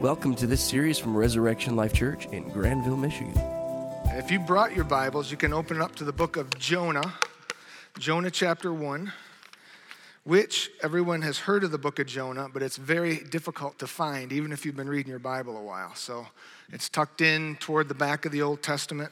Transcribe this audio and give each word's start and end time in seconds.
Welcome 0.00 0.36
to 0.36 0.46
this 0.46 0.62
series 0.62 0.96
from 0.96 1.16
Resurrection 1.16 1.74
Life 1.74 1.92
Church 1.92 2.26
in 2.26 2.48
Grandville, 2.50 2.96
Michigan. 2.96 3.32
If 4.10 4.30
you 4.30 4.38
brought 4.38 4.72
your 4.72 4.84
Bibles, 4.84 5.28
you 5.32 5.36
can 5.36 5.52
open 5.52 5.82
up 5.82 5.96
to 5.96 6.04
the 6.04 6.12
book 6.12 6.36
of 6.36 6.56
Jonah, 6.56 7.14
Jonah 7.98 8.30
chapter 8.30 8.72
1, 8.72 9.12
which 10.22 10.70
everyone 10.84 11.22
has 11.22 11.40
heard 11.40 11.64
of 11.64 11.72
the 11.72 11.78
book 11.78 11.98
of 11.98 12.06
Jonah, 12.06 12.48
but 12.48 12.62
it's 12.62 12.76
very 12.76 13.16
difficult 13.16 13.76
to 13.80 13.88
find, 13.88 14.32
even 14.32 14.52
if 14.52 14.64
you've 14.64 14.76
been 14.76 14.88
reading 14.88 15.10
your 15.10 15.18
Bible 15.18 15.56
a 15.56 15.62
while. 15.62 15.96
So 15.96 16.28
it's 16.72 16.88
tucked 16.88 17.20
in 17.20 17.56
toward 17.56 17.88
the 17.88 17.94
back 17.94 18.24
of 18.24 18.30
the 18.30 18.42
Old 18.42 18.62
Testament 18.62 19.10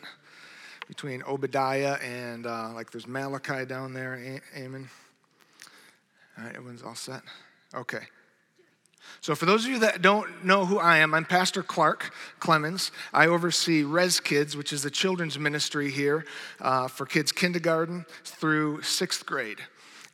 between 0.86 1.20
Obadiah 1.24 1.94
and 1.94 2.46
uh, 2.46 2.72
like 2.72 2.92
there's 2.92 3.08
Malachi 3.08 3.64
down 3.64 3.92
there, 3.92 4.40
Amen. 4.56 4.88
All 6.38 6.44
right, 6.44 6.54
everyone's 6.54 6.84
all 6.84 6.94
set? 6.94 7.22
Okay. 7.74 8.06
So, 9.20 9.34
for 9.34 9.46
those 9.46 9.64
of 9.64 9.70
you 9.70 9.78
that 9.80 10.02
don't 10.02 10.44
know 10.44 10.66
who 10.66 10.78
I 10.78 10.98
am, 10.98 11.14
I'm 11.14 11.24
Pastor 11.24 11.62
Clarke 11.62 12.12
Clemens. 12.38 12.92
I 13.12 13.26
oversee 13.26 13.82
Res 13.82 14.20
Kids, 14.20 14.56
which 14.56 14.72
is 14.72 14.82
the 14.82 14.90
children's 14.90 15.38
ministry 15.38 15.90
here 15.90 16.24
uh, 16.60 16.88
for 16.88 17.06
kids 17.06 17.32
kindergarten 17.32 18.06
through 18.24 18.82
sixth 18.82 19.26
grade. 19.26 19.58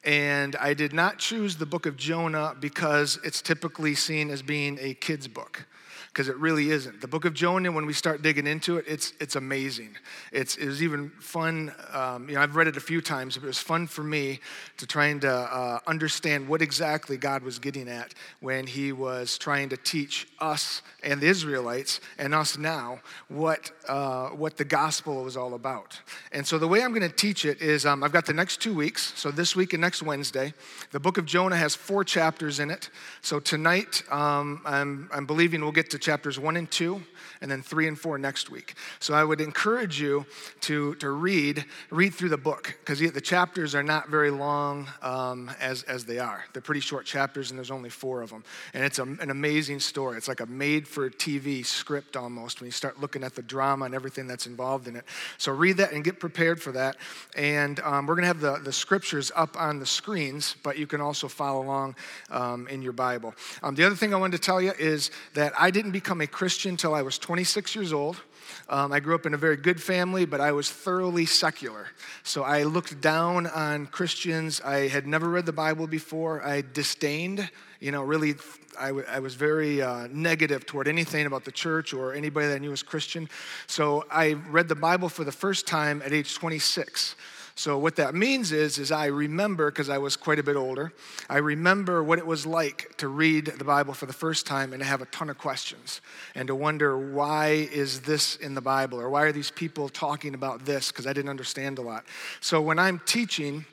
And 0.04 0.56
I 0.56 0.74
did 0.74 0.92
not 0.92 1.18
choose 1.18 1.56
the 1.56 1.66
book 1.66 1.86
of 1.86 1.96
Jonah 1.96 2.56
because 2.58 3.20
it's 3.22 3.40
typically 3.40 3.94
seen 3.94 4.30
as 4.30 4.42
being 4.42 4.78
a 4.80 4.94
kid's 4.94 5.28
book 5.28 5.66
because 6.12 6.28
it 6.28 6.36
really 6.36 6.70
isn't. 6.70 7.00
The 7.00 7.08
book 7.08 7.24
of 7.24 7.32
Jonah, 7.32 7.72
when 7.72 7.86
we 7.86 7.94
start 7.94 8.20
digging 8.20 8.46
into 8.46 8.76
it, 8.76 8.84
it's, 8.86 9.14
it's 9.18 9.34
amazing. 9.34 9.96
It's, 10.30 10.56
it 10.56 10.66
was 10.66 10.82
even 10.82 11.08
fun. 11.20 11.72
Um, 11.90 12.28
you 12.28 12.34
know, 12.34 12.42
I've 12.42 12.54
read 12.54 12.66
it 12.66 12.76
a 12.76 12.80
few 12.80 13.00
times, 13.00 13.38
but 13.38 13.44
it 13.44 13.46
was 13.46 13.58
fun 13.58 13.86
for 13.86 14.02
me 14.02 14.40
to 14.76 14.86
trying 14.86 15.20
to 15.20 15.32
uh, 15.32 15.78
understand 15.86 16.48
what 16.48 16.60
exactly 16.60 17.16
God 17.16 17.42
was 17.42 17.58
getting 17.58 17.88
at 17.88 18.12
when 18.40 18.66
he 18.66 18.92
was 18.92 19.38
trying 19.38 19.70
to 19.70 19.78
teach 19.78 20.28
us 20.38 20.82
and 21.02 21.18
the 21.18 21.28
Israelites 21.28 22.00
and 22.18 22.34
us 22.34 22.58
now 22.58 23.00
what, 23.28 23.70
uh, 23.88 24.28
what 24.28 24.58
the 24.58 24.64
gospel 24.66 25.24
was 25.24 25.38
all 25.38 25.54
about. 25.54 25.98
And 26.30 26.46
so 26.46 26.58
the 26.58 26.68
way 26.68 26.82
I'm 26.82 26.90
going 26.90 27.08
to 27.08 27.16
teach 27.16 27.46
it 27.46 27.62
is 27.62 27.86
um, 27.86 28.04
I've 28.04 28.12
got 28.12 28.26
the 28.26 28.34
next 28.34 28.60
two 28.60 28.74
weeks, 28.74 29.14
so 29.16 29.30
this 29.30 29.56
week 29.56 29.72
and 29.72 29.80
next 29.80 30.02
Wednesday. 30.02 30.52
The 30.90 31.00
book 31.00 31.16
of 31.16 31.24
Jonah 31.24 31.56
has 31.56 31.74
four 31.74 32.04
chapters 32.04 32.60
in 32.60 32.70
it. 32.70 32.90
So 33.22 33.40
tonight, 33.40 34.02
um, 34.12 34.60
I'm, 34.66 35.08
I'm 35.10 35.24
believing 35.24 35.62
we'll 35.62 35.72
get 35.72 35.88
to 35.92 36.01
chapters 36.02 36.38
one 36.38 36.56
and 36.56 36.70
two, 36.70 37.02
and 37.40 37.50
then 37.50 37.62
three 37.62 37.88
and 37.88 37.98
four 37.98 38.18
next 38.18 38.50
week. 38.50 38.74
So 39.00 39.14
I 39.14 39.24
would 39.24 39.40
encourage 39.40 40.00
you 40.00 40.26
to, 40.62 40.94
to 40.96 41.10
read, 41.10 41.64
read 41.90 42.14
through 42.14 42.28
the 42.28 42.36
book, 42.36 42.76
because 42.80 42.98
the 42.98 43.20
chapters 43.20 43.74
are 43.74 43.82
not 43.82 44.08
very 44.08 44.30
long 44.30 44.88
um, 45.00 45.50
as, 45.60 45.82
as 45.84 46.04
they 46.04 46.18
are. 46.18 46.44
They're 46.52 46.62
pretty 46.62 46.80
short 46.80 47.06
chapters, 47.06 47.50
and 47.50 47.58
there's 47.58 47.70
only 47.70 47.90
four 47.90 48.22
of 48.22 48.30
them. 48.30 48.44
And 48.74 48.84
it's 48.84 48.98
a, 48.98 49.02
an 49.04 49.30
amazing 49.30 49.80
story. 49.80 50.16
It's 50.16 50.28
like 50.28 50.40
a 50.40 50.46
made 50.46 50.86
for 50.86 51.08
TV 51.08 51.64
script 51.64 52.16
almost 52.16 52.60
when 52.60 52.66
you 52.66 52.72
start 52.72 53.00
looking 53.00 53.24
at 53.24 53.34
the 53.34 53.42
drama 53.42 53.84
and 53.84 53.94
everything 53.94 54.26
that's 54.26 54.46
involved 54.46 54.88
in 54.88 54.96
it. 54.96 55.04
So 55.38 55.52
read 55.52 55.76
that 55.78 55.92
and 55.92 56.04
get 56.04 56.18
prepared 56.18 56.60
for 56.60 56.72
that. 56.72 56.96
And 57.36 57.80
um, 57.80 58.06
we're 58.06 58.14
going 58.14 58.22
to 58.22 58.28
have 58.28 58.40
the, 58.40 58.58
the 58.58 58.72
scriptures 58.72 59.30
up 59.36 59.56
on 59.58 59.78
the 59.78 59.86
screens, 59.86 60.56
but 60.62 60.78
you 60.78 60.86
can 60.86 61.00
also 61.00 61.28
follow 61.28 61.62
along 61.62 61.96
um, 62.30 62.68
in 62.68 62.82
your 62.82 62.92
Bible. 62.92 63.34
Um, 63.62 63.74
the 63.74 63.84
other 63.84 63.94
thing 63.94 64.12
I 64.12 64.16
wanted 64.16 64.36
to 64.36 64.42
tell 64.42 64.60
you 64.60 64.72
is 64.78 65.10
that 65.34 65.52
I 65.58 65.70
didn't 65.70 65.91
become 65.92 66.20
a 66.20 66.26
Christian 66.26 66.72
until 66.72 66.94
I 66.94 67.02
was 67.02 67.18
26 67.18 67.74
years 67.74 67.92
old. 67.92 68.20
Um, 68.68 68.92
I 68.92 69.00
grew 69.00 69.14
up 69.14 69.26
in 69.26 69.34
a 69.34 69.38
very 69.38 69.56
good 69.56 69.80
family, 69.80 70.24
but 70.24 70.40
I 70.40 70.52
was 70.52 70.70
thoroughly 70.70 71.26
secular. 71.26 71.88
So 72.22 72.42
I 72.42 72.64
looked 72.64 73.00
down 73.00 73.46
on 73.46 73.86
Christians. 73.86 74.60
I 74.60 74.88
had 74.88 75.06
never 75.06 75.28
read 75.28 75.46
the 75.46 75.52
Bible 75.52 75.86
before. 75.86 76.42
I 76.42 76.62
disdained, 76.72 77.48
you 77.80 77.92
know, 77.92 78.02
really, 78.02 78.34
I, 78.78 78.88
w- 78.88 79.06
I 79.08 79.20
was 79.20 79.34
very 79.34 79.82
uh, 79.82 80.08
negative 80.10 80.66
toward 80.66 80.88
anything 80.88 81.26
about 81.26 81.44
the 81.44 81.52
church 81.52 81.92
or 81.92 82.14
anybody 82.14 82.48
that 82.48 82.56
I 82.56 82.58
knew 82.58 82.70
was 82.70 82.82
Christian. 82.82 83.28
So 83.66 84.04
I 84.10 84.32
read 84.50 84.68
the 84.68 84.74
Bible 84.74 85.08
for 85.08 85.24
the 85.24 85.32
first 85.32 85.66
time 85.66 86.02
at 86.04 86.12
age 86.12 86.34
26. 86.34 87.14
So 87.54 87.76
what 87.76 87.96
that 87.96 88.14
means 88.14 88.50
is, 88.50 88.78
is 88.78 88.90
I 88.90 89.06
remember, 89.06 89.70
because 89.70 89.88
I 89.88 89.98
was 89.98 90.16
quite 90.16 90.38
a 90.38 90.42
bit 90.42 90.56
older, 90.56 90.92
I 91.28 91.38
remember 91.38 92.02
what 92.02 92.18
it 92.18 92.26
was 92.26 92.46
like 92.46 92.96
to 92.96 93.08
read 93.08 93.46
the 93.46 93.64
Bible 93.64 93.94
for 93.94 94.06
the 94.06 94.12
first 94.12 94.46
time 94.46 94.72
and 94.72 94.80
to 94.80 94.86
have 94.86 95.02
a 95.02 95.06
ton 95.06 95.28
of 95.28 95.38
questions 95.38 96.00
and 96.34 96.48
to 96.48 96.54
wonder 96.54 96.96
why 96.96 97.68
is 97.72 98.00
this 98.00 98.36
in 98.36 98.54
the 98.54 98.60
Bible 98.60 99.00
or 99.00 99.10
why 99.10 99.22
are 99.22 99.32
these 99.32 99.50
people 99.50 99.88
talking 99.88 100.34
about 100.34 100.64
this? 100.64 100.90
Because 100.90 101.06
I 101.06 101.12
didn't 101.12 101.30
understand 101.30 101.78
a 101.78 101.82
lot. 101.82 102.04
So 102.40 102.60
when 102.60 102.78
I'm 102.78 103.00
teaching, 103.04 103.66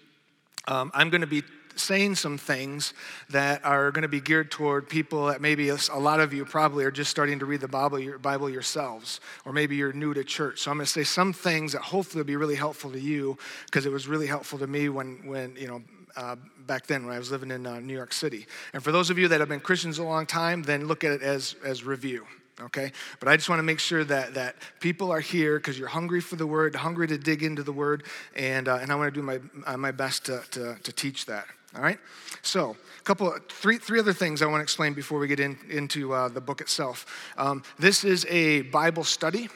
um, 0.67 0.91
I'm 0.93 1.09
going 1.09 1.21
to 1.21 1.27
be 1.27 1.43
saying 1.79 2.15
some 2.15 2.37
things 2.37 2.93
that 3.29 3.63
are 3.65 3.91
going 3.91 4.03
to 4.03 4.07
be 4.07 4.21
geared 4.21 4.51
toward 4.51 4.89
people 4.89 5.27
that 5.27 5.41
maybe 5.41 5.69
a 5.69 5.77
lot 5.97 6.19
of 6.19 6.33
you 6.33 6.45
probably 6.45 6.85
are 6.85 6.91
just 6.91 7.09
starting 7.09 7.39
to 7.39 7.45
read 7.45 7.61
the 7.61 7.67
Bible, 7.67 8.17
Bible 8.19 8.49
yourselves, 8.49 9.19
or 9.45 9.53
maybe 9.53 9.75
you're 9.75 9.93
new 9.93 10.13
to 10.13 10.23
church. 10.23 10.59
So 10.59 10.71
I'm 10.71 10.77
going 10.77 10.85
to 10.85 10.91
say 10.91 11.03
some 11.03 11.33
things 11.33 11.73
that 11.73 11.81
hopefully 11.81 12.21
will 12.21 12.27
be 12.27 12.35
really 12.35 12.55
helpful 12.55 12.91
to 12.91 12.99
you 12.99 13.37
because 13.65 13.85
it 13.85 13.91
was 13.91 14.07
really 14.07 14.27
helpful 14.27 14.59
to 14.59 14.67
me 14.67 14.89
when, 14.89 15.25
when 15.25 15.55
you 15.55 15.67
know, 15.67 15.81
uh, 16.15 16.35
back 16.67 16.85
then 16.87 17.05
when 17.05 17.15
I 17.15 17.19
was 17.19 17.31
living 17.31 17.51
in 17.51 17.65
uh, 17.65 17.79
New 17.79 17.95
York 17.95 18.13
City. 18.13 18.45
And 18.73 18.83
for 18.83 18.91
those 18.91 19.09
of 19.09 19.17
you 19.17 19.27
that 19.29 19.39
have 19.39 19.49
been 19.49 19.59
Christians 19.59 19.97
a 19.99 20.03
long 20.03 20.25
time, 20.25 20.63
then 20.63 20.85
look 20.87 21.03
at 21.03 21.11
it 21.11 21.21
as, 21.21 21.55
as 21.63 21.83
review 21.83 22.25
okay 22.61 22.91
but 23.19 23.29
i 23.29 23.35
just 23.35 23.49
want 23.49 23.59
to 23.59 23.63
make 23.63 23.79
sure 23.79 24.03
that 24.03 24.33
that 24.33 24.55
people 24.79 25.11
are 25.11 25.19
here 25.19 25.57
because 25.57 25.79
you're 25.79 25.87
hungry 25.87 26.19
for 26.19 26.35
the 26.35 26.45
word 26.45 26.75
hungry 26.75 27.07
to 27.07 27.17
dig 27.17 27.43
into 27.43 27.63
the 27.63 27.71
word 27.71 28.03
and 28.35 28.67
uh, 28.67 28.79
and 28.81 28.91
i 28.91 28.95
want 28.95 29.13
to 29.13 29.17
do 29.17 29.25
my 29.25 29.39
uh, 29.65 29.77
my 29.77 29.91
best 29.91 30.25
to, 30.25 30.41
to, 30.51 30.75
to 30.83 30.91
teach 30.91 31.25
that 31.25 31.45
all 31.75 31.81
right? 31.81 31.99
So, 32.41 32.75
a 32.99 33.03
couple, 33.03 33.33
three, 33.49 33.77
three 33.77 33.99
other 33.99 34.13
things 34.13 34.41
I 34.41 34.45
want 34.45 34.59
to 34.59 34.63
explain 34.63 34.93
before 34.93 35.19
we 35.19 35.27
get 35.27 35.39
in, 35.39 35.57
into 35.69 36.13
uh, 36.13 36.29
the 36.29 36.41
book 36.41 36.61
itself. 36.61 37.31
Um, 37.37 37.63
this 37.77 38.03
is 38.03 38.25
a 38.29 38.61
Bible 38.63 39.03
study. 39.03 39.49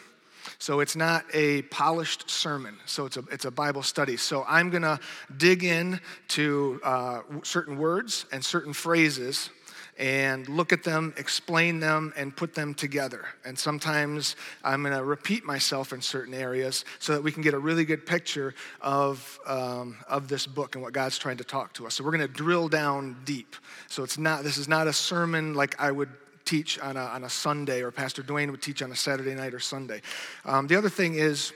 So 0.59 0.79
it's 0.79 0.95
not 0.95 1.25
a 1.33 1.63
polished 1.63 2.29
sermon. 2.29 2.77
So 2.85 3.05
it's 3.05 3.17
a, 3.17 3.23
it's 3.31 3.45
a 3.45 3.51
Bible 3.51 3.83
study. 3.83 4.17
So 4.17 4.45
I'm 4.47 4.69
going 4.69 4.83
to 4.83 4.99
dig 5.35 5.63
in 5.63 5.99
to 6.29 6.79
uh, 6.83 7.21
certain 7.43 7.77
words 7.77 8.25
and 8.31 8.43
certain 8.43 8.73
phrases 8.73 9.49
and 9.97 10.47
look 10.49 10.73
at 10.73 10.83
them, 10.83 11.13
explain 11.17 11.79
them, 11.79 12.13
and 12.17 12.35
put 12.35 12.55
them 12.55 12.73
together. 12.73 13.25
And 13.45 13.57
sometimes 13.57 14.35
I'm 14.63 14.81
going 14.81 14.95
to 14.95 15.03
repeat 15.03 15.45
myself 15.45 15.93
in 15.93 16.01
certain 16.01 16.33
areas 16.33 16.83
so 16.99 17.13
that 17.13 17.23
we 17.23 17.31
can 17.31 17.43
get 17.43 17.53
a 17.53 17.59
really 17.59 17.85
good 17.85 18.05
picture 18.05 18.55
of, 18.81 19.39
um, 19.45 19.97
of 20.07 20.27
this 20.27 20.47
book 20.47 20.75
and 20.75 20.83
what 20.83 20.93
God's 20.93 21.17
trying 21.17 21.37
to 21.37 21.43
talk 21.43 21.73
to 21.73 21.85
us. 21.85 21.95
So 21.95 22.03
we're 22.03 22.11
going 22.11 22.27
to 22.27 22.33
drill 22.33 22.69
down 22.69 23.17
deep. 23.23 23.55
So 23.87 24.03
it's 24.03 24.17
not, 24.17 24.43
this 24.43 24.57
is 24.57 24.67
not 24.67 24.87
a 24.87 24.93
sermon 24.93 25.53
like 25.53 25.79
I 25.79 25.91
would 25.91 26.09
teach 26.45 26.79
on 26.79 26.97
a, 26.97 27.03
on 27.03 27.23
a 27.23 27.29
Sunday 27.29 27.81
or 27.81 27.91
Pastor 27.91 28.23
Dwayne 28.23 28.51
would 28.51 28.61
teach 28.61 28.81
on 28.81 28.91
a 28.91 28.95
Saturday 28.95 29.35
night 29.35 29.53
or 29.53 29.59
Sunday. 29.59 30.01
Um, 30.45 30.67
the 30.67 30.75
other 30.75 30.89
thing 30.89 31.15
is, 31.15 31.53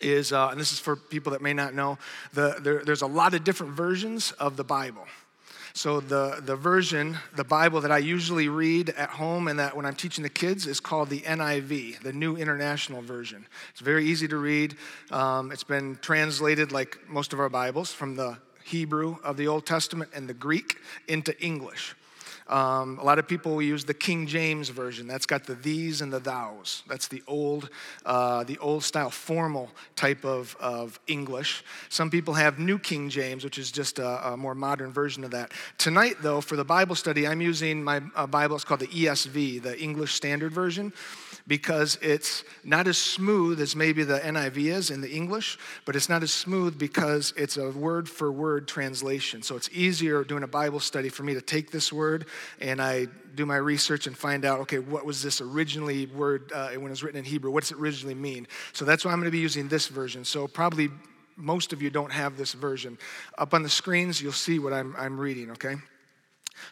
is 0.00 0.32
uh, 0.32 0.48
and 0.48 0.58
this 0.58 0.72
is 0.72 0.78
for 0.78 0.96
people 0.96 1.32
that 1.32 1.42
may 1.42 1.52
not 1.52 1.74
know, 1.74 1.98
the, 2.32 2.56
there, 2.60 2.82
there's 2.84 3.02
a 3.02 3.06
lot 3.06 3.34
of 3.34 3.44
different 3.44 3.74
versions 3.74 4.32
of 4.32 4.56
the 4.56 4.64
Bible. 4.64 5.06
So 5.72 6.00
the, 6.00 6.42
the 6.44 6.56
version, 6.56 7.18
the 7.36 7.44
Bible 7.44 7.80
that 7.80 7.92
I 7.92 7.98
usually 7.98 8.48
read 8.48 8.90
at 8.90 9.10
home 9.10 9.48
and 9.48 9.58
that 9.58 9.76
when 9.76 9.86
I'm 9.86 9.94
teaching 9.94 10.22
the 10.22 10.28
kids 10.28 10.66
is 10.66 10.80
called 10.80 11.08
the 11.08 11.20
NIV, 11.20 12.00
the 12.00 12.12
New 12.12 12.36
International 12.36 13.02
Version. 13.02 13.46
It's 13.70 13.80
very 13.80 14.04
easy 14.06 14.26
to 14.28 14.36
read. 14.36 14.76
Um, 15.10 15.52
it's 15.52 15.64
been 15.64 15.98
translated 16.02 16.72
like 16.72 16.98
most 17.08 17.32
of 17.32 17.40
our 17.40 17.48
Bibles 17.48 17.92
from 17.92 18.16
the 18.16 18.38
Hebrew 18.64 19.16
of 19.24 19.36
the 19.36 19.48
Old 19.48 19.66
Testament 19.66 20.10
and 20.14 20.28
the 20.28 20.34
Greek 20.34 20.78
into 21.08 21.38
English. 21.42 21.94
Um, 22.50 22.98
a 22.98 23.04
lot 23.04 23.20
of 23.20 23.28
people 23.28 23.62
use 23.62 23.84
the 23.84 23.94
King 23.94 24.26
James 24.26 24.68
version. 24.70 25.06
That's 25.06 25.24
got 25.24 25.44
the 25.44 25.54
these 25.54 26.02
and 26.02 26.12
the 26.12 26.18
thous. 26.18 26.82
That's 26.88 27.06
the 27.06 27.22
old, 27.28 27.70
uh, 28.04 28.42
the 28.42 28.58
old 28.58 28.82
style 28.82 29.10
formal 29.10 29.70
type 29.94 30.24
of, 30.24 30.56
of 30.58 30.98
English. 31.06 31.62
Some 31.88 32.10
people 32.10 32.34
have 32.34 32.58
New 32.58 32.78
King 32.78 33.08
James, 33.08 33.44
which 33.44 33.56
is 33.56 33.70
just 33.70 34.00
a, 34.00 34.32
a 34.32 34.36
more 34.36 34.56
modern 34.56 34.92
version 34.92 35.22
of 35.22 35.30
that. 35.30 35.52
Tonight, 35.78 36.16
though, 36.22 36.40
for 36.40 36.56
the 36.56 36.64
Bible 36.64 36.96
study, 36.96 37.26
I'm 37.26 37.40
using 37.40 37.84
my 37.84 38.02
uh, 38.16 38.26
Bible. 38.26 38.56
It's 38.56 38.64
called 38.64 38.80
the 38.80 38.88
ESV, 38.88 39.62
the 39.62 39.80
English 39.80 40.14
Standard 40.14 40.52
Version 40.52 40.92
because 41.46 41.98
it's 42.02 42.44
not 42.64 42.86
as 42.86 42.98
smooth 42.98 43.60
as 43.60 43.74
maybe 43.74 44.04
the 44.04 44.18
NIV 44.18 44.56
is 44.72 44.90
in 44.90 45.00
the 45.00 45.10
English, 45.10 45.58
but 45.84 45.96
it's 45.96 46.08
not 46.08 46.22
as 46.22 46.32
smooth 46.32 46.78
because 46.78 47.32
it's 47.36 47.56
a 47.56 47.70
word 47.70 48.08
for 48.08 48.30
word 48.30 48.68
translation. 48.68 49.42
So 49.42 49.56
it's 49.56 49.68
easier 49.72 50.24
doing 50.24 50.42
a 50.42 50.48
Bible 50.48 50.80
study 50.80 51.08
for 51.08 51.22
me 51.22 51.34
to 51.34 51.40
take 51.40 51.70
this 51.70 51.92
word 51.92 52.26
and 52.60 52.80
I 52.80 53.06
do 53.34 53.46
my 53.46 53.56
research 53.56 54.06
and 54.06 54.16
find 54.16 54.44
out, 54.44 54.60
okay, 54.60 54.78
what 54.78 55.04
was 55.06 55.22
this 55.22 55.40
originally 55.40 56.06
word 56.06 56.52
uh, 56.52 56.70
when 56.70 56.86
it 56.86 56.90
was 56.90 57.02
written 57.02 57.18
in 57.18 57.24
Hebrew? 57.24 57.50
What 57.50 57.62
does 57.62 57.72
it 57.72 57.78
originally 57.78 58.14
mean? 58.14 58.46
So 58.72 58.84
that's 58.84 59.04
why 59.04 59.12
I'm 59.12 59.18
going 59.18 59.26
to 59.26 59.30
be 59.30 59.38
using 59.38 59.68
this 59.68 59.88
version. 59.88 60.24
So 60.24 60.46
probably 60.46 60.90
most 61.36 61.72
of 61.72 61.80
you 61.82 61.90
don't 61.90 62.12
have 62.12 62.36
this 62.36 62.52
version. 62.52 62.98
Up 63.38 63.54
on 63.54 63.62
the 63.62 63.68
screens, 63.68 64.20
you'll 64.20 64.32
see 64.32 64.58
what 64.58 64.72
I'm, 64.72 64.94
I'm 64.98 65.18
reading, 65.18 65.50
okay? 65.52 65.76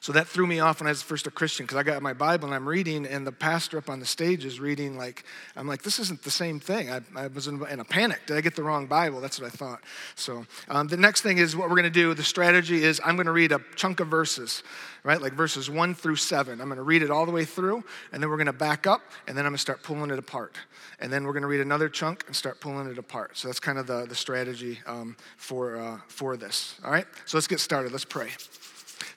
So 0.00 0.12
that 0.12 0.26
threw 0.26 0.46
me 0.46 0.60
off 0.60 0.80
when 0.80 0.86
I 0.86 0.90
was 0.90 1.02
first 1.02 1.26
a 1.26 1.30
Christian 1.30 1.66
because 1.66 1.76
I 1.76 1.82
got 1.82 2.02
my 2.02 2.12
Bible 2.12 2.46
and 2.46 2.54
I'm 2.54 2.68
reading, 2.68 3.06
and 3.06 3.26
the 3.26 3.32
pastor 3.32 3.78
up 3.78 3.90
on 3.90 4.00
the 4.00 4.06
stage 4.06 4.44
is 4.44 4.60
reading 4.60 4.96
like 4.96 5.24
I'm 5.56 5.66
like 5.66 5.82
this 5.82 5.98
isn't 5.98 6.22
the 6.22 6.30
same 6.30 6.60
thing. 6.60 6.90
I, 6.90 7.00
I 7.16 7.26
was 7.28 7.46
in, 7.46 7.64
in, 7.66 7.80
a 7.80 7.84
panic. 7.84 8.26
Did 8.26 8.36
I 8.36 8.40
get 8.40 8.56
the 8.56 8.62
wrong 8.62 8.86
Bible? 8.86 9.20
That's 9.20 9.40
what 9.40 9.46
I 9.46 9.56
thought. 9.56 9.80
So 10.14 10.46
um, 10.68 10.88
the 10.88 10.96
next 10.96 11.22
thing 11.22 11.38
is 11.38 11.56
what 11.56 11.68
we're 11.68 11.76
going 11.76 11.84
to 11.84 11.90
do. 11.90 12.14
The 12.14 12.22
strategy 12.22 12.82
is 12.82 13.00
I'm 13.04 13.16
going 13.16 13.26
to 13.26 13.32
read 13.32 13.52
a 13.52 13.60
chunk 13.76 14.00
of 14.00 14.08
verses, 14.08 14.62
right, 15.04 15.20
like 15.20 15.32
verses 15.32 15.70
one 15.70 15.94
through 15.94 16.16
seven. 16.16 16.60
I'm 16.60 16.68
going 16.68 16.76
to 16.78 16.82
read 16.82 17.02
it 17.02 17.10
all 17.10 17.26
the 17.26 17.32
way 17.32 17.44
through, 17.44 17.84
and 18.12 18.22
then 18.22 18.30
we're 18.30 18.36
going 18.36 18.46
to 18.46 18.52
back 18.52 18.86
up, 18.86 19.02
and 19.26 19.36
then 19.36 19.44
I'm 19.44 19.50
going 19.50 19.56
to 19.56 19.60
start 19.62 19.82
pulling 19.82 20.10
it 20.10 20.18
apart, 20.18 20.56
and 21.00 21.12
then 21.12 21.24
we're 21.24 21.32
going 21.32 21.42
to 21.42 21.48
read 21.48 21.60
another 21.60 21.88
chunk 21.88 22.24
and 22.26 22.34
start 22.34 22.60
pulling 22.60 22.88
it 22.88 22.98
apart. 22.98 23.36
So 23.36 23.48
that's 23.48 23.60
kind 23.60 23.78
of 23.78 23.86
the 23.86 24.06
the 24.06 24.14
strategy 24.14 24.80
um, 24.86 25.16
for 25.36 25.76
uh, 25.76 25.98
for 26.08 26.36
this. 26.36 26.78
All 26.84 26.90
right. 26.90 27.06
So 27.26 27.36
let's 27.36 27.46
get 27.46 27.60
started. 27.60 27.92
Let's 27.92 28.04
pray. 28.04 28.30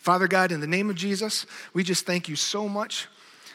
Father 0.01 0.27
God, 0.27 0.51
in 0.51 0.61
the 0.61 0.67
name 0.67 0.89
of 0.89 0.95
Jesus, 0.95 1.45
we 1.75 1.83
just 1.83 2.07
thank 2.07 2.27
you 2.27 2.35
so 2.35 2.67
much 2.67 3.07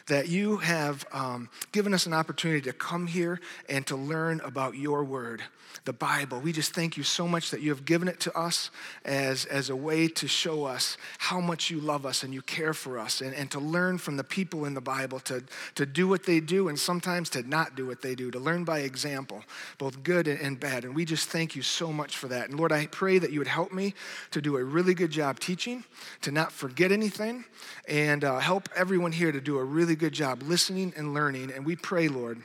that 0.06 0.28
you 0.28 0.58
have 0.58 1.04
um, 1.12 1.48
given 1.72 1.92
us 1.92 2.06
an 2.06 2.12
opportunity 2.12 2.60
to 2.62 2.72
come 2.72 3.06
here 3.06 3.40
and 3.68 3.86
to 3.86 3.96
learn 3.96 4.40
about 4.40 4.76
your 4.76 5.04
word 5.04 5.42
the 5.84 5.92
Bible. 5.92 6.40
We 6.40 6.52
just 6.52 6.74
thank 6.74 6.96
you 6.96 7.02
so 7.02 7.28
much 7.28 7.50
that 7.50 7.60
you 7.60 7.70
have 7.70 7.84
given 7.84 8.08
it 8.08 8.18
to 8.20 8.36
us 8.36 8.70
as, 9.04 9.44
as 9.44 9.70
a 9.70 9.76
way 9.76 10.08
to 10.08 10.26
show 10.26 10.64
us 10.64 10.98
how 11.18 11.40
much 11.40 11.70
you 11.70 11.78
love 11.80 12.04
us 12.04 12.22
and 12.22 12.34
you 12.34 12.42
care 12.42 12.74
for 12.74 12.98
us, 12.98 13.20
and, 13.20 13.32
and 13.34 13.50
to 13.52 13.60
learn 13.60 13.98
from 13.98 14.16
the 14.16 14.24
people 14.24 14.64
in 14.64 14.74
the 14.74 14.80
Bible 14.80 15.20
to, 15.20 15.44
to 15.76 15.86
do 15.86 16.08
what 16.08 16.24
they 16.24 16.40
do 16.40 16.68
and 16.68 16.78
sometimes 16.78 17.30
to 17.30 17.48
not 17.48 17.76
do 17.76 17.86
what 17.86 18.02
they 18.02 18.14
do, 18.14 18.30
to 18.30 18.38
learn 18.38 18.64
by 18.64 18.80
example, 18.80 19.44
both 19.78 20.02
good 20.02 20.26
and, 20.28 20.56
bad. 20.58 20.84
And 20.84 20.94
we 20.94 21.04
just 21.04 21.28
thank 21.28 21.54
you 21.54 21.62
so 21.62 21.92
much 21.92 22.16
for 22.16 22.28
that. 22.28 22.48
And 22.48 22.58
Lord, 22.58 22.72
I 22.72 22.86
pray 22.86 23.18
that 23.18 23.30
you 23.30 23.40
would 23.40 23.46
help 23.46 23.72
me 23.72 23.94
to 24.30 24.40
do 24.40 24.56
a 24.56 24.64
really 24.64 24.94
good 24.94 25.10
job 25.10 25.38
teaching, 25.38 25.84
to 26.22 26.30
not 26.30 26.50
forget 26.50 26.90
anything, 26.90 27.44
and 27.86 28.24
uh, 28.24 28.38
help 28.38 28.68
everyone 28.74 29.12
here 29.12 29.30
to 29.30 29.40
do 29.40 29.58
a 29.58 29.64
really 29.64 29.95
good 29.96 30.12
job 30.12 30.42
listening 30.42 30.92
and 30.96 31.14
learning. 31.14 31.52
And 31.52 31.64
we 31.64 31.76
pray, 31.76 32.08
Lord, 32.08 32.42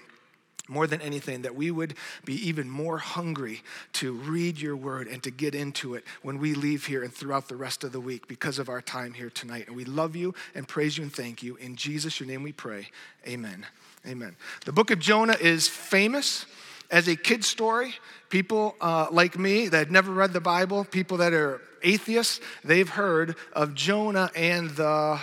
more 0.68 0.88
than 0.88 1.02
anything, 1.02 1.42
that 1.42 1.56
we 1.56 1.70
would 1.70 1.96
be 2.24 2.36
even 2.48 2.70
more 2.70 2.98
hungry 2.98 3.62
to 3.94 4.14
read 4.14 4.60
your 4.60 4.76
word 4.76 5.08
and 5.08 5.22
to 5.24 5.30
get 5.30 5.54
into 5.54 5.96
it 5.96 6.04
when 6.22 6.40
we 6.40 6.54
leave 6.54 6.86
here 6.86 7.04
and 7.04 7.14
throughout 7.14 7.50
the 7.50 7.56
rest 7.56 7.84
of 7.84 7.92
the 7.92 8.00
week 8.00 8.28
because 8.28 8.58
of 8.58 8.70
our 8.70 8.82
time 8.82 9.14
here 9.14 9.30
tonight. 9.30 9.68
And 9.68 9.76
we 9.76 9.86
love 9.86 10.16
you 10.16 10.34
and 10.56 10.68
praise 10.68 10.98
you 10.98 11.04
and 11.04 11.14
thank 11.14 11.44
you. 11.44 11.58
In 11.58 11.76
Jesus, 11.76 12.20
your 12.20 12.28
name 12.28 12.42
we 12.42 12.54
pray. 12.54 12.88
Amen. 13.28 13.66
Amen. 14.08 14.36
The 14.66 14.72
book 14.72 14.92
of 14.92 15.00
Jonah 15.00 15.38
is 15.40 15.68
famous 15.68 16.46
as 16.90 17.08
a 17.08 17.16
kid 17.16 17.44
story. 17.44 17.94
People 18.30 18.76
uh, 18.82 19.08
like 19.12 19.38
me 19.38 19.68
that 19.68 19.78
had 19.78 19.92
never 19.92 20.12
read 20.12 20.34
the 20.34 20.42
Bible, 20.42 20.86
people 20.86 21.18
that 21.18 21.34
are 21.34 21.62
atheists, 21.84 22.40
they've 22.64 22.90
heard 22.90 23.36
of 23.54 23.76
Jonah 23.76 24.30
and 24.36 24.70
the 24.72 25.20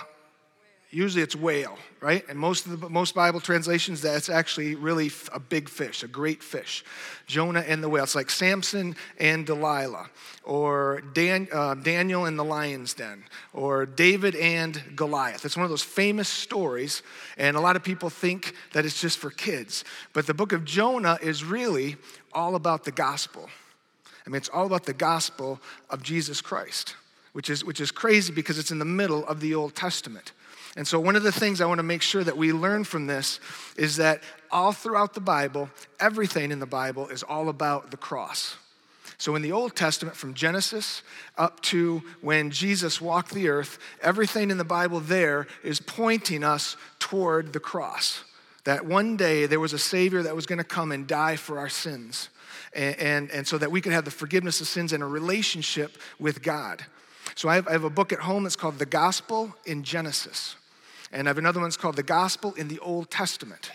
usually 0.91 1.23
it's 1.23 1.37
whale, 1.37 1.77
right? 2.01 2.25
And 2.29 2.39
most 2.39 2.67
of 2.67 2.81
the 2.81 2.89
most 2.89 3.15
Bible 3.15 3.41
translations, 3.41 4.01
that's 4.01 4.29
actually 4.29 4.75
really 4.75 5.11
a 5.33 5.39
big 5.39 5.69
fish, 5.69 6.03
a 6.03 6.09
great 6.09 6.43
fish. 6.43 6.85
Jonah 7.27 7.61
and 7.61 7.83
the 7.83 7.89
whale. 7.89 8.05
It's 8.05 8.15
like 8.15 8.31
Samson 8.31 8.97
and 9.19 9.45
Delilah, 9.45 10.09
or 10.45 11.03
Dan, 11.13 11.49
uh, 11.53 11.75
Daniel 11.75 12.25
and 12.25 12.39
the 12.39 12.45
lion's 12.45 12.95
den, 12.95 13.25
or 13.53 13.85
David 13.85 14.35
and 14.37 14.83
Goliath. 14.97 15.45
It's 15.45 15.57
one 15.57 15.65
of 15.65 15.71
those 15.71 15.83
famous 15.83 16.29
stories, 16.29 17.03
and 17.37 17.57
a 17.57 17.61
lot 17.61 17.77
of 17.77 17.85
people 17.85 18.09
think 18.09 18.55
that 18.73 18.87
it's 18.87 19.01
just 19.01 19.19
for 19.19 19.31
kids. 19.31 19.85
But 20.15 20.27
the 20.27 20.35
book 20.35 20.53
of 20.53 20.65
Jonah 20.65 21.19
is 21.21 21.45
really 21.45 21.97
all 22.33 22.55
about 22.55 22.85
the 22.85 22.93
gospel. 22.93 23.51
I 24.27 24.31
mean, 24.31 24.37
it's 24.37 24.51
all 24.51 24.67
about 24.67 24.85
the 24.85 24.95
gospel 24.95 25.61
of 25.91 26.03
Jesus 26.03 26.41
Christ, 26.41 26.97
which 27.33 27.51
is, 27.51 27.65
which 27.65 27.81
is 27.81 27.91
crazy 27.91 28.33
because 28.33 28.59
it's 28.59 28.71
in 28.71 28.79
the 28.79 28.85
middle 28.85 29.27
of 29.27 29.41
the 29.41 29.55
Old 29.55 29.75
Testament. 29.75 30.33
And 30.77 30.87
so, 30.87 31.01
one 31.01 31.17
of 31.17 31.23
the 31.23 31.33
things 31.33 31.61
I 31.61 31.67
want 31.67 31.79
to 31.79 31.85
make 31.85 32.03
sure 32.03 32.23
that 32.23 32.37
we 32.37 32.53
learn 32.53 32.85
from 32.85 33.07
this 33.07 33.41
is 33.77 33.97
that 33.97 34.23
all 34.51 34.73
throughout 34.73 35.15
the 35.15 35.21
Bible, 35.21 35.71
everything 35.99 36.51
in 36.51 36.61
the 36.61 36.67
Bible 36.67 37.09
is 37.09 37.23
all 37.23 37.49
about 37.49 37.91
the 37.91 37.97
cross. 37.97 38.57
So, 39.17 39.35
in 39.35 39.43
the 39.43 39.51
Old 39.51 39.75
Testament, 39.75 40.17
from 40.17 40.35
Genesis 40.35 41.03
up 41.37 41.61
to 41.63 42.03
when 42.21 42.51
Jesus 42.51 43.01
walked 43.01 43.33
the 43.33 43.49
earth, 43.49 43.79
everything 44.01 44.51
in 44.51 44.59
the 44.59 44.65
Bible 44.65 45.01
there 45.01 45.49
is 45.65 45.81
pointing 45.81 46.45
us 46.45 46.77
toward 47.01 47.53
the 47.53 47.61
cross. 47.61 48.23
That 48.63 48.87
one 48.87 49.17
day 49.17 49.47
there 49.47 49.61
was 49.61 49.73
a 49.73 49.79
Savior 49.79 50.23
that 50.23 50.37
was 50.37 50.47
going 50.47 50.59
to 50.59 50.65
come 50.65 50.93
and 50.93 51.07
die 51.07 51.37
for 51.37 51.59
our 51.59 51.69
sins, 51.69 52.29
and, 52.73 52.97
and, 52.99 53.31
and, 53.31 53.47
so 53.47 53.59
that 53.59 53.73
we 53.73 53.81
could 53.81 53.93
have 53.93 54.05
the 54.05 54.11
forgiveness 54.11 54.61
of 54.61 54.69
sins 54.69 54.93
and 54.93 55.03
a 55.03 55.07
relationship 55.07 55.97
with 56.21 56.43
God. 56.43 56.85
So, 57.39 57.49
I 57.49 57.55
have, 57.55 57.69
I 57.69 57.71
have 57.71 57.85
a 57.85 57.91
book 57.91 58.13
at 58.13 58.19
home 58.19 58.43
that's 58.43 58.57
called 58.57 58.81
The 58.81 58.85
Gospel 58.85 59.55
in 59.65 59.85
Genesis. 59.85 60.57
And 61.13 61.29
I 61.29 61.31
have 61.31 61.39
another 61.39 61.61
one 61.61 61.69
that's 61.69 61.77
called 61.77 61.95
The 61.95 62.03
Gospel 62.03 62.53
in 62.55 62.67
the 62.67 62.81
Old 62.81 63.13
Testament. 63.13 63.71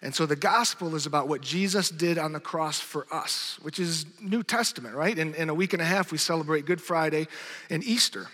And 0.00 0.14
so 0.14 0.24
the 0.24 0.34
gospel 0.34 0.96
is 0.96 1.04
about 1.04 1.28
what 1.28 1.42
Jesus 1.42 1.90
did 1.90 2.16
on 2.16 2.32
the 2.32 2.40
cross 2.40 2.80
for 2.80 3.06
us, 3.12 3.58
which 3.60 3.78
is 3.78 4.06
New 4.18 4.42
Testament, 4.42 4.94
right? 4.94 5.16
In, 5.18 5.34
in 5.34 5.50
a 5.50 5.54
week 5.54 5.74
and 5.74 5.82
a 5.82 5.84
half, 5.84 6.10
we 6.10 6.16
celebrate 6.16 6.64
Good 6.64 6.80
Friday 6.80 7.28
and 7.68 7.84
Easter. 7.84 8.28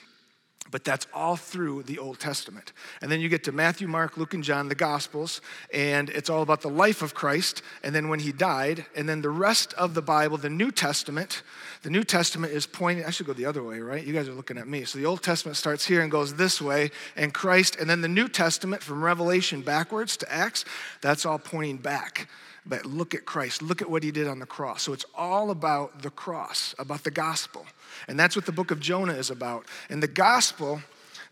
But 0.70 0.84
that's 0.84 1.06
all 1.14 1.36
through 1.36 1.84
the 1.84 1.98
Old 1.98 2.18
Testament. 2.18 2.72
And 3.00 3.10
then 3.10 3.20
you 3.20 3.28
get 3.28 3.44
to 3.44 3.52
Matthew, 3.52 3.88
Mark, 3.88 4.16
Luke, 4.16 4.34
and 4.34 4.44
John, 4.44 4.68
the 4.68 4.74
Gospels, 4.74 5.40
and 5.72 6.10
it's 6.10 6.28
all 6.28 6.42
about 6.42 6.60
the 6.60 6.68
life 6.68 7.02
of 7.02 7.14
Christ, 7.14 7.62
and 7.82 7.94
then 7.94 8.08
when 8.08 8.20
he 8.20 8.32
died, 8.32 8.84
and 8.94 9.08
then 9.08 9.22
the 9.22 9.30
rest 9.30 9.72
of 9.74 9.94
the 9.94 10.02
Bible, 10.02 10.36
the 10.36 10.50
New 10.50 10.70
Testament. 10.70 11.42
The 11.82 11.90
New 11.90 12.04
Testament 12.04 12.52
is 12.52 12.66
pointing, 12.66 13.04
I 13.04 13.10
should 13.10 13.26
go 13.26 13.32
the 13.32 13.46
other 13.46 13.62
way, 13.62 13.80
right? 13.80 14.04
You 14.04 14.12
guys 14.12 14.28
are 14.28 14.34
looking 14.34 14.58
at 14.58 14.68
me. 14.68 14.84
So 14.84 14.98
the 14.98 15.06
Old 15.06 15.22
Testament 15.22 15.56
starts 15.56 15.86
here 15.86 16.02
and 16.02 16.10
goes 16.10 16.34
this 16.34 16.60
way, 16.60 16.90
and 17.16 17.32
Christ, 17.32 17.76
and 17.76 17.88
then 17.88 18.00
the 18.00 18.08
New 18.08 18.28
Testament 18.28 18.82
from 18.82 19.02
Revelation 19.02 19.62
backwards 19.62 20.16
to 20.18 20.32
Acts, 20.32 20.64
that's 21.00 21.24
all 21.24 21.38
pointing 21.38 21.78
back 21.78 22.28
but 22.68 22.84
look 22.84 23.14
at 23.14 23.24
Christ. 23.24 23.62
Look 23.62 23.80
at 23.80 23.90
what 23.90 24.02
he 24.02 24.10
did 24.10 24.28
on 24.28 24.38
the 24.38 24.46
cross. 24.46 24.82
So 24.82 24.92
it's 24.92 25.06
all 25.14 25.50
about 25.50 26.02
the 26.02 26.10
cross, 26.10 26.74
about 26.78 27.02
the 27.02 27.10
gospel. 27.10 27.64
And 28.06 28.18
that's 28.18 28.36
what 28.36 28.46
the 28.46 28.52
book 28.52 28.70
of 28.70 28.80
Jonah 28.80 29.14
is 29.14 29.30
about. 29.30 29.66
And 29.90 30.02
the 30.02 30.08
gospel, 30.08 30.80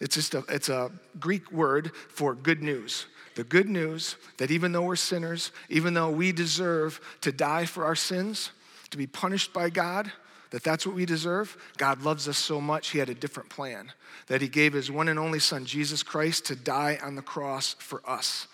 it's 0.01 0.17
just 0.17 0.35
a, 0.35 0.45
it's 0.49 0.69
a 0.69 0.91
Greek 1.21 1.53
word 1.53 1.93
for 2.09 2.35
good 2.35 2.63
news. 2.63 3.07
The 3.37 3.45
good 3.45 3.69
news 3.69 4.17
that 4.39 4.51
even 4.51 4.73
though 4.73 4.83
we're 4.83 4.97
sinners, 4.97 5.53
even 5.69 5.95
though 5.95 6.11
we 6.11 6.33
deserve 6.33 7.01
to 7.21 7.33
die 7.33 7.67
for 7.67 7.85
our 7.85 7.95
sins, 7.95 8.51
to 8.91 8.97
be 8.97 9.07
punished 9.07 9.53
by 9.53 9.69
God, 9.69 10.11
that 10.51 10.63
that's 10.63 10.87
what 10.87 10.95
we 10.95 11.05
deserve. 11.05 11.57
God 11.77 12.03
loves 12.03 12.29
us 12.29 12.39
so 12.39 12.61
much, 12.61 12.91
He 12.91 12.99
had 12.99 13.11
a 13.11 13.15
different 13.15 13.51
plan. 13.51 13.93
That 14.29 14.41
He 14.41 14.49
gave 14.49 14.73
His 14.73 14.91
one 14.91 15.09
and 15.09 15.19
only 15.19 15.39
Son, 15.39 15.67
Jesus 15.67 16.03
Christ, 16.03 16.47
to 16.47 16.57
die 16.57 16.99
on 17.03 17.15
the 17.15 17.23
cross 17.23 17.75
for 17.79 18.01
us 18.09 18.47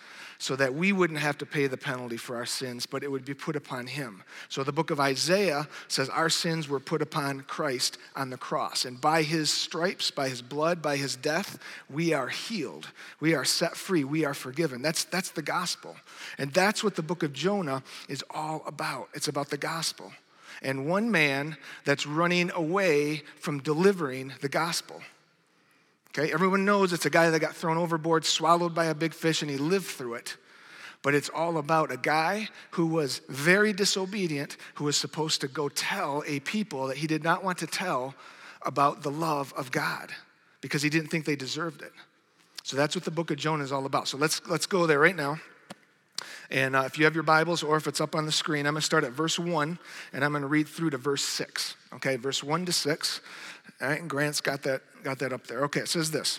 so 0.43 0.56
that 0.56 0.75
we 0.75 0.91
wouldn't 0.91 1.21
have 1.21 1.39
to 1.39 1.47
pay 1.47 1.69
the 1.69 1.77
penalty 1.77 2.17
for 2.17 2.35
our 2.35 2.44
sins, 2.44 2.85
but 2.85 3.05
it 3.05 3.11
would 3.12 3.25
be 3.25 3.33
put 3.33 3.55
upon 3.55 3.87
him. 3.87 4.25
So 4.49 4.65
the 4.65 4.73
book 4.73 4.91
of 4.91 4.99
Isaiah 4.99 5.69
says 5.87 6.09
our 6.09 6.29
sins 6.29 6.69
were 6.69 6.81
put 6.81 7.00
upon 7.00 7.43
Christ 7.43 7.97
on 8.17 8.31
the 8.31 8.37
cross. 8.37 8.85
And 8.85 9.00
by 9.00 9.23
his 9.23 9.53
stripes, 9.53 10.11
by 10.11 10.29
his 10.29 10.43
blood, 10.43 10.83
by 10.83 10.97
his 10.97 11.15
death, 11.15 11.61
we 11.89 12.12
are 12.12 12.27
healed. 12.27 12.89
We 13.21 13.37
are 13.37 13.44
set 13.44 13.77
free. 13.77 14.03
We 14.03 14.25
are 14.25 14.35
forgiven. 14.35 14.83
That's, 14.83 15.05
that's 15.05 15.31
the 15.31 15.43
gospel. 15.43 15.94
And 16.39 16.53
that's 16.53 16.83
what 16.83 16.97
the 16.97 17.02
book 17.02 17.23
of 17.23 17.33
Jonah 17.33 17.85
is 18.09 18.25
all 18.28 18.64
about. 18.66 19.11
It's 19.14 19.28
about 19.28 19.49
the 19.49 19.57
gospel. 19.57 20.11
And 20.61 20.88
one 20.88 21.12
man 21.12 21.57
that's 21.85 22.05
running 22.05 22.50
away 22.50 23.23
from 23.38 23.61
delivering 23.61 24.33
the 24.40 24.49
gospel. 24.49 25.02
Okay, 26.09 26.31
everyone 26.31 26.66
knows 26.66 26.93
it's 26.93 27.07
a 27.07 27.11
guy 27.11 27.31
that 27.31 27.38
got 27.38 27.55
thrown 27.55 27.78
overboard, 27.78 28.26
swallowed 28.26 28.75
by 28.75 28.87
a 28.87 28.95
big 28.95 29.14
fish, 29.14 29.40
and 29.40 29.50
he 29.50 29.57
lived 29.57 29.87
through 29.87 30.14
it. 30.14 30.37
But 31.02 31.14
it's 31.14 31.28
all 31.28 31.59
about 31.59 31.90
a 31.90 31.97
guy 31.97 32.49
who 32.73 32.87
was 32.87 33.21
very 33.28 33.73
disobedient, 33.73 34.56
who 34.75 34.85
was 34.85 34.97
supposed 34.97 35.40
to 35.40 35.49
go 35.49 35.68
tell 35.68 36.23
a 36.26 36.40
people 36.40 36.87
that 36.87 36.99
he 36.99 37.06
did 37.06 37.25
not 37.25 37.42
want 37.42 37.59
to 37.59 37.66
tell 37.66 38.14
about 38.64 39.02
the 39.02 39.11
love 39.11 39.52
of 39.56 39.73
God 39.73 40.12
because 40.61 40.82
he 40.82 40.88
didn't 40.88 41.09
think 41.09 41.25
they 41.25 41.37
deserved 41.37 41.82
it. 41.82 41.92
So 42.62 42.76
that's 42.76 42.94
what 42.94 43.04
the 43.04 43.11
book 43.11 43.30
of 43.32 43.37
Jonah 43.37 43.64
is 43.64 43.73
all 43.73 43.87
about. 43.87 44.06
So 44.06 44.16
let's, 44.16 44.40
let's 44.47 44.66
go 44.66 44.87
there 44.87 45.00
right 45.00 45.16
now. 45.16 45.40
And 46.50 46.76
uh, 46.76 46.85
if 46.87 46.99
you 46.99 47.04
have 47.04 47.14
your 47.14 47.25
Bibles 47.25 47.62
or 47.62 47.76
if 47.76 47.87
it's 47.87 48.00
up 48.00 48.14
on 48.14 48.26
the 48.26 48.32
screen, 48.32 48.66
I'm 48.66 48.75
going 48.75 48.80
to 48.80 48.87
start 48.87 49.04
at 49.04 49.12
verse 49.12 49.38
1 49.38 49.78
and 50.12 50.25
I'm 50.25 50.30
going 50.30 50.42
to 50.42 50.49
read 50.49 50.68
through 50.68 50.90
to 50.90 50.99
verse 50.99 51.25
6. 51.25 51.76
Okay, 51.94 52.16
verse 52.16 52.44
1 52.44 52.66
to 52.66 52.73
6. 52.73 53.21
All 53.80 53.88
right, 53.88 54.00
and 54.00 54.09
Grant's 54.09 54.40
got 54.40 54.62
that, 54.62 54.82
got 55.02 55.18
that 55.18 55.32
up 55.32 55.47
there. 55.47 55.64
Okay, 55.64 55.80
it 55.80 55.88
says 55.88 56.11
this. 56.11 56.38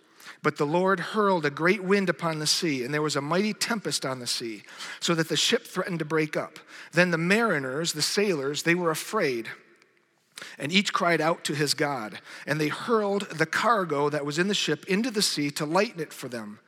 But 0.43 0.57
the 0.57 0.65
Lord 0.65 0.99
hurled 0.99 1.45
a 1.45 1.51
great 1.51 1.83
wind 1.83 2.09
upon 2.09 2.39
the 2.39 2.47
sea, 2.47 2.83
and 2.83 2.93
there 2.93 3.01
was 3.01 3.15
a 3.15 3.21
mighty 3.21 3.53
tempest 3.53 4.05
on 4.05 4.19
the 4.19 4.27
sea, 4.27 4.63
so 4.99 5.13
that 5.13 5.29
the 5.29 5.37
ship 5.37 5.67
threatened 5.67 5.99
to 5.99 6.05
break 6.05 6.35
up. 6.35 6.59
Then 6.93 7.11
the 7.11 7.17
mariners, 7.17 7.93
the 7.93 8.01
sailors, 8.01 8.63
they 8.63 8.73
were 8.73 8.89
afraid, 8.89 9.49
and 10.57 10.71
each 10.71 10.93
cried 10.93 11.21
out 11.21 11.43
to 11.43 11.53
his 11.53 11.75
God. 11.75 12.19
And 12.47 12.59
they 12.59 12.69
hurled 12.69 13.29
the 13.29 13.45
cargo 13.45 14.09
that 14.09 14.25
was 14.25 14.39
in 14.39 14.47
the 14.47 14.55
ship 14.55 14.85
into 14.85 15.11
the 15.11 15.21
sea 15.21 15.51
to 15.51 15.65
lighten 15.65 16.01
it 16.01 16.11
for 16.11 16.27
them. 16.27 16.59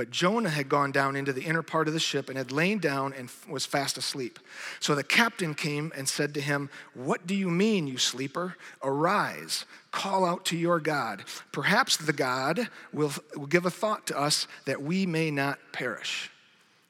But 0.00 0.10
Jonah 0.10 0.48
had 0.48 0.70
gone 0.70 0.92
down 0.92 1.14
into 1.14 1.30
the 1.30 1.42
inner 1.42 1.60
part 1.60 1.86
of 1.86 1.92
the 1.92 2.00
ship 2.00 2.30
and 2.30 2.38
had 2.38 2.50
lain 2.50 2.78
down 2.78 3.12
and 3.12 3.30
was 3.46 3.66
fast 3.66 3.98
asleep. 3.98 4.38
So 4.78 4.94
the 4.94 5.04
captain 5.04 5.52
came 5.52 5.92
and 5.94 6.08
said 6.08 6.32
to 6.32 6.40
him, 6.40 6.70
What 6.94 7.26
do 7.26 7.34
you 7.34 7.50
mean, 7.50 7.86
you 7.86 7.98
sleeper? 7.98 8.56
Arise, 8.82 9.66
call 9.90 10.24
out 10.24 10.46
to 10.46 10.56
your 10.56 10.80
God. 10.80 11.24
Perhaps 11.52 11.98
the 11.98 12.14
God 12.14 12.70
will, 12.94 13.12
will 13.36 13.46
give 13.46 13.66
a 13.66 13.70
thought 13.70 14.06
to 14.06 14.18
us 14.18 14.48
that 14.64 14.80
we 14.80 15.04
may 15.04 15.30
not 15.30 15.58
perish. 15.70 16.30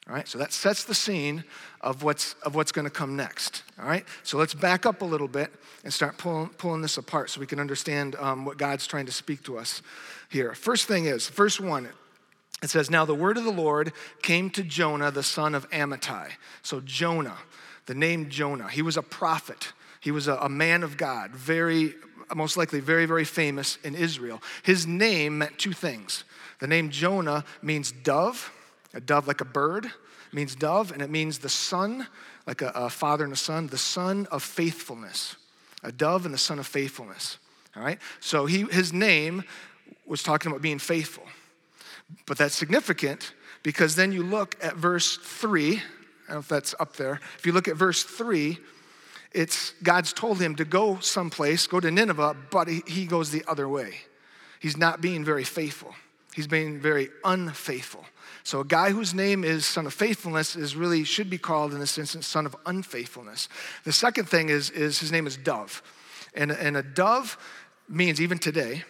All 0.08 0.14
right, 0.14 0.28
so 0.28 0.38
that 0.38 0.52
sets 0.52 0.84
the 0.84 0.94
scene 0.94 1.42
of 1.80 2.04
what's, 2.04 2.34
of 2.44 2.54
what's 2.54 2.70
going 2.70 2.84
to 2.84 2.92
come 2.92 3.16
next. 3.16 3.64
All 3.80 3.88
right, 3.88 4.04
so 4.22 4.38
let's 4.38 4.54
back 4.54 4.86
up 4.86 5.02
a 5.02 5.04
little 5.04 5.26
bit 5.26 5.52
and 5.82 5.92
start 5.92 6.16
pulling, 6.16 6.50
pulling 6.50 6.80
this 6.80 6.96
apart 6.96 7.28
so 7.30 7.40
we 7.40 7.46
can 7.46 7.58
understand 7.58 8.14
um, 8.20 8.44
what 8.44 8.56
God's 8.56 8.86
trying 8.86 9.06
to 9.06 9.12
speak 9.12 9.42
to 9.42 9.58
us 9.58 9.82
here. 10.28 10.54
First 10.54 10.86
thing 10.86 11.06
is, 11.06 11.28
verse 11.28 11.58
1, 11.58 11.88
it 12.62 12.70
says, 12.70 12.90
Now 12.90 13.04
the 13.04 13.14
word 13.14 13.36
of 13.36 13.44
the 13.44 13.50
Lord 13.50 13.92
came 14.22 14.50
to 14.50 14.62
Jonah, 14.62 15.10
the 15.10 15.22
son 15.22 15.54
of 15.54 15.68
Amittai. 15.70 16.30
So, 16.62 16.80
Jonah, 16.80 17.38
the 17.86 17.94
name 17.94 18.28
Jonah, 18.28 18.68
he 18.68 18.82
was 18.82 18.96
a 18.96 19.02
prophet, 19.02 19.72
he 20.00 20.10
was 20.10 20.28
a, 20.28 20.34
a 20.36 20.48
man 20.48 20.82
of 20.82 20.96
God, 20.96 21.32
very, 21.32 21.94
most 22.34 22.56
likely 22.56 22.80
very, 22.80 23.06
very 23.06 23.24
famous 23.24 23.78
in 23.82 23.94
Israel. 23.94 24.42
His 24.62 24.86
name 24.86 25.38
meant 25.38 25.58
two 25.58 25.72
things. 25.72 26.24
The 26.60 26.66
name 26.66 26.90
Jonah 26.90 27.44
means 27.62 27.92
dove, 27.92 28.52
a 28.94 29.00
dove 29.00 29.26
like 29.26 29.40
a 29.40 29.46
bird, 29.46 29.90
means 30.32 30.54
dove, 30.54 30.92
and 30.92 31.02
it 31.02 31.10
means 31.10 31.38
the 31.38 31.48
son, 31.48 32.06
like 32.46 32.62
a, 32.62 32.68
a 32.74 32.90
father 32.90 33.24
and 33.24 33.32
a 33.32 33.36
son, 33.36 33.66
the 33.68 33.78
son 33.78 34.26
of 34.30 34.42
faithfulness. 34.42 35.36
A 35.82 35.90
dove 35.90 36.26
and 36.26 36.34
the 36.34 36.38
son 36.38 36.58
of 36.58 36.66
faithfulness. 36.66 37.38
All 37.74 37.82
right? 37.82 37.98
So 38.20 38.46
he, 38.46 38.64
his 38.64 38.92
name 38.92 39.44
was 40.06 40.22
talking 40.22 40.50
about 40.50 40.60
being 40.60 40.78
faithful. 40.78 41.24
But 42.26 42.38
that's 42.38 42.54
significant 42.54 43.34
because 43.62 43.96
then 43.96 44.12
you 44.12 44.22
look 44.22 44.56
at 44.62 44.76
verse 44.76 45.16
3. 45.16 45.76
I 45.76 45.80
don't 46.26 46.28
know 46.28 46.38
if 46.38 46.48
that's 46.48 46.74
up 46.80 46.96
there. 46.96 47.20
If 47.38 47.46
you 47.46 47.52
look 47.52 47.68
at 47.68 47.76
verse 47.76 48.02
3, 48.02 48.58
it's 49.32 49.74
God's 49.82 50.12
told 50.12 50.40
him 50.40 50.56
to 50.56 50.64
go 50.64 50.98
someplace, 51.00 51.66
go 51.66 51.80
to 51.80 51.90
Nineveh, 51.90 52.36
but 52.50 52.68
he, 52.68 53.06
goes 53.06 53.30
the 53.30 53.44
other 53.46 53.68
way. 53.68 53.94
He's 54.60 54.76
not 54.76 55.00
being 55.00 55.24
very 55.24 55.44
faithful. 55.44 55.94
He's 56.34 56.46
being 56.46 56.80
very 56.80 57.08
unfaithful. 57.24 58.04
So 58.42 58.60
a 58.60 58.64
guy 58.64 58.90
whose 58.90 59.14
name 59.14 59.44
is 59.44 59.66
son 59.66 59.86
of 59.86 59.94
faithfulness 59.94 60.56
is 60.56 60.74
really 60.74 61.04
should 61.04 61.28
be 61.28 61.38
called 61.38 61.72
in 61.72 61.80
this 61.80 61.98
instance 61.98 62.26
son 62.26 62.46
of 62.46 62.56
unfaithfulness. 62.66 63.48
The 63.84 63.92
second 63.92 64.28
thing 64.28 64.48
is, 64.48 64.70
is 64.70 64.98
his 64.98 65.12
name 65.12 65.26
is 65.26 65.36
dove. 65.36 65.82
And, 66.34 66.50
and 66.50 66.76
a 66.76 66.82
dove 66.82 67.36
means 67.88 68.20
even 68.20 68.38
today, 68.38 68.84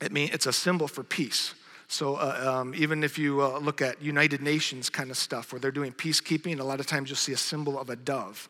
it 0.00 0.12
means 0.12 0.32
it's 0.32 0.46
a 0.46 0.52
symbol 0.52 0.88
for 0.88 1.02
peace. 1.02 1.54
So 1.88 2.16
uh, 2.16 2.60
um, 2.60 2.74
even 2.76 3.04
if 3.04 3.18
you 3.18 3.42
uh, 3.42 3.58
look 3.58 3.80
at 3.80 4.02
United 4.02 4.42
Nations 4.42 4.90
kind 4.90 5.10
of 5.10 5.16
stuff 5.16 5.52
where 5.52 5.60
they're 5.60 5.70
doing 5.70 5.92
peacekeeping, 5.92 6.58
a 6.58 6.64
lot 6.64 6.80
of 6.80 6.86
times 6.86 7.08
you'll 7.08 7.16
see 7.16 7.32
a 7.32 7.36
symbol 7.36 7.78
of 7.78 7.90
a 7.90 7.96
dove, 7.96 8.48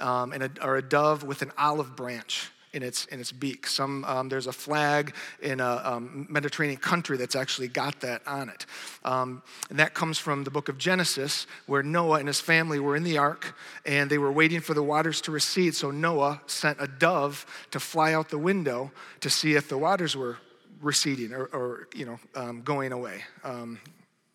um, 0.00 0.32
and 0.32 0.42
a, 0.42 0.50
or 0.62 0.76
a 0.76 0.82
dove 0.82 1.22
with 1.22 1.42
an 1.42 1.52
olive 1.56 1.94
branch 1.94 2.50
in 2.72 2.82
its 2.82 3.04
in 3.06 3.20
its 3.20 3.30
beak. 3.30 3.66
Some 3.68 4.04
um, 4.04 4.28
there's 4.28 4.48
a 4.48 4.52
flag 4.52 5.14
in 5.40 5.60
a 5.60 5.80
um, 5.84 6.26
Mediterranean 6.28 6.80
country 6.80 7.16
that's 7.16 7.36
actually 7.36 7.68
got 7.68 8.00
that 8.00 8.20
on 8.26 8.48
it, 8.48 8.66
um, 9.04 9.42
and 9.70 9.78
that 9.78 9.94
comes 9.94 10.18
from 10.18 10.42
the 10.42 10.50
book 10.50 10.68
of 10.68 10.76
Genesis, 10.76 11.46
where 11.66 11.84
Noah 11.84 12.18
and 12.18 12.26
his 12.26 12.40
family 12.40 12.80
were 12.80 12.96
in 12.96 13.04
the 13.04 13.18
ark 13.18 13.56
and 13.86 14.10
they 14.10 14.18
were 14.18 14.32
waiting 14.32 14.60
for 14.60 14.74
the 14.74 14.82
waters 14.82 15.20
to 15.22 15.30
recede. 15.30 15.76
So 15.76 15.92
Noah 15.92 16.40
sent 16.46 16.78
a 16.80 16.88
dove 16.88 17.46
to 17.70 17.78
fly 17.78 18.12
out 18.12 18.30
the 18.30 18.38
window 18.38 18.90
to 19.20 19.30
see 19.30 19.54
if 19.54 19.68
the 19.68 19.78
waters 19.78 20.16
were 20.16 20.38
receding 20.84 21.32
or, 21.32 21.46
or 21.46 21.88
you 21.94 22.04
know, 22.04 22.18
um, 22.34 22.62
going 22.62 22.92
away. 22.92 23.22
Um, 23.42 23.80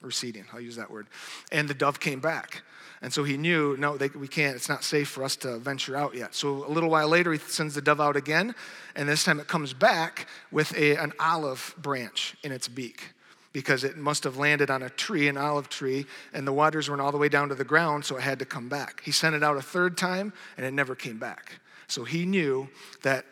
receding, 0.01 0.45
I'll 0.53 0.61
use 0.61 0.77
that 0.77 0.89
word. 0.89 1.07
And 1.51 1.67
the 1.67 1.73
dove 1.73 1.99
came 1.99 2.19
back. 2.19 2.61
And 3.01 3.13
so 3.13 3.23
he 3.23 3.37
knew, 3.37 3.77
no, 3.77 3.97
they, 3.97 4.07
we 4.09 4.27
can't, 4.27 4.55
it's 4.55 4.69
not 4.69 4.83
safe 4.83 5.09
for 5.09 5.23
us 5.23 5.35
to 5.37 5.57
venture 5.57 5.95
out 5.95 6.15
yet. 6.15 6.35
So 6.35 6.65
a 6.65 6.71
little 6.71 6.89
while 6.89 7.07
later, 7.07 7.31
he 7.31 7.39
sends 7.39 7.75
the 7.75 7.81
dove 7.81 8.01
out 8.01 8.15
again. 8.15 8.55
And 8.95 9.07
this 9.07 9.23
time 9.23 9.39
it 9.39 9.47
comes 9.47 9.73
back 9.73 10.27
with 10.51 10.75
a, 10.77 10.95
an 10.95 11.13
olive 11.19 11.75
branch 11.77 12.35
in 12.43 12.51
its 12.51 12.67
beak 12.67 13.13
because 13.51 13.83
it 13.83 13.97
must 13.97 14.23
have 14.25 14.37
landed 14.37 14.69
on 14.69 14.83
a 14.83 14.89
tree, 14.89 15.27
an 15.27 15.37
olive 15.37 15.69
tree, 15.69 16.05
and 16.33 16.45
the 16.45 16.53
waters 16.53 16.89
went 16.89 17.01
all 17.01 17.11
the 17.11 17.17
way 17.17 17.29
down 17.29 17.49
to 17.49 17.55
the 17.55 17.63
ground, 17.63 18.05
so 18.05 18.15
it 18.15 18.21
had 18.21 18.37
to 18.39 18.45
come 18.45 18.69
back. 18.69 19.01
He 19.03 19.11
sent 19.11 19.33
it 19.33 19.43
out 19.43 19.57
a 19.57 19.61
third 19.61 19.97
time, 19.97 20.33
and 20.55 20.65
it 20.65 20.71
never 20.71 20.93
came 20.93 21.17
back. 21.17 21.59
So 21.87 22.03
he 22.03 22.25
knew 22.25 22.69
that 23.01 23.25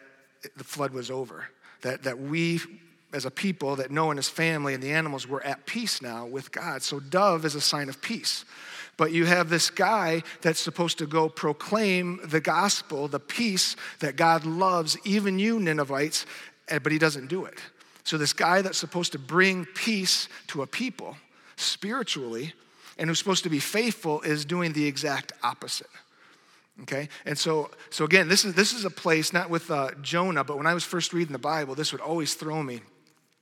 the 0.56 0.64
flood 0.64 0.92
was 0.92 1.12
over, 1.12 1.48
that, 1.82 2.04
that 2.04 2.20
we 2.20 2.60
as 3.14 3.26
a 3.26 3.32
people 3.32 3.78
that 3.78 3.92
Noah 3.92 4.12
and 4.12 4.20
his 4.20 4.30
family 4.30 4.74
and 4.74 4.84
the 4.84 4.92
animals 4.92 5.28
were 5.28 5.44
at 5.44 5.66
peace 5.66 6.02
now 6.02 6.26
with 6.26 6.52
God. 6.52 6.82
So, 6.82 7.00
dove 7.00 7.46
is 7.46 7.56
a 7.56 7.62
sign 7.62 7.90
of 7.90 8.02
peace. 8.02 8.44
But 8.98 9.12
you 9.12 9.26
have 9.26 9.50
this 9.50 9.70
guy 9.70 10.24
that's 10.42 10.60
supposed 10.60 10.98
to 10.98 11.06
go 11.06 11.30
proclaim 11.30 12.20
the 12.26 12.42
gospel, 12.42 13.08
the 13.08 13.20
peace 13.20 13.76
that 14.00 14.16
God 14.16 14.44
loves, 14.46 14.98
even 15.06 15.40
you, 15.40 15.60
Ninevites, 15.60 16.26
but 16.68 16.92
he 16.92 16.98
doesn't 16.98 17.28
do 17.28 17.46
it. 17.46 17.60
So, 18.04 18.18
this 18.18 18.34
guy 18.34 18.62
that's 18.62 18.78
supposed 18.78 19.14
to 19.14 19.20
bring 19.20 19.66
peace 19.66 20.28
to 20.48 20.62
a 20.62 20.68
people 20.68 21.16
spiritually 21.56 22.54
and 22.98 23.10
who's 23.10 23.20
supposed 23.20 23.44
to 23.44 23.50
be 23.50 23.60
faithful 23.60 24.22
is 24.22 24.44
doing 24.44 24.74
the 24.74 24.86
exact 24.86 25.32
opposite. 25.44 25.88
Okay, 26.84 27.10
and 27.26 27.36
so 27.38 27.72
so 27.90 28.06
again, 28.06 28.28
this 28.28 28.46
is 28.46 28.54
this 28.54 28.74
is 28.74 28.86
a 28.86 28.90
place 28.90 29.34
not 29.34 29.50
with 29.50 29.72
uh, 29.72 29.92
Jonah, 30.02 30.44
but 30.44 30.58
when 30.58 30.68
I 30.68 30.76
was 30.76 30.84
first 30.84 31.12
reading 31.12 31.32
the 31.32 31.40
Bible, 31.40 31.74
this 31.74 31.92
would 31.92 32.02
always 32.02 32.36
throw 32.36 32.62
me 32.62 32.82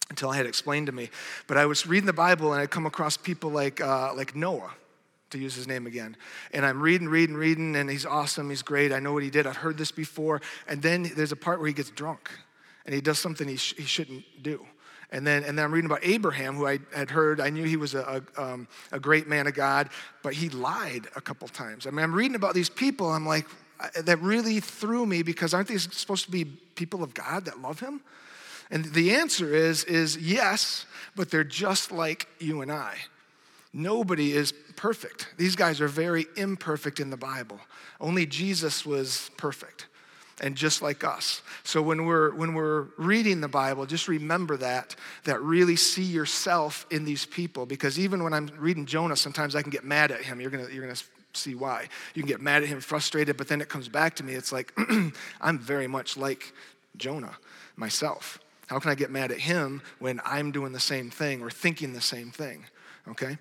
until 0.09 0.29
I 0.29 0.37
had 0.37 0.45
explained 0.45 0.87
to 0.87 0.91
me. 0.91 1.09
But 1.47 1.57
I 1.57 1.65
was 1.65 1.87
reading 1.87 2.05
the 2.05 2.13
Bible 2.13 2.53
and 2.53 2.61
I'd 2.61 2.71
come 2.71 2.85
across 2.85 3.17
people 3.17 3.49
like, 3.49 3.81
uh, 3.81 4.13
like 4.15 4.35
Noah, 4.35 4.71
to 5.31 5.37
use 5.37 5.55
his 5.55 5.67
name 5.67 5.87
again. 5.87 6.15
And 6.53 6.65
I'm 6.65 6.81
reading, 6.81 7.07
reading, 7.07 7.35
reading, 7.35 7.75
and 7.75 7.89
he's 7.89 8.05
awesome, 8.05 8.49
he's 8.49 8.61
great, 8.61 8.91
I 8.91 8.99
know 8.99 9.13
what 9.13 9.23
he 9.23 9.29
did, 9.29 9.47
I've 9.47 9.57
heard 9.57 9.77
this 9.77 9.91
before. 9.91 10.41
And 10.67 10.81
then 10.81 11.11
there's 11.15 11.31
a 11.31 11.35
part 11.35 11.59
where 11.59 11.67
he 11.67 11.73
gets 11.73 11.89
drunk 11.89 12.29
and 12.85 12.93
he 12.93 13.01
does 13.01 13.19
something 13.19 13.47
he, 13.47 13.57
sh- 13.57 13.75
he 13.77 13.83
shouldn't 13.83 14.23
do. 14.41 14.65
And 15.11 15.25
then, 15.25 15.43
and 15.43 15.57
then 15.57 15.65
I'm 15.65 15.71
reading 15.71 15.89
about 15.89 16.03
Abraham, 16.03 16.55
who 16.55 16.67
I 16.67 16.79
had 16.93 17.09
heard, 17.09 17.39
I 17.39 17.49
knew 17.49 17.63
he 17.63 17.77
was 17.77 17.93
a, 17.93 18.23
a, 18.37 18.41
um, 18.41 18.67
a 18.91 18.99
great 18.99 19.27
man 19.27 19.47
of 19.47 19.53
God, 19.53 19.89
but 20.23 20.33
he 20.33 20.49
lied 20.49 21.07
a 21.15 21.21
couple 21.21 21.47
times. 21.47 21.87
I 21.87 21.91
mean, 21.91 22.03
I'm 22.03 22.13
reading 22.13 22.35
about 22.35 22.53
these 22.53 22.69
people, 22.69 23.11
I'm 23.11 23.25
like, 23.25 23.45
that 24.03 24.19
really 24.21 24.59
threw 24.59 25.05
me 25.05 25.21
because 25.21 25.53
aren't 25.53 25.67
these 25.67 25.93
supposed 25.95 26.25
to 26.25 26.31
be 26.31 26.45
people 26.45 27.03
of 27.03 27.13
God 27.13 27.45
that 27.45 27.61
love 27.61 27.79
him? 27.79 28.01
And 28.71 28.85
the 28.85 29.15
answer 29.15 29.53
is, 29.53 29.83
is 29.83 30.17
yes, 30.17 30.85
but 31.15 31.29
they're 31.29 31.43
just 31.43 31.91
like 31.91 32.27
you 32.39 32.61
and 32.61 32.71
I. 32.71 32.95
Nobody 33.73 34.33
is 34.33 34.53
perfect. 34.75 35.27
These 35.37 35.55
guys 35.55 35.81
are 35.81 35.87
very 35.87 36.25
imperfect 36.37 36.99
in 36.99 37.09
the 37.09 37.17
Bible. 37.17 37.59
Only 37.99 38.25
Jesus 38.25 38.85
was 38.85 39.29
perfect 39.37 39.87
and 40.41 40.55
just 40.55 40.81
like 40.81 41.03
us. 41.03 41.41
So 41.63 41.81
when 41.81 42.05
we're 42.05 42.33
when 42.35 42.53
we're 42.53 42.87
reading 42.97 43.41
the 43.41 43.47
Bible, 43.47 43.85
just 43.85 44.07
remember 44.07 44.57
that 44.57 44.95
that 45.23 45.41
really 45.41 45.75
see 45.75 46.03
yourself 46.03 46.85
in 46.91 47.05
these 47.05 47.25
people 47.25 47.65
because 47.65 47.97
even 47.99 48.23
when 48.23 48.33
I'm 48.33 48.49
reading 48.57 48.85
Jonah, 48.85 49.15
sometimes 49.15 49.55
I 49.55 49.61
can 49.61 49.71
get 49.71 49.83
mad 49.83 50.11
at 50.11 50.21
him. 50.21 50.41
You're 50.41 50.51
going 50.51 50.65
to 50.65 50.73
you're 50.73 50.83
going 50.83 50.95
to 50.95 51.03
see 51.33 51.55
why. 51.55 51.87
You 52.13 52.21
can 52.21 52.29
get 52.29 52.41
mad 52.41 52.63
at 52.63 52.69
him, 52.69 52.79
frustrated, 52.79 53.37
but 53.37 53.47
then 53.47 53.61
it 53.61 53.69
comes 53.69 53.87
back 53.87 54.15
to 54.17 54.23
me. 54.23 54.33
It's 54.33 54.51
like 54.51 54.73
I'm 55.41 55.59
very 55.59 55.87
much 55.87 56.17
like 56.17 56.53
Jonah 56.97 57.37
myself. 57.75 58.39
How 58.67 58.79
can 58.79 58.91
I 58.91 58.95
get 58.95 59.11
mad 59.11 59.31
at 59.31 59.39
him 59.39 59.81
when 59.99 60.19
I'm 60.25 60.51
doing 60.51 60.71
the 60.71 60.79
same 60.79 61.09
thing 61.09 61.41
or 61.41 61.49
thinking 61.49 61.93
the 61.93 62.01
same 62.01 62.31
thing? 62.31 62.65
Okay? 63.07 63.37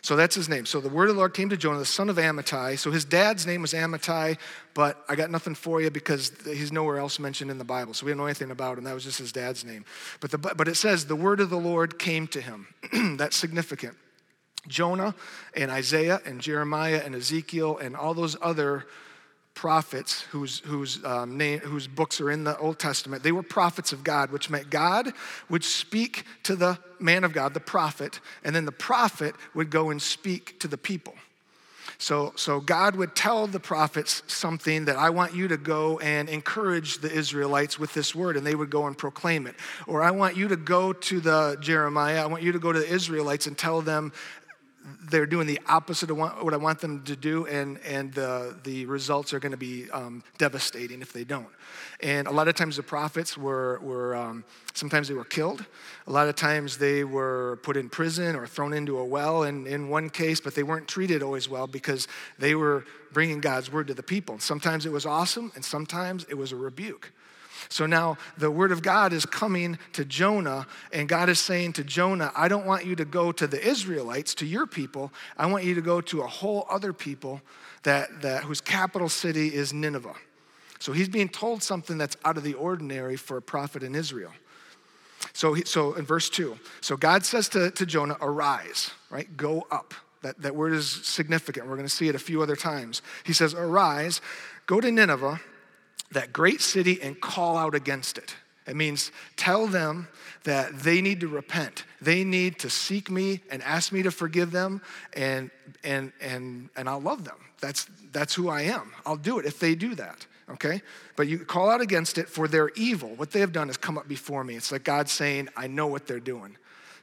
So 0.00 0.16
that's 0.16 0.34
his 0.34 0.48
name. 0.48 0.64
So 0.64 0.80
the 0.80 0.88
word 0.88 1.08
of 1.08 1.16
the 1.16 1.18
Lord 1.18 1.34
came 1.34 1.48
to 1.50 1.56
Jonah, 1.56 1.78
the 1.78 1.84
son 1.84 2.08
of 2.08 2.16
Amittai. 2.16 2.78
So 2.78 2.90
his 2.90 3.04
dad's 3.04 3.46
name 3.46 3.62
was 3.62 3.72
Amittai, 3.72 4.38
but 4.74 5.04
I 5.08 5.16
got 5.16 5.30
nothing 5.30 5.54
for 5.54 5.80
you 5.80 5.90
because 5.90 6.32
he's 6.44 6.72
nowhere 6.72 6.98
else 6.98 7.18
mentioned 7.18 7.50
in 7.50 7.58
the 7.58 7.64
Bible. 7.64 7.94
So 7.94 8.06
we 8.06 8.12
don't 8.12 8.18
know 8.18 8.26
anything 8.26 8.50
about 8.50 8.78
him. 8.78 8.84
That 8.84 8.94
was 8.94 9.04
just 9.04 9.18
his 9.18 9.32
dad's 9.32 9.64
name. 9.64 9.84
But, 10.20 10.30
the, 10.30 10.38
but 10.38 10.68
it 10.68 10.76
says 10.76 11.06
the 11.06 11.16
word 11.16 11.40
of 11.40 11.50
the 11.50 11.58
Lord 11.58 11.98
came 11.98 12.26
to 12.28 12.40
him. 12.40 12.68
that's 13.16 13.36
significant. 13.36 13.96
Jonah 14.66 15.14
and 15.54 15.70
Isaiah 15.70 16.20
and 16.24 16.40
Jeremiah 16.40 17.02
and 17.04 17.14
Ezekiel 17.14 17.78
and 17.78 17.96
all 17.96 18.14
those 18.14 18.36
other 18.40 18.86
prophets 19.58 20.20
whose, 20.30 20.60
whose, 20.60 21.04
um, 21.04 21.36
name, 21.36 21.58
whose 21.58 21.88
books 21.88 22.20
are 22.20 22.30
in 22.30 22.44
the 22.44 22.56
Old 22.58 22.78
Testament, 22.78 23.24
they 23.24 23.32
were 23.32 23.42
prophets 23.42 23.92
of 23.92 24.04
God, 24.04 24.30
which 24.30 24.48
meant 24.48 24.70
God 24.70 25.12
would 25.50 25.64
speak 25.64 26.22
to 26.44 26.54
the 26.54 26.78
man 27.00 27.24
of 27.24 27.32
God, 27.32 27.54
the 27.54 27.60
prophet, 27.60 28.20
and 28.44 28.54
then 28.54 28.66
the 28.66 28.70
prophet 28.70 29.34
would 29.54 29.68
go 29.68 29.90
and 29.90 30.00
speak 30.00 30.60
to 30.60 30.68
the 30.68 30.78
people. 30.78 31.14
So, 32.00 32.32
so 32.36 32.60
God 32.60 32.94
would 32.94 33.16
tell 33.16 33.48
the 33.48 33.58
prophets 33.58 34.22
something 34.28 34.84
that 34.84 34.96
I 34.96 35.10
want 35.10 35.34
you 35.34 35.48
to 35.48 35.56
go 35.56 35.98
and 35.98 36.28
encourage 36.28 36.98
the 36.98 37.10
Israelites 37.10 37.76
with 37.76 37.92
this 37.92 38.14
word, 38.14 38.36
and 38.36 38.46
they 38.46 38.54
would 38.54 38.70
go 38.70 38.86
and 38.86 38.96
proclaim 38.96 39.48
it. 39.48 39.56
Or 39.88 40.00
I 40.04 40.12
want 40.12 40.36
you 40.36 40.46
to 40.46 40.56
go 40.56 40.92
to 40.92 41.18
the 41.18 41.56
Jeremiah, 41.60 42.22
I 42.22 42.26
want 42.26 42.44
you 42.44 42.52
to 42.52 42.60
go 42.60 42.72
to 42.72 42.78
the 42.78 42.88
Israelites 42.88 43.48
and 43.48 43.58
tell 43.58 43.82
them 43.82 44.12
they're 45.10 45.26
doing 45.26 45.46
the 45.46 45.60
opposite 45.68 46.10
of 46.10 46.18
what 46.18 46.54
I 46.54 46.56
want 46.56 46.80
them 46.80 47.02
to 47.04 47.16
do, 47.16 47.46
and, 47.46 47.78
and 47.78 48.12
the, 48.12 48.56
the 48.64 48.86
results 48.86 49.32
are 49.32 49.38
going 49.38 49.52
to 49.52 49.58
be 49.58 49.90
um, 49.90 50.22
devastating 50.38 51.02
if 51.02 51.12
they 51.12 51.24
don't. 51.24 51.48
And 52.00 52.28
a 52.28 52.30
lot 52.30 52.48
of 52.48 52.54
times 52.54 52.76
the 52.76 52.82
prophets 52.82 53.36
were, 53.36 53.80
were 53.80 54.14
um, 54.14 54.44
sometimes 54.74 55.08
they 55.08 55.14
were 55.14 55.24
killed. 55.24 55.64
A 56.06 56.12
lot 56.12 56.28
of 56.28 56.36
times 56.36 56.78
they 56.78 57.04
were 57.04 57.58
put 57.62 57.76
in 57.76 57.88
prison 57.88 58.36
or 58.36 58.46
thrown 58.46 58.72
into 58.72 58.98
a 58.98 59.04
well 59.04 59.42
in, 59.42 59.66
in 59.66 59.88
one 59.88 60.10
case, 60.10 60.40
but 60.40 60.54
they 60.54 60.62
weren't 60.62 60.88
treated 60.88 61.22
always 61.22 61.48
well 61.48 61.66
because 61.66 62.08
they 62.38 62.54
were 62.54 62.84
bringing 63.12 63.40
God's 63.40 63.72
word 63.72 63.86
to 63.88 63.94
the 63.94 64.02
people. 64.02 64.38
Sometimes 64.38 64.86
it 64.86 64.92
was 64.92 65.06
awesome, 65.06 65.52
and 65.54 65.64
sometimes 65.64 66.24
it 66.28 66.34
was 66.34 66.52
a 66.52 66.56
rebuke. 66.56 67.12
So 67.68 67.86
now 67.86 68.16
the 68.36 68.50
word 68.50 68.72
of 68.72 68.82
God 68.82 69.12
is 69.12 69.26
coming 69.26 69.78
to 69.92 70.04
Jonah, 70.04 70.66
and 70.92 71.08
God 71.08 71.28
is 71.28 71.38
saying 71.38 71.74
to 71.74 71.84
Jonah, 71.84 72.32
I 72.36 72.48
don't 72.48 72.66
want 72.66 72.84
you 72.84 72.96
to 72.96 73.04
go 73.04 73.32
to 73.32 73.46
the 73.46 73.60
Israelites, 73.60 74.34
to 74.36 74.46
your 74.46 74.66
people. 74.66 75.12
I 75.36 75.46
want 75.46 75.64
you 75.64 75.74
to 75.74 75.82
go 75.82 76.00
to 76.02 76.22
a 76.22 76.26
whole 76.26 76.66
other 76.70 76.92
people 76.92 77.40
that, 77.82 78.22
that 78.22 78.44
whose 78.44 78.60
capital 78.60 79.08
city 79.08 79.54
is 79.54 79.72
Nineveh. 79.72 80.14
So 80.78 80.92
he's 80.92 81.08
being 81.08 81.28
told 81.28 81.62
something 81.62 81.98
that's 81.98 82.16
out 82.24 82.36
of 82.36 82.44
the 82.44 82.54
ordinary 82.54 83.16
for 83.16 83.36
a 83.36 83.42
prophet 83.42 83.82
in 83.82 83.94
Israel. 83.94 84.32
So, 85.32 85.54
he, 85.54 85.64
so 85.64 85.94
in 85.94 86.04
verse 86.04 86.30
2, 86.30 86.56
so 86.80 86.96
God 86.96 87.24
says 87.24 87.48
to, 87.50 87.70
to 87.72 87.86
Jonah, 87.86 88.16
Arise, 88.20 88.92
right? 89.10 89.36
Go 89.36 89.66
up. 89.70 89.94
That, 90.22 90.40
that 90.42 90.54
word 90.54 90.72
is 90.72 90.88
significant. 90.88 91.66
We're 91.66 91.76
going 91.76 91.86
to 91.86 91.94
see 91.94 92.08
it 92.08 92.14
a 92.14 92.20
few 92.20 92.42
other 92.42 92.56
times. 92.56 93.02
He 93.24 93.32
says, 93.32 93.54
Arise, 93.54 94.20
go 94.66 94.80
to 94.80 94.90
Nineveh 94.90 95.40
that 96.12 96.32
great 96.32 96.60
city 96.60 97.00
and 97.02 97.20
call 97.20 97.56
out 97.56 97.74
against 97.74 98.18
it. 98.18 98.34
It 98.66 98.76
means 98.76 99.12
tell 99.36 99.66
them 99.66 100.08
that 100.44 100.80
they 100.80 101.00
need 101.00 101.20
to 101.20 101.28
repent. 101.28 101.84
They 102.02 102.22
need 102.22 102.58
to 102.60 102.70
seek 102.70 103.10
me 103.10 103.40
and 103.50 103.62
ask 103.62 103.92
me 103.92 104.02
to 104.02 104.10
forgive 104.10 104.50
them, 104.50 104.82
and, 105.14 105.50
and, 105.82 106.12
and, 106.20 106.68
and 106.76 106.88
I'll 106.88 107.00
love 107.00 107.24
them. 107.24 107.38
That's, 107.60 107.86
that's 108.12 108.34
who 108.34 108.48
I 108.48 108.62
am. 108.62 108.92
I'll 109.06 109.16
do 109.16 109.38
it 109.38 109.46
if 109.46 109.58
they 109.58 109.74
do 109.74 109.94
that, 109.94 110.26
okay? 110.50 110.82
But 111.16 111.28
you 111.28 111.38
call 111.38 111.70
out 111.70 111.80
against 111.80 112.18
it 112.18 112.28
for 112.28 112.46
their 112.46 112.68
evil. 112.76 113.08
What 113.16 113.30
they 113.30 113.40
have 113.40 113.52
done 113.52 113.70
is 113.70 113.76
come 113.76 113.98
up 113.98 114.06
before 114.06 114.44
me. 114.44 114.54
It's 114.54 114.70
like 114.70 114.84
God 114.84 115.08
saying, 115.08 115.48
I 115.56 115.66
know 115.66 115.86
what 115.86 116.06
they're 116.06 116.20
doing, 116.20 116.56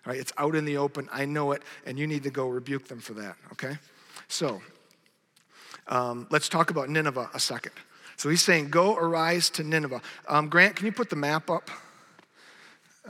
right? 0.06 0.20
It's 0.20 0.34
out 0.38 0.56
in 0.56 0.66
the 0.66 0.78
open. 0.78 1.10
I 1.12 1.26
know 1.26 1.52
it, 1.52 1.64
and 1.86 1.98
you 1.98 2.06
need 2.06 2.24
to 2.24 2.32
go 2.32 2.48
rebuke 2.48 2.88
them 2.88 3.00
for 3.00 3.14
that, 3.14 3.36
okay? 3.54 3.78
So 4.28 4.62
um, 5.88 6.28
let's 6.30 6.48
talk 6.48 6.70
about 6.70 6.90
Nineveh 6.90 7.32
a 7.34 7.40
second. 7.40 7.74
So 8.18 8.30
he's 8.30 8.42
saying, 8.42 8.70
Go 8.70 8.96
arise 8.96 9.50
to 9.52 9.64
Nineveh. 9.64 10.02
Um, 10.28 10.50
Grant, 10.50 10.76
can 10.76 10.86
you 10.86 10.92
put 10.92 11.10
the 11.10 11.16
map 11.16 11.50
up? 11.50 11.70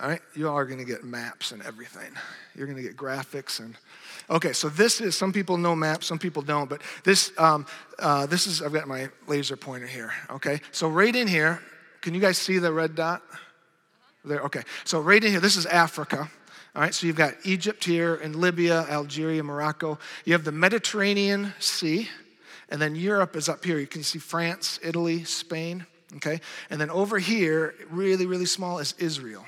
All 0.01 0.09
right, 0.09 0.21
you 0.35 0.49
all 0.49 0.57
are 0.57 0.65
going 0.65 0.79
to 0.79 0.85
get 0.85 1.05
maps 1.05 1.51
and 1.51 1.61
everything. 1.61 2.11
You're 2.53 2.67
going 2.67 2.77
to 2.77 2.83
get 2.83 2.97
graphics 2.97 3.59
and. 3.59 3.75
Okay, 4.29 4.53
so 4.53 4.69
this 4.69 5.01
is 5.01 5.15
some 5.15 5.31
people 5.31 5.55
know 5.57 5.75
maps, 5.75 6.07
some 6.07 6.17
people 6.17 6.41
don't, 6.41 6.67
but 6.67 6.81
this 7.03 7.31
um, 7.37 7.65
uh, 7.99 8.25
this 8.25 8.47
is 8.47 8.61
I've 8.61 8.73
got 8.73 8.87
my 8.87 9.09
laser 9.27 9.55
pointer 9.55 9.85
here. 9.85 10.11
Okay, 10.31 10.61
so 10.71 10.89
right 10.89 11.15
in 11.15 11.27
here, 11.27 11.61
can 12.01 12.13
you 12.13 12.19
guys 12.19 12.37
see 12.37 12.57
the 12.57 12.73
red 12.73 12.95
dot? 12.95 13.21
There. 14.23 14.41
Okay, 14.41 14.63
so 14.83 14.99
right 14.99 15.23
in 15.23 15.29
here, 15.29 15.39
this 15.39 15.55
is 15.55 15.67
Africa. 15.67 16.29
All 16.75 16.81
right, 16.81 16.93
so 16.93 17.07
you've 17.07 17.15
got 17.15 17.35
Egypt 17.43 17.85
here 17.85 18.15
and 18.15 18.35
Libya, 18.35 18.85
Algeria, 18.89 19.43
Morocco. 19.43 19.97
You 20.25 20.33
have 20.33 20.43
the 20.43 20.51
Mediterranean 20.51 21.53
Sea. 21.59 22.09
And 22.69 22.81
then 22.81 22.95
Europe 22.95 23.35
is 23.35 23.47
up 23.47 23.63
here. 23.63 23.79
You 23.79 23.87
can 23.87 24.03
see 24.03 24.19
France, 24.19 24.79
Italy, 24.83 25.23
Spain, 25.23 25.85
okay? 26.15 26.41
And 26.69 26.79
then 26.81 26.89
over 26.89 27.19
here, 27.19 27.75
really, 27.89 28.25
really 28.25 28.45
small, 28.45 28.79
is 28.79 28.93
Israel. 28.97 29.45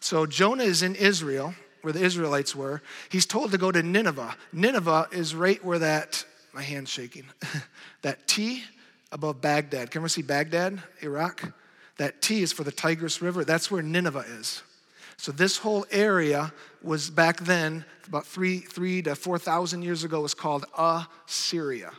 So 0.00 0.26
Jonah 0.26 0.64
is 0.64 0.82
in 0.82 0.94
Israel, 0.94 1.54
where 1.82 1.92
the 1.92 2.04
Israelites 2.04 2.54
were. 2.54 2.82
He's 3.08 3.26
told 3.26 3.50
to 3.52 3.58
go 3.58 3.72
to 3.72 3.82
Nineveh. 3.82 4.36
Nineveh 4.52 5.08
is 5.12 5.34
right 5.34 5.62
where 5.64 5.78
that, 5.78 6.24
my 6.52 6.62
hand's 6.62 6.90
shaking, 6.90 7.24
that 8.02 8.26
T 8.28 8.62
above 9.10 9.40
Baghdad. 9.40 9.90
Can 9.90 10.02
we 10.02 10.08
see 10.08 10.22
Baghdad, 10.22 10.82
Iraq? 11.02 11.52
That 11.98 12.22
T 12.22 12.42
is 12.42 12.52
for 12.52 12.64
the 12.64 12.72
Tigris 12.72 13.20
River. 13.20 13.44
That's 13.44 13.70
where 13.70 13.82
Nineveh 13.82 14.24
is. 14.38 14.62
So 15.16 15.30
this 15.30 15.58
whole 15.58 15.86
area 15.90 16.52
was 16.82 17.10
back 17.10 17.40
then, 17.40 17.84
about 18.06 18.26
three, 18.26 18.58
three 18.58 19.02
to 19.02 19.14
4,000 19.14 19.82
years 19.82 20.04
ago, 20.04 20.20
was 20.20 20.34
called 20.34 20.64
Assyria. 20.76 21.92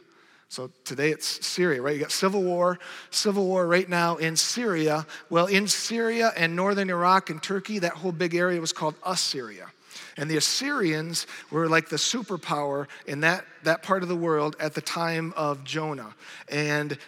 So 0.54 0.70
today 0.86 1.10
it's 1.10 1.44
Syria, 1.44 1.82
right? 1.82 1.96
You 1.96 2.02
got 2.02 2.12
civil 2.12 2.44
war, 2.44 2.78
civil 3.10 3.48
war 3.48 3.66
right 3.66 3.90
now 3.90 4.18
in 4.18 4.36
Syria. 4.36 5.08
Well, 5.32 5.48
in 5.48 5.68
Syria 5.68 6.32
and 6.38 6.56
northern 6.56 6.92
Iraq 6.92 7.32
and 7.32 7.42
Turkey, 7.42 7.80
that 7.80 7.94
whole 7.94 8.12
big 8.12 8.36
area 8.36 8.62
was 8.62 8.72
called 8.72 8.94
Assyria. 9.04 9.72
And 10.16 10.30
the 10.30 10.38
Assyrians 10.38 11.26
were 11.50 11.68
like 11.68 11.90
the 11.90 11.96
superpower 11.96 12.86
in 13.08 13.22
that, 13.22 13.46
that 13.64 13.82
part 13.82 14.04
of 14.04 14.10
the 14.10 14.16
world 14.16 14.56
at 14.60 14.76
the 14.76 14.82
time 14.82 15.34
of 15.36 15.64
Jonah. 15.64 16.14
And, 16.50 17.00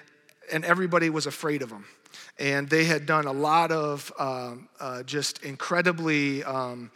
and 0.51 0.65
everybody 0.65 1.11
was 1.11 1.27
afraid 1.27 1.61
of 1.61 1.69
them. 1.69 1.85
And 2.39 2.67
they 2.67 2.85
had 2.85 3.05
done 3.05 3.27
a 3.27 3.31
lot 3.31 3.71
of 3.71 4.11
um, 4.17 4.69
uh, 4.79 5.03
just 5.03 5.43
incredibly. 5.43 6.43
Um, 6.43 6.89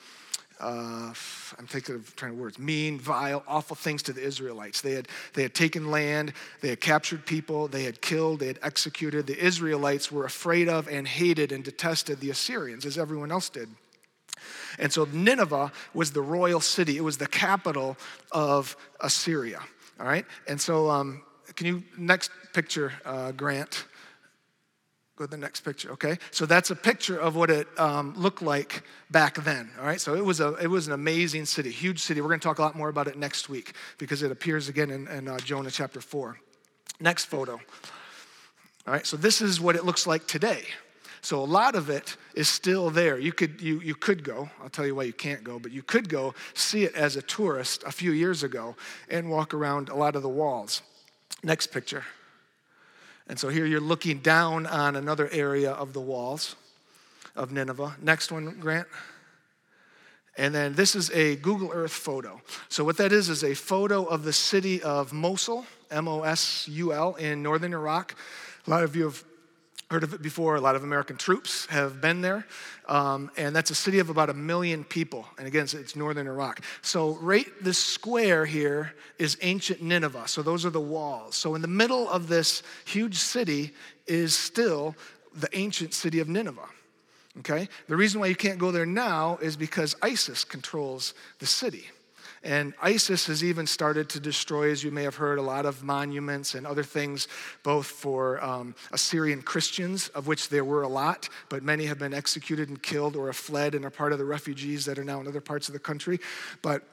uh, 0.59 1.13
I'm 1.57 1.67
thinking 1.67 1.95
of 1.95 2.15
trying 2.15 2.33
to 2.33 2.37
words, 2.41 2.59
mean, 2.59 2.99
vile, 2.99 3.43
awful 3.47 3.75
things 3.75 4.03
to 4.03 4.13
the 4.13 4.21
Israelites. 4.21 4.81
They 4.81 4.93
had, 4.93 5.07
they 5.33 5.43
had 5.43 5.53
taken 5.53 5.89
land, 5.89 6.33
they 6.61 6.69
had 6.69 6.81
captured 6.81 7.25
people, 7.25 7.67
they 7.67 7.83
had 7.83 8.01
killed, 8.01 8.39
they 8.41 8.47
had 8.47 8.59
executed. 8.61 9.25
The 9.25 9.37
Israelites 9.37 10.11
were 10.11 10.25
afraid 10.25 10.67
of 10.67 10.87
and 10.87 11.07
hated 11.07 11.51
and 11.51 11.63
detested 11.63 12.19
the 12.19 12.29
Assyrians, 12.29 12.85
as 12.85 12.97
everyone 12.97 13.31
else 13.31 13.49
did. 13.49 13.69
And 14.77 14.91
so 14.91 15.05
Nineveh 15.11 15.71
was 15.93 16.11
the 16.11 16.21
royal 16.21 16.61
city, 16.61 16.97
it 16.97 17.03
was 17.03 17.17
the 17.17 17.27
capital 17.27 17.97
of 18.31 18.75
Assyria. 18.99 19.61
All 19.99 20.05
right? 20.05 20.25
And 20.47 20.59
so, 20.59 20.89
um, 20.89 21.23
can 21.55 21.67
you, 21.67 21.83
next 21.97 22.31
picture, 22.53 22.93
uh, 23.05 23.31
Grant? 23.31 23.85
Go 25.19 25.25
to 25.25 25.31
the 25.31 25.37
next 25.37 25.65
picture, 25.65 25.91
okay? 25.91 26.17
So 26.31 26.45
that's 26.45 26.69
a 26.69 26.75
picture 26.77 27.19
of 27.19 27.35
what 27.35 27.49
it 27.49 27.67
um, 27.77 28.13
looked 28.15 28.41
like 28.41 28.83
back 29.11 29.35
then, 29.43 29.69
all 29.77 29.85
right? 29.85 29.99
So 29.99 30.15
it 30.15 30.23
was, 30.23 30.39
a, 30.39 30.53
it 30.53 30.67
was 30.67 30.87
an 30.87 30.93
amazing 30.93 31.43
city, 31.43 31.71
huge 31.71 31.99
city. 31.99 32.21
We're 32.21 32.29
going 32.29 32.39
to 32.39 32.47
talk 32.47 32.59
a 32.59 32.61
lot 32.61 32.73
more 32.73 32.87
about 32.87 33.09
it 33.09 33.17
next 33.17 33.49
week 33.49 33.73
because 33.97 34.23
it 34.23 34.31
appears 34.31 34.69
again 34.69 34.89
in, 34.89 35.09
in 35.09 35.27
uh, 35.27 35.37
Jonah 35.39 35.71
chapter 35.71 35.99
4. 35.99 36.39
Next 37.01 37.25
photo. 37.25 37.59
All 38.87 38.93
right, 38.93 39.05
so 39.05 39.17
this 39.17 39.41
is 39.41 39.59
what 39.59 39.75
it 39.75 39.83
looks 39.83 40.07
like 40.07 40.25
today. 40.25 40.63
So 41.19 41.41
a 41.41 41.43
lot 41.43 41.75
of 41.75 41.89
it 41.89 42.15
is 42.33 42.47
still 42.47 42.89
there. 42.89 43.19
You 43.19 43.33
could, 43.33 43.59
you, 43.59 43.81
you 43.81 43.95
could 43.95 44.23
go, 44.23 44.49
I'll 44.63 44.69
tell 44.69 44.85
you 44.85 44.95
why 44.95 45.03
you 45.03 45.11
can't 45.11 45.43
go, 45.43 45.59
but 45.59 45.73
you 45.73 45.83
could 45.83 46.07
go 46.07 46.33
see 46.53 46.85
it 46.85 46.95
as 46.95 47.17
a 47.17 47.21
tourist 47.21 47.83
a 47.85 47.91
few 47.91 48.13
years 48.13 48.41
ago 48.41 48.77
and 49.09 49.29
walk 49.29 49.53
around 49.53 49.89
a 49.89 49.95
lot 49.95 50.15
of 50.15 50.21
the 50.21 50.29
walls. 50.29 50.81
Next 51.43 51.67
picture. 51.73 52.05
And 53.29 53.39
so 53.39 53.49
here 53.49 53.65
you're 53.65 53.79
looking 53.79 54.19
down 54.19 54.65
on 54.65 54.95
another 54.95 55.29
area 55.31 55.71
of 55.71 55.93
the 55.93 56.01
walls 56.01 56.55
of 57.35 57.51
Nineveh. 57.51 57.95
Next 58.01 58.31
one, 58.31 58.59
Grant. 58.59 58.87
And 60.35 60.53
then 60.53 60.73
this 60.73 60.95
is 60.95 61.11
a 61.11 61.35
Google 61.35 61.69
Earth 61.71 61.91
photo. 61.91 62.41
So, 62.69 62.83
what 62.83 62.97
that 62.97 63.11
is, 63.11 63.29
is 63.29 63.43
a 63.43 63.53
photo 63.53 64.05
of 64.05 64.23
the 64.23 64.33
city 64.33 64.81
of 64.81 65.13
Mosul, 65.13 65.65
M 65.91 66.07
O 66.07 66.23
S 66.23 66.67
U 66.69 66.91
L, 66.93 67.15
in 67.15 67.43
northern 67.43 67.73
Iraq. 67.73 68.15
A 68.65 68.69
lot 68.69 68.83
of 68.83 68.95
you 68.95 69.03
have 69.03 69.23
heard 69.89 70.03
of 70.03 70.13
it 70.13 70.21
before. 70.21 70.55
A 70.55 70.61
lot 70.61 70.75
of 70.75 70.83
American 70.83 71.17
troops 71.17 71.65
have 71.67 71.99
been 71.99 72.21
there. 72.21 72.45
Um, 72.87 73.31
and 73.37 73.55
that's 73.55 73.71
a 73.71 73.75
city 73.75 73.99
of 73.99 74.09
about 74.09 74.29
a 74.29 74.33
million 74.33 74.83
people. 74.83 75.25
And 75.37 75.47
again, 75.47 75.63
it's, 75.63 75.73
it's, 75.73 75.95
northern 75.95 76.27
Iraq. 76.27 76.61
So, 76.81 77.17
right 77.21 77.47
this 77.61 77.77
square 77.77 78.45
here 78.45 78.93
is 79.17 79.37
ancient 79.41 79.81
Nineveh. 79.81 80.27
So, 80.27 80.41
those 80.41 80.65
are 80.65 80.69
the 80.69 80.79
walls. 80.79 81.35
So, 81.35 81.55
in 81.55 81.61
the 81.61 81.67
middle 81.67 82.07
of 82.09 82.27
this 82.27 82.61
huge 82.85 83.15
city 83.15 83.73
is 84.05 84.35
still 84.35 84.95
the 85.35 85.49
ancient 85.53 85.93
city 85.93 86.19
of 86.19 86.29
Nineveh. 86.29 86.69
Okay? 87.39 87.67
The 87.87 87.95
reason 87.95 88.19
why 88.19 88.27
you 88.27 88.35
can't 88.35 88.59
go 88.59 88.71
there 88.71 88.85
now 88.85 89.37
is 89.41 89.55
because 89.55 89.95
ISIS 90.01 90.43
controls 90.43 91.13
the 91.39 91.45
city. 91.45 91.85
And 92.43 92.73
ISIS 92.81 93.27
has 93.27 93.43
even 93.43 93.67
started 93.67 94.09
to 94.09 94.19
destroy, 94.19 94.71
as 94.71 94.83
you 94.83 94.91
may 94.91 95.03
have 95.03 95.15
heard, 95.15 95.39
a 95.39 95.41
lot 95.41 95.65
of 95.65 95.83
monuments 95.83 96.55
and 96.55 96.65
other 96.65 96.83
things, 96.83 97.27
both 97.63 97.87
for 97.87 98.43
um, 98.43 98.75
Assyrian 98.91 99.41
Christians, 99.41 100.07
of 100.09 100.27
which 100.27 100.49
there 100.49 100.63
were 100.63 100.83
a 100.83 100.87
lot, 100.87 101.27
but 101.49 101.63
many 101.63 101.85
have 101.85 101.99
been 101.99 102.13
executed 102.13 102.69
and 102.69 102.81
killed 102.81 103.15
or 103.15 103.27
have 103.27 103.35
fled 103.35 103.75
and 103.75 103.83
are 103.83 103.89
part 103.89 104.13
of 104.13 104.19
the 104.19 104.25
refugees 104.25 104.85
that 104.85 104.97
are 104.97 105.03
now 105.03 105.19
in 105.19 105.27
other 105.27 105.41
parts 105.41 105.67
of 105.67 105.73
the 105.73 105.79
country. 105.79 106.19
But 106.61 106.83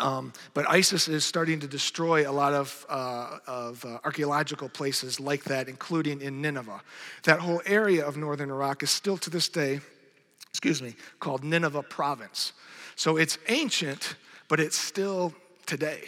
um, 0.00 0.32
but 0.54 0.68
ISIS 0.68 1.08
is 1.08 1.24
starting 1.24 1.60
to 1.60 1.66
destroy 1.66 2.28
a 2.28 2.32
lot 2.32 2.54
of, 2.54 2.86
uh, 2.88 3.38
of 3.46 3.84
uh, 3.84 3.98
archaeological 4.04 4.68
places 4.68 5.20
like 5.20 5.44
that, 5.44 5.68
including 5.68 6.22
in 6.22 6.40
Nineveh. 6.40 6.80
That 7.24 7.40
whole 7.40 7.60
area 7.66 8.06
of 8.06 8.16
northern 8.16 8.50
Iraq 8.50 8.82
is 8.82 8.90
still 8.90 9.18
to 9.18 9.30
this 9.30 9.48
day, 9.48 9.80
excuse 10.48 10.80
me, 10.80 10.94
called 11.18 11.44
Nineveh 11.44 11.82
province. 11.82 12.52
So 12.96 13.16
it's 13.18 13.38
ancient, 13.48 14.16
but 14.50 14.60
it's 14.60 14.76
still 14.76 15.32
today. 15.64 16.02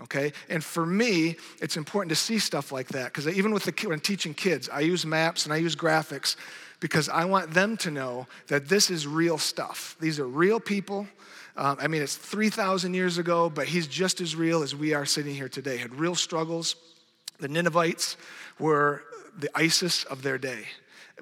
Okay? 0.00 0.32
And 0.48 0.64
for 0.64 0.84
me, 0.84 1.36
it's 1.60 1.76
important 1.76 2.08
to 2.08 2.16
see 2.16 2.40
stuff 2.40 2.72
like 2.72 2.88
that 2.88 3.12
because 3.12 3.28
even 3.28 3.52
with 3.52 3.64
the 3.64 3.86
when 3.86 4.00
teaching 4.00 4.34
kids, 4.34 4.68
I 4.68 4.80
use 4.80 5.06
maps 5.06 5.44
and 5.44 5.52
I 5.52 5.58
use 5.58 5.76
graphics 5.76 6.34
because 6.80 7.08
I 7.08 7.26
want 7.26 7.52
them 7.52 7.76
to 7.76 7.90
know 7.92 8.26
that 8.48 8.68
this 8.68 8.90
is 8.90 9.06
real 9.06 9.38
stuff. 9.38 9.94
These 10.00 10.18
are 10.18 10.26
real 10.26 10.58
people. 10.58 11.06
Um, 11.56 11.76
I 11.78 11.86
mean, 11.86 12.02
it's 12.02 12.16
3,000 12.16 12.94
years 12.94 13.18
ago, 13.18 13.50
but 13.50 13.68
he's 13.68 13.86
just 13.86 14.22
as 14.22 14.34
real 14.34 14.62
as 14.62 14.74
we 14.74 14.94
are 14.94 15.04
sitting 15.04 15.34
here 15.34 15.50
today. 15.50 15.76
Had 15.76 15.94
real 15.94 16.14
struggles. 16.14 16.74
The 17.38 17.48
Ninevites 17.48 18.16
were 18.58 19.02
the 19.38 19.50
ISIS 19.54 20.04
of 20.04 20.22
their 20.22 20.38
day. 20.38 20.64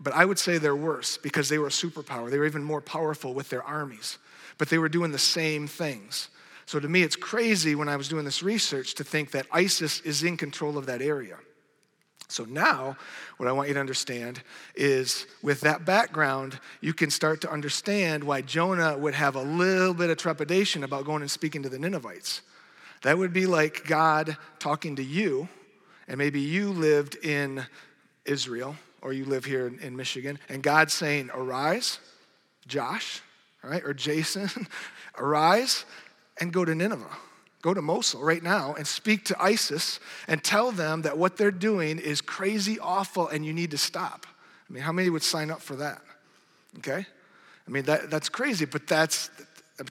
But 0.00 0.14
I 0.14 0.24
would 0.24 0.38
say 0.38 0.58
they're 0.58 0.76
worse 0.76 1.18
because 1.18 1.48
they 1.48 1.58
were 1.58 1.66
a 1.66 1.70
superpower. 1.70 2.30
They 2.30 2.38
were 2.38 2.46
even 2.46 2.62
more 2.62 2.80
powerful 2.80 3.34
with 3.34 3.50
their 3.50 3.62
armies, 3.64 4.18
but 4.56 4.68
they 4.68 4.78
were 4.78 4.88
doing 4.88 5.10
the 5.10 5.18
same 5.18 5.66
things. 5.66 6.28
So 6.70 6.78
to 6.78 6.88
me, 6.88 7.02
it's 7.02 7.16
crazy 7.16 7.74
when 7.74 7.88
I 7.88 7.96
was 7.96 8.06
doing 8.06 8.24
this 8.24 8.44
research 8.44 8.94
to 8.94 9.02
think 9.02 9.32
that 9.32 9.44
ISIS 9.50 9.98
is 10.02 10.22
in 10.22 10.36
control 10.36 10.78
of 10.78 10.86
that 10.86 11.02
area. 11.02 11.36
So 12.28 12.44
now, 12.44 12.96
what 13.38 13.48
I 13.48 13.52
want 13.52 13.66
you 13.66 13.74
to 13.74 13.80
understand 13.80 14.40
is 14.76 15.26
with 15.42 15.62
that 15.62 15.84
background, 15.84 16.60
you 16.80 16.94
can 16.94 17.10
start 17.10 17.40
to 17.40 17.50
understand 17.50 18.22
why 18.22 18.42
Jonah 18.42 18.96
would 18.96 19.14
have 19.14 19.34
a 19.34 19.42
little 19.42 19.94
bit 19.94 20.10
of 20.10 20.16
trepidation 20.16 20.84
about 20.84 21.06
going 21.06 21.22
and 21.22 21.30
speaking 21.30 21.64
to 21.64 21.68
the 21.68 21.76
Ninevites. 21.76 22.40
That 23.02 23.18
would 23.18 23.32
be 23.32 23.46
like 23.46 23.84
God 23.88 24.36
talking 24.60 24.94
to 24.94 25.02
you, 25.02 25.48
and 26.06 26.18
maybe 26.18 26.40
you 26.40 26.70
lived 26.70 27.16
in 27.16 27.66
Israel 28.24 28.76
or 29.02 29.12
you 29.12 29.24
live 29.24 29.44
here 29.44 29.66
in, 29.66 29.96
Michigan, 29.96 30.38
and 30.48 30.62
God 30.62 30.92
saying, 30.92 31.30
Arise, 31.34 31.98
Josh, 32.68 33.22
right, 33.64 33.82
or 33.82 33.92
Jason, 33.92 34.68
arise 35.18 35.84
and 36.40 36.52
go 36.52 36.64
to 36.64 36.74
Nineveh. 36.74 37.16
Go 37.62 37.74
to 37.74 37.82
Mosul 37.82 38.22
right 38.22 38.42
now 38.42 38.74
and 38.74 38.86
speak 38.86 39.24
to 39.26 39.42
ISIS 39.42 40.00
and 40.26 40.42
tell 40.42 40.72
them 40.72 41.02
that 41.02 41.18
what 41.18 41.36
they're 41.36 41.50
doing 41.50 41.98
is 41.98 42.22
crazy, 42.22 42.78
awful, 42.78 43.28
and 43.28 43.44
you 43.44 43.52
need 43.52 43.70
to 43.72 43.78
stop. 43.78 44.26
I 44.68 44.72
mean, 44.72 44.82
how 44.82 44.92
many 44.92 45.10
would 45.10 45.22
sign 45.22 45.50
up 45.50 45.60
for 45.60 45.76
that? 45.76 46.00
Okay? 46.78 47.04
I 47.66 47.70
mean, 47.70 47.84
that, 47.84 48.10
that's 48.10 48.30
crazy, 48.30 48.64
but 48.64 48.86
that's, 48.86 49.30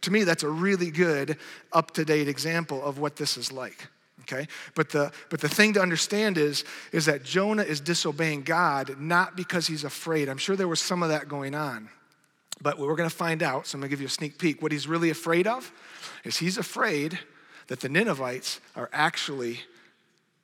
to 0.02 0.12
me, 0.12 0.24
that's 0.24 0.42
a 0.42 0.50
really 0.50 0.90
good, 0.90 1.38
up 1.72 1.92
to 1.92 2.06
date 2.06 2.28
example 2.28 2.84
of 2.84 2.98
what 2.98 3.16
this 3.16 3.38
is 3.38 3.52
like 3.52 3.88
okay 4.22 4.48
but 4.76 4.90
the 4.90 5.12
but 5.30 5.40
the 5.40 5.50
thing 5.50 5.74
to 5.74 5.82
understand 5.82 6.38
is 6.38 6.64
is 6.92 7.06
that 7.06 7.24
jonah 7.24 7.64
is 7.64 7.80
disobeying 7.80 8.42
god 8.42 9.00
not 9.00 9.36
because 9.36 9.66
he's 9.66 9.84
afraid 9.84 10.30
i'm 10.30 10.38
sure 10.38 10.56
there 10.56 10.68
was 10.68 10.82
some 10.82 11.02
of 11.02 11.10
that 11.10 11.28
going 11.28 11.56
on 11.56 11.90
but 12.62 12.78
we're 12.78 12.96
going 12.96 13.10
to 13.10 13.16
find 13.16 13.42
out 13.42 13.66
so 13.66 13.76
i'm 13.76 13.82
going 13.82 13.90
to 13.90 13.94
give 13.94 14.02
you 14.02 14.08
a 14.08 14.10
sneak 14.10 14.38
peek 14.38 14.62
what 14.62 14.72
he's 14.72 14.88
really 14.88 15.10
afraid 15.10 15.48
of 15.48 15.72
is 16.24 16.38
he's 16.38 16.58
afraid 16.58 17.19
that 17.67 17.80
the 17.82 17.89
ninevites 17.89 18.60
are 18.76 18.89
actually 18.91 19.62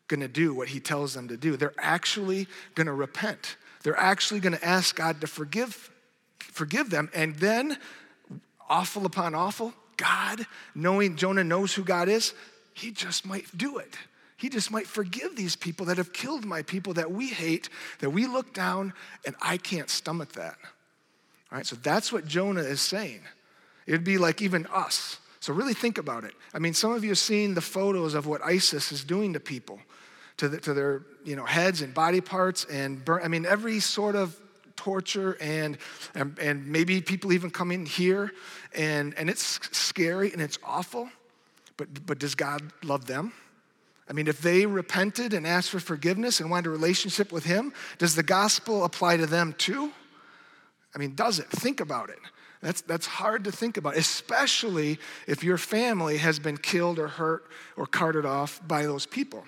going 0.08 0.19
to 0.19 0.28
do 0.28 0.54
what 0.54 0.69
he 0.69 0.80
tells 0.80 1.13
them 1.13 1.28
to 1.28 1.38
do 1.38 1.58
they're 1.58 1.73
actually 1.80 2.47
going 2.75 2.88
to 2.88 2.93
repent 2.93 3.58
they're 3.84 3.99
actually 3.99 4.39
going 4.39 4.54
to 4.54 4.65
ask 4.65 4.95
god 4.95 5.19
to 5.21 5.28
forgive 5.28 5.89
forgive 6.39 6.89
them 6.89 7.10
and 7.13 7.36
then 7.38 7.78
awful 8.69 9.06
upon 9.06 9.34
awful 9.34 9.73
God, 9.97 10.45
knowing 10.73 11.15
Jonah 11.15 11.43
knows 11.43 11.73
who 11.73 11.84
God 11.84 12.10
is, 12.10 12.34
he 12.73 12.91
just 12.91 13.25
might 13.25 13.45
do 13.58 13.78
it. 13.78 13.95
He 14.38 14.49
just 14.49 14.69
might 14.69 14.88
forgive 14.88 15.36
these 15.36 15.56
people 15.56 15.86
that 15.88 15.97
have 15.97 16.12
killed 16.12 16.45
my 16.45 16.62
people 16.62 16.93
that 16.95 17.12
we 17.12 17.30
hate, 17.30 17.69
that 17.99 18.10
we 18.10 18.28
look 18.28 18.54
down, 18.54 18.93
and 19.25 19.36
I 19.41 19.58
can't 19.58 19.89
stomach 19.89 20.34
that. 20.34 20.58
All 21.51 21.58
right, 21.58 21.65
so 21.65 21.78
that's 21.78 22.12
what 22.12 22.28
Jonah 22.28 22.62
is 22.62 22.82
saying. 22.82 23.21
It'd 23.88 24.04
be 24.04 24.17
like 24.17 24.41
even 24.41 24.67
us. 24.67 25.19
So 25.39 25.54
really 25.54 25.74
think 25.74 25.98
about 25.98 26.24
it. 26.24 26.34
I 26.54 26.60
mean, 26.60 26.74
some 26.74 26.91
of 26.91 27.04
you 27.04 27.12
have 27.12 27.17
seen 27.17 27.54
the 27.54 27.62
photos 27.62 28.13
of 28.13 28.26
what 28.26 28.43
ISIS 28.43 28.91
is 28.91 29.04
doing 29.04 29.34
to 29.34 29.39
people, 29.39 29.80
to, 30.38 30.50
the, 30.50 30.60
to 30.62 30.74
their 30.74 31.04
you 31.24 31.36
know, 31.36 31.45
heads 31.45 31.82
and 31.82 31.93
body 31.93 32.21
parts, 32.21 32.65
and 32.65 33.04
burn, 33.04 33.21
I 33.24 33.28
mean, 33.28 33.45
every 33.45 33.80
sort 33.80 34.15
of 34.15 34.39
torture 34.76 35.38
and, 35.39 35.78
and, 36.13 36.38
and 36.39 36.67
maybe 36.67 37.02
people 37.02 37.32
even 37.34 37.50
come 37.50 37.71
in 37.71 37.86
here, 37.86 38.32
and, 38.74 39.13
and 39.17 39.30
it's 39.30 39.60
scary 39.78 40.32
and 40.32 40.41
it's 40.41 40.60
awful. 40.63 41.10
But, 41.78 42.06
but 42.06 42.19
does 42.19 42.36
God 42.36 42.62
love 42.84 43.06
them? 43.06 43.34
I 44.10 44.13
mean, 44.13 44.28
if 44.28 44.41
they 44.41 44.65
repented 44.65 45.34
and 45.34 45.48
asked 45.48 45.71
for 45.71 45.80
forgiveness 45.80 46.39
and 46.39 46.50
wanted 46.50 46.67
a 46.67 46.69
relationship 46.69 47.32
with 47.32 47.43
Him, 47.43 47.74
does 47.98 48.15
the 48.15 48.24
gospel 48.24 48.84
apply 48.84 49.17
to 49.17 49.26
them 49.26 49.54
too? 49.58 49.91
I 50.93 50.98
mean, 50.98 51.15
does 51.15 51.39
it? 51.39 51.48
Think 51.48 51.80
about 51.80 52.10
it. 52.10 52.19
That's, 52.65 52.82
that's 52.82 53.06
hard 53.06 53.43
to 53.43 53.51
think 53.51 53.78
about, 53.78 53.95
especially 53.95 54.97
if 55.28 55.43
your 55.43 55.60
family 55.60 56.17
has 56.17 56.39
been 56.39 56.58
killed 56.58 56.97
or 56.97 57.08
hurt 57.08 57.45
or 57.78 57.86
carted 57.86 58.25
off 58.25 58.60
by 58.67 58.82
those 58.88 59.06
people. 59.06 59.43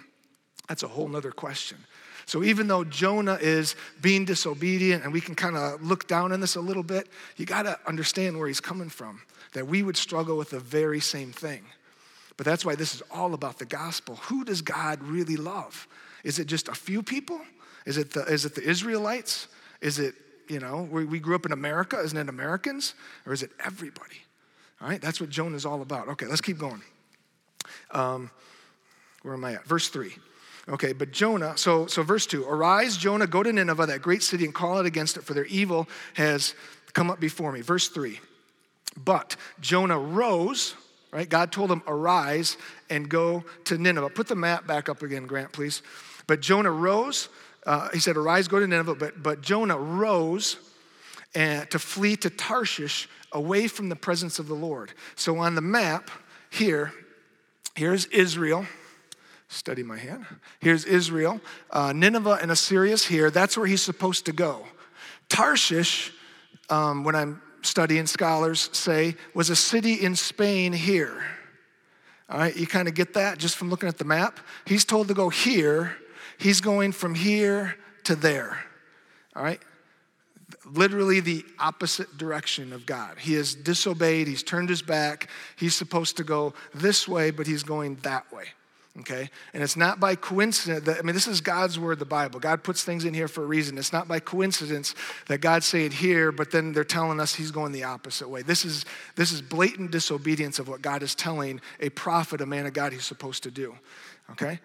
That's 0.70 0.84
a 0.84 0.88
whole 0.88 1.08
nother 1.08 1.32
question. 1.32 1.80
So 2.28 2.44
even 2.44 2.68
though 2.68 2.84
Jonah 2.84 3.40
is 3.42 3.76
being 4.04 4.24
disobedient, 4.24 5.04
and 5.04 5.12
we 5.12 5.20
can 5.20 5.34
kind 5.34 5.58
of 5.58 5.82
look 5.82 6.08
down 6.08 6.32
on 6.32 6.42
this 6.42 6.58
a 6.58 6.62
little 6.62 6.84
bit, 6.84 7.08
you 7.38 7.48
got 7.48 7.64
to 7.64 7.80
understand 7.88 8.38
where 8.38 8.48
he's 8.48 8.60
coming 8.60 8.90
from, 8.90 9.24
that 9.54 9.66
we 9.66 9.82
would 9.82 9.98
struggle 9.98 10.38
with 10.38 10.52
the 10.52 10.60
very 10.60 11.00
same 11.00 11.32
thing. 11.32 11.64
But 12.36 12.46
that's 12.46 12.64
why 12.64 12.76
this 12.76 12.94
is 12.94 13.02
all 13.10 13.34
about 13.34 13.58
the 13.58 13.66
gospel. 13.66 14.18
Who 14.28 14.46
does 14.46 14.62
God 14.62 15.02
really 15.02 15.38
love? 15.38 15.88
Is 16.24 16.38
it 16.38 16.46
just 16.46 16.68
a 16.68 16.76
few 16.76 17.02
people? 17.02 17.42
Is 17.88 17.98
it 17.98 18.12
the, 18.12 18.26
is 18.26 18.46
it 18.46 18.54
the 18.54 18.62
Israelites? 18.62 19.48
Is 19.82 19.98
it, 19.98 20.14
you 20.50 20.60
know, 20.60 20.88
we, 20.90 21.06
we 21.06 21.20
grew 21.20 21.36
up 21.36 21.46
in 21.46 21.52
America, 21.52 22.00
isn't 22.00 22.18
it 22.18 22.30
Americans? 22.30 22.94
Or 23.26 23.34
is 23.34 23.44
it 23.44 23.52
everybody? 23.64 24.18
All 24.82 24.88
right, 24.88 25.02
that's 25.02 25.20
what 25.20 25.30
Jonah 25.30 25.56
is 25.56 25.66
all 25.66 25.82
about. 25.82 26.08
Okay, 26.10 26.28
let's 26.28 26.42
keep 26.42 26.58
going. 26.58 26.82
Um, 27.92 28.30
where 29.24 29.34
am 29.34 29.44
I 29.44 29.56
at? 29.56 29.66
Verse 29.66 29.90
3. 29.90 30.12
Okay, 30.70 30.94
but 30.94 31.12
Jonah, 31.12 31.58
so, 31.58 31.88
so 31.88 32.04
verse 32.04 32.26
2 32.28 32.46
Arise, 32.46 32.98
Jonah, 32.98 33.28
go 33.28 33.42
to 33.42 33.52
Nineveh, 33.52 33.86
that 33.86 34.02
great 34.02 34.22
city, 34.22 34.46
and 34.46 34.54
call 34.54 34.80
it 34.80 34.86
against 34.86 35.18
it, 35.18 35.24
for 35.24 35.34
their 35.34 35.46
evil 35.46 35.88
has 36.16 36.54
come 36.94 37.10
up 37.10 37.20
before 37.20 37.52
me. 37.52 37.62
Verse 37.62 37.88
3 37.88 38.20
But 38.98 39.36
Jonah 39.60 40.00
rose 40.00 40.76
right? 41.12 41.30
God 41.30 41.52
told 41.52 41.72
him, 41.72 41.82
arise 41.88 42.58
and 42.90 43.10
go 43.10 43.44
to 43.66 43.78
Nineveh. 43.78 44.10
Put 44.10 44.28
the 44.28 44.36
map 44.36 44.68
back 44.68 44.90
up 44.90 45.02
again, 45.02 45.26
Grant, 45.26 45.52
please. 45.52 45.82
But 46.28 46.42
Jonah 46.42 46.72
rose. 46.72 47.30
Uh, 47.68 47.90
he 47.94 48.00
said, 48.00 48.18
arise, 48.18 48.48
go 48.48 48.60
to 48.60 48.66
Nineveh. 48.66 48.96
But, 48.96 49.22
but 49.22 49.42
Jonah 49.42 49.78
rose 49.78 50.58
and, 51.36 51.70
to 51.70 51.78
flee 51.78 52.16
to 52.16 52.30
Tarshish 52.30 53.08
away 53.34 53.68
from 53.68 53.90
the 53.90 53.96
presence 53.96 54.40
of 54.40 54.48
the 54.48 54.56
Lord. 54.56 54.94
So 55.16 55.38
on 55.38 55.54
the 55.54 55.62
map 55.62 56.10
here, 56.50 56.94
here's 57.76 58.06
Israel. 58.06 58.66
Study 59.50 59.84
my 59.84 59.98
hand. 59.98 60.26
Here's 60.60 60.86
Israel. 60.86 61.42
Uh, 61.70 61.94
Nineveh 61.94 62.40
and 62.42 62.52
Assyria's 62.52 63.06
here. 63.06 63.30
That's 63.30 63.58
where 63.58 63.68
he's 63.68 63.82
supposed 63.82 64.26
to 64.26 64.32
go. 64.32 64.66
Tarshish, 65.30 66.14
um, 66.70 67.04
when 67.04 67.16
I'm 67.16 67.42
studying 67.64 68.08
scholars 68.08 68.70
say 68.72 69.16
was 69.34 69.50
a 69.50 69.56
city 69.56 69.94
in 69.94 70.16
Spain 70.16 70.72
here. 70.72 71.22
All 72.30 72.38
right, 72.38 72.56
you 72.56 72.68
kind 72.68 72.88
of 72.88 72.94
get 72.94 73.14
that 73.14 73.38
just 73.38 73.56
from 73.56 73.70
looking 73.70 73.88
at 73.88 73.98
the 73.98 74.06
map. 74.06 74.40
He's 74.66 74.84
told 74.84 75.08
to 75.10 75.14
go 75.14 75.30
here, 75.30 75.98
he's 76.38 76.62
going 76.62 76.92
from 76.92 77.16
here 77.16 77.76
to 78.06 78.16
there. 78.16 78.64
All 79.36 79.44
right? 79.44 79.62
Literally 80.66 81.20
the 81.20 81.46
opposite 81.60 82.18
direction 82.18 82.74
of 82.74 82.86
God. 82.86 83.18
He 83.20 83.34
has 83.34 83.56
disobeyed, 83.56 84.28
he's 84.28 84.44
turned 84.44 84.70
his 84.70 84.82
back. 84.82 85.30
He's 85.56 85.76
supposed 85.76 86.18
to 86.18 86.24
go 86.24 86.54
this 86.74 87.08
way, 87.08 87.32
but 87.32 87.48
he's 87.48 87.64
going 87.64 87.96
that 88.04 88.32
way 88.32 88.46
okay? 89.00 89.30
And 89.54 89.62
it's 89.62 89.78
not 89.78 90.00
by 90.00 90.16
coincidence 90.16 90.86
that, 90.86 91.00
I 91.00 91.02
mean, 91.02 91.14
this 91.14 91.28
is 91.28 91.42
God's 91.42 91.78
word, 91.78 92.00
the 92.00 92.06
Bible. 92.06 92.40
God 92.40 92.64
puts 92.64 92.84
things 92.84 93.06
in 93.06 93.14
here 93.14 93.28
for 93.28 93.44
a 93.44 93.46
reason. 93.46 93.78
It's 93.78 93.94
not 93.94 94.08
by 94.08 94.20
coincidence 94.20 94.96
that 95.28 95.40
God's 95.40 95.66
saying 95.66 95.92
here, 95.92 96.32
but 96.32 96.52
then 96.52 96.74
they're 96.74 96.84
telling 96.84 97.20
us 97.20 97.36
he's 97.36 97.52
going 97.52 97.72
the 97.72 97.84
opposite 97.84 98.28
way. 98.28 98.42
This 98.42 98.66
is, 98.66 98.86
this 99.16 99.32
is 99.32 99.42
blatant 99.42 99.92
disobedience 99.92 100.60
of 100.60 100.68
what 100.68 100.82
God 100.82 101.04
is 101.04 101.16
telling 101.16 101.62
a 101.80 101.90
prophet, 101.90 102.42
a 102.42 102.46
man 102.46 102.66
of 102.66 102.74
God, 102.74 102.94
he's 102.94 103.06
supposed 103.06 103.44
to 103.44 103.52
do, 103.52 103.76
okay? 104.32 104.60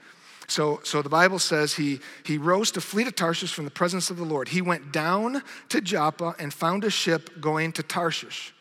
So, 0.53 0.81
so 0.85 1.01
the 1.01 1.09
Bible 1.09 1.39
says 1.39 1.75
he, 1.75 2.01
he 2.27 2.37
rose 2.37 2.71
to 2.73 2.83
flee 2.83 3.05
to 3.05 3.11
Tarshish 3.11 3.55
from 3.55 3.65
the 3.65 3.71
presence 3.71 4.11
of 4.11 4.19
the 4.19 4.25
Lord. 4.25 4.51
He 4.51 4.61
went 4.61 4.93
down 4.93 5.43
to 5.71 5.81
Joppa 5.81 6.35
and 6.39 6.53
found 6.53 6.85
a 6.85 6.91
ship 6.91 7.41
going 7.41 7.73
to 7.73 7.83
Tarshish. 7.83 8.55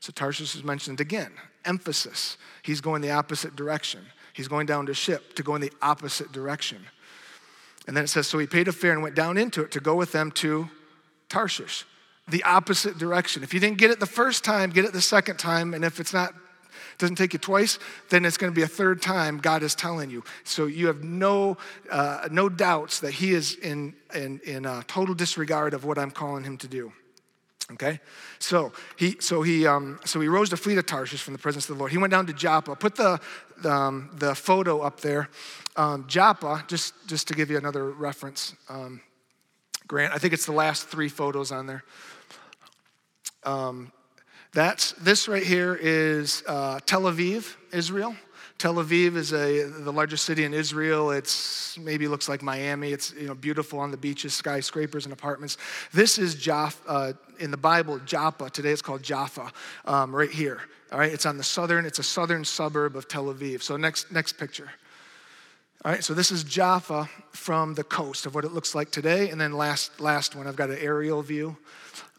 So 0.00 0.10
Tarshish 0.10 0.54
is 0.54 0.64
mentioned 0.64 1.02
again. 1.02 1.32
Emphasis. 1.66 2.38
He's 2.62 2.80
going 2.80 3.02
the 3.02 3.10
opposite 3.10 3.56
direction. 3.56 4.00
He's 4.32 4.48
going 4.48 4.64
down 4.64 4.86
to 4.86 4.94
ship 4.94 5.34
to 5.34 5.42
go 5.42 5.54
in 5.54 5.60
the 5.60 5.72
opposite 5.82 6.32
direction. 6.32 6.78
And 7.86 7.94
then 7.94 8.04
it 8.04 8.08
says, 8.08 8.26
So 8.26 8.38
he 8.38 8.46
paid 8.46 8.66
a 8.66 8.72
fare 8.72 8.92
and 8.92 9.02
went 9.02 9.14
down 9.14 9.36
into 9.36 9.62
it 9.62 9.70
to 9.72 9.80
go 9.80 9.94
with 9.94 10.12
them 10.12 10.30
to 10.32 10.70
Tarshish, 11.28 11.84
the 12.26 12.42
opposite 12.44 12.96
direction. 12.96 13.42
If 13.42 13.52
you 13.52 13.60
didn't 13.60 13.76
get 13.76 13.90
it 13.90 14.00
the 14.00 14.06
first 14.06 14.44
time, 14.44 14.70
get 14.70 14.86
it 14.86 14.94
the 14.94 15.02
second 15.02 15.38
time. 15.38 15.74
And 15.74 15.84
if 15.84 16.00
it's 16.00 16.14
not, 16.14 16.32
doesn't 16.98 17.16
take 17.16 17.32
you 17.32 17.38
twice, 17.38 17.78
then 18.10 18.24
it's 18.24 18.36
going 18.36 18.52
to 18.52 18.54
be 18.54 18.62
a 18.62 18.68
third 18.68 19.02
time 19.02 19.38
God 19.38 19.62
is 19.62 19.74
telling 19.74 20.10
you. 20.10 20.24
So 20.44 20.66
you 20.66 20.86
have 20.86 21.02
no, 21.04 21.56
uh, 21.90 22.28
no 22.30 22.48
doubts 22.48 23.00
that 23.00 23.12
he 23.12 23.32
is 23.32 23.54
in, 23.56 23.94
in, 24.14 24.40
in 24.44 24.66
uh, 24.66 24.82
total 24.86 25.14
disregard 25.14 25.74
of 25.74 25.84
what 25.84 25.98
I'm 25.98 26.10
calling 26.10 26.44
him 26.44 26.56
to 26.58 26.68
do. 26.68 26.92
Okay, 27.72 27.98
so 28.38 28.72
he 28.98 29.16
so 29.20 29.40
he 29.40 29.66
um, 29.66 29.98
so 30.04 30.20
he 30.20 30.28
rose 30.28 30.50
to 30.50 30.56
flee 30.56 30.74
to 30.74 30.82
Tarshish 30.82 31.22
from 31.22 31.32
the 31.32 31.38
presence 31.38 31.66
of 31.66 31.76
the 31.76 31.78
Lord. 31.78 31.92
He 31.92 31.96
went 31.96 32.10
down 32.10 32.26
to 32.26 32.34
Joppa. 32.34 32.76
Put 32.76 32.94
the 32.94 33.18
um, 33.64 34.10
the 34.12 34.34
photo 34.34 34.80
up 34.80 35.00
there. 35.00 35.30
Um, 35.74 36.06
Joppa, 36.06 36.62
just 36.68 36.92
just 37.06 37.26
to 37.28 37.34
give 37.34 37.50
you 37.50 37.56
another 37.56 37.90
reference, 37.90 38.54
um, 38.68 39.00
Grant. 39.86 40.12
I 40.12 40.18
think 40.18 40.34
it's 40.34 40.44
the 40.44 40.52
last 40.52 40.88
three 40.88 41.08
photos 41.08 41.50
on 41.50 41.66
there. 41.66 41.84
That's 44.54 44.92
this 44.92 45.26
right 45.26 45.42
here 45.42 45.74
is 45.74 46.44
uh, 46.46 46.78
Tel 46.86 47.02
Aviv, 47.02 47.56
Israel. 47.72 48.14
Tel 48.56 48.74
Aviv 48.76 49.16
is 49.16 49.32
a, 49.32 49.64
the 49.64 49.92
largest 49.92 50.24
city 50.24 50.44
in 50.44 50.54
Israel. 50.54 51.10
It's 51.10 51.76
maybe 51.76 52.06
looks 52.06 52.28
like 52.28 52.40
Miami. 52.40 52.92
It's 52.92 53.12
you 53.14 53.26
know 53.26 53.34
beautiful 53.34 53.80
on 53.80 53.90
the 53.90 53.96
beaches, 53.96 54.32
skyscrapers 54.32 55.06
and 55.06 55.12
apartments. 55.12 55.56
This 55.92 56.18
is 56.18 56.36
Jaffa 56.36 56.88
uh, 56.88 57.12
in 57.40 57.50
the 57.50 57.56
Bible, 57.56 57.98
Joppa. 58.06 58.48
Today 58.48 58.70
it's 58.70 58.80
called 58.80 59.02
Jaffa, 59.02 59.50
um, 59.86 60.14
right 60.14 60.30
here. 60.30 60.60
All 60.92 61.00
right, 61.00 61.12
it's 61.12 61.26
on 61.26 61.36
the 61.36 61.42
southern. 61.42 61.84
It's 61.84 61.98
a 61.98 62.04
southern 62.04 62.44
suburb 62.44 62.94
of 62.94 63.08
Tel 63.08 63.24
Aviv. 63.24 63.60
So 63.60 63.76
next 63.76 64.12
next 64.12 64.34
picture. 64.34 64.70
All 65.84 65.92
right, 65.92 66.02
so 66.02 66.14
this 66.14 66.30
is 66.30 66.44
Jaffa 66.44 67.10
from 67.32 67.74
the 67.74 67.84
coast 67.84 68.24
of 68.24 68.34
what 68.34 68.46
it 68.46 68.52
looks 68.52 68.74
like 68.74 68.90
today, 68.90 69.28
and 69.28 69.38
then 69.38 69.52
last 69.52 70.00
last 70.00 70.34
one 70.34 70.46
I've 70.46 70.56
got 70.56 70.70
an 70.70 70.78
aerial 70.80 71.20
view. 71.20 71.58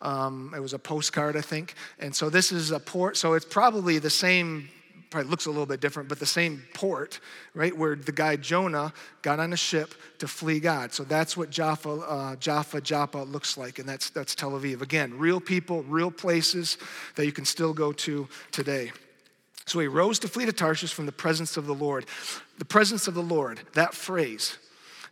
Um, 0.03 0.53
it 0.55 0.59
was 0.59 0.73
a 0.73 0.77
postcard, 0.77 1.35
I 1.35 1.41
think. 1.41 1.73
And 1.97 2.15
so 2.15 2.29
this 2.29 2.51
is 2.51 2.69
a 2.69 2.79
port. 2.79 3.17
So 3.17 3.33
it's 3.33 3.43
probably 3.45 3.97
the 3.97 4.11
same 4.11 4.69
probably 5.09 5.31
looks 5.31 5.47
a 5.47 5.49
little 5.49 5.65
bit 5.65 5.79
different, 5.79 6.09
but 6.09 6.19
the 6.19 6.27
same 6.27 6.61
port, 6.75 7.19
right, 7.55 7.75
where 7.75 7.95
the 7.95 8.11
guy 8.11 8.35
Jonah 8.35 8.93
got 9.23 9.39
on 9.39 9.51
a 9.51 9.57
ship 9.57 9.95
to 10.19 10.27
flee 10.27 10.59
God. 10.59 10.93
So 10.93 11.03
that's 11.03 11.35
what 11.35 11.49
Jaffa, 11.49 11.89
uh, 11.89 12.35
Jaffa, 12.35 12.81
Joppa 12.81 13.19
looks 13.19 13.57
like, 13.57 13.79
and 13.79 13.89
that's, 13.89 14.11
that's 14.11 14.35
Tel 14.35 14.51
Aviv. 14.51 14.81
Again, 14.81 15.17
real 15.17 15.39
people, 15.39 15.83
real 15.83 16.11
places 16.11 16.77
that 17.15 17.25
you 17.25 17.31
can 17.31 17.45
still 17.45 17.73
go 17.73 17.93
to 17.93 18.27
today. 18.51 18.91
So 19.65 19.79
he 19.79 19.87
rose 19.87 20.19
to 20.19 20.27
flee 20.27 20.45
to 20.45 20.53
Tarshish 20.53 20.93
from 20.93 21.05
the 21.05 21.11
presence 21.11 21.57
of 21.57 21.65
the 21.65 21.73
Lord. 21.73 22.05
The 22.59 22.65
presence 22.65 23.07
of 23.07 23.13
the 23.13 23.23
Lord, 23.23 23.59
that 23.73 23.93
phrase, 23.93 24.57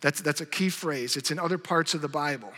that's, 0.02 0.22
that's 0.22 0.42
a 0.42 0.46
key 0.46 0.70
phrase. 0.70 1.18
It's 1.18 1.32
in 1.32 1.40
other 1.40 1.58
parts 1.58 1.94
of 1.94 2.02
the 2.02 2.08
Bible 2.08 2.54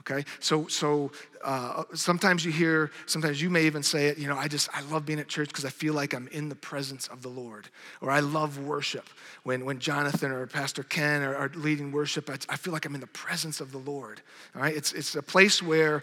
okay 0.00 0.24
so 0.40 0.66
so 0.66 1.10
uh, 1.44 1.84
sometimes 1.94 2.44
you 2.44 2.52
hear 2.52 2.90
sometimes 3.06 3.40
you 3.40 3.50
may 3.50 3.64
even 3.64 3.82
say 3.82 4.06
it 4.06 4.18
you 4.18 4.28
know 4.28 4.36
i 4.36 4.48
just 4.48 4.68
i 4.74 4.80
love 4.82 5.06
being 5.06 5.18
at 5.18 5.28
church 5.28 5.48
because 5.48 5.64
i 5.64 5.68
feel 5.68 5.94
like 5.94 6.14
i'm 6.14 6.28
in 6.28 6.48
the 6.48 6.54
presence 6.54 7.06
of 7.08 7.22
the 7.22 7.28
lord 7.28 7.68
or 8.00 8.10
i 8.10 8.20
love 8.20 8.58
worship 8.58 9.08
when 9.42 9.64
when 9.64 9.78
jonathan 9.78 10.30
or 10.30 10.46
pastor 10.46 10.82
ken 10.82 11.22
are, 11.22 11.34
are 11.34 11.50
leading 11.54 11.92
worship 11.92 12.28
I, 12.30 12.36
I 12.48 12.56
feel 12.56 12.72
like 12.72 12.84
i'm 12.84 12.94
in 12.94 13.00
the 13.00 13.06
presence 13.08 13.60
of 13.60 13.72
the 13.72 13.78
lord 13.78 14.20
all 14.54 14.62
right 14.62 14.76
it's 14.76 14.92
it's 14.92 15.14
a 15.16 15.22
place 15.22 15.62
where 15.62 16.02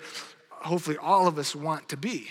hopefully 0.49 0.97
all 0.97 1.27
of 1.27 1.37
us 1.37 1.55
want 1.55 1.89
to 1.89 1.97
be 1.97 2.29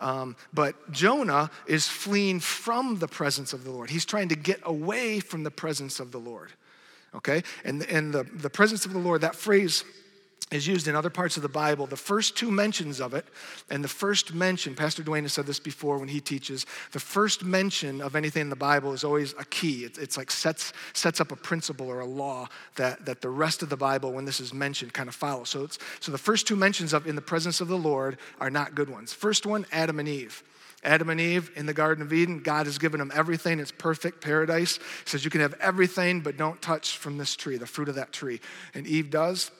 um, 0.00 0.36
but 0.52 0.90
Jonah 0.90 1.50
is 1.66 1.88
fleeing 1.88 2.40
from 2.40 2.98
the 2.98 3.08
presence 3.08 3.52
of 3.52 3.64
the 3.64 3.70
Lord. 3.70 3.90
He's 3.90 4.04
trying 4.04 4.28
to 4.28 4.36
get 4.36 4.60
away 4.64 5.20
from 5.20 5.44
the 5.44 5.50
presence 5.50 6.00
of 6.00 6.12
the 6.12 6.18
Lord. 6.18 6.52
Okay? 7.14 7.42
And, 7.64 7.82
and 7.84 8.12
the, 8.12 8.24
the 8.24 8.50
presence 8.50 8.84
of 8.86 8.92
the 8.92 8.98
Lord, 8.98 9.20
that 9.20 9.34
phrase 9.34 9.84
is 10.50 10.66
used 10.66 10.86
in 10.86 10.94
other 10.94 11.10
parts 11.10 11.36
of 11.36 11.42
the 11.42 11.48
Bible. 11.48 11.86
The 11.86 11.96
first 11.96 12.36
two 12.36 12.50
mentions 12.50 13.00
of 13.00 13.14
it, 13.14 13.26
and 13.70 13.82
the 13.82 13.88
first 13.88 14.34
mention, 14.34 14.74
Pastor 14.74 15.02
Dwayne 15.02 15.22
has 15.22 15.32
said 15.32 15.46
this 15.46 15.58
before 15.58 15.98
when 15.98 16.08
he 16.08 16.20
teaches, 16.20 16.66
the 16.92 17.00
first 17.00 17.44
mention 17.44 18.00
of 18.00 18.14
anything 18.14 18.42
in 18.42 18.50
the 18.50 18.56
Bible 18.56 18.92
is 18.92 19.04
always 19.04 19.34
a 19.38 19.44
key. 19.46 19.84
It's, 19.84 19.98
it's 19.98 20.16
like 20.16 20.30
sets, 20.30 20.72
sets 20.92 21.20
up 21.20 21.32
a 21.32 21.36
principle 21.36 21.88
or 21.88 22.00
a 22.00 22.06
law 22.06 22.48
that, 22.76 23.04
that 23.06 23.20
the 23.20 23.30
rest 23.30 23.62
of 23.62 23.68
the 23.68 23.76
Bible, 23.76 24.12
when 24.12 24.26
this 24.26 24.38
is 24.38 24.52
mentioned, 24.52 24.92
kind 24.92 25.08
of 25.08 25.14
follows. 25.14 25.48
So, 25.48 25.64
it's, 25.64 25.78
so 26.00 26.12
the 26.12 26.18
first 26.18 26.46
two 26.46 26.56
mentions 26.56 26.92
of 26.92 27.06
in 27.06 27.16
the 27.16 27.22
presence 27.22 27.60
of 27.60 27.68
the 27.68 27.78
Lord 27.78 28.18
are 28.38 28.50
not 28.50 28.74
good 28.74 28.90
ones. 28.90 29.12
First 29.12 29.46
one, 29.46 29.66
Adam 29.72 29.98
and 29.98 30.08
Eve. 30.08 30.42
Adam 30.84 31.08
and 31.08 31.20
Eve 31.20 31.50
in 31.56 31.64
the 31.64 31.72
Garden 31.72 32.02
of 32.02 32.12
Eden, 32.12 32.40
God 32.40 32.66
has 32.66 32.76
given 32.76 32.98
them 32.98 33.10
everything. 33.14 33.58
It's 33.58 33.72
perfect 33.72 34.20
paradise. 34.20 34.76
He 34.76 34.82
says, 35.06 35.24
You 35.24 35.30
can 35.30 35.40
have 35.40 35.54
everything, 35.54 36.20
but 36.20 36.36
don't 36.36 36.60
touch 36.60 36.98
from 36.98 37.16
this 37.16 37.34
tree, 37.34 37.56
the 37.56 37.66
fruit 37.66 37.88
of 37.88 37.94
that 37.94 38.12
tree. 38.12 38.40
And 38.74 38.86
Eve 38.86 39.10
does. 39.10 39.50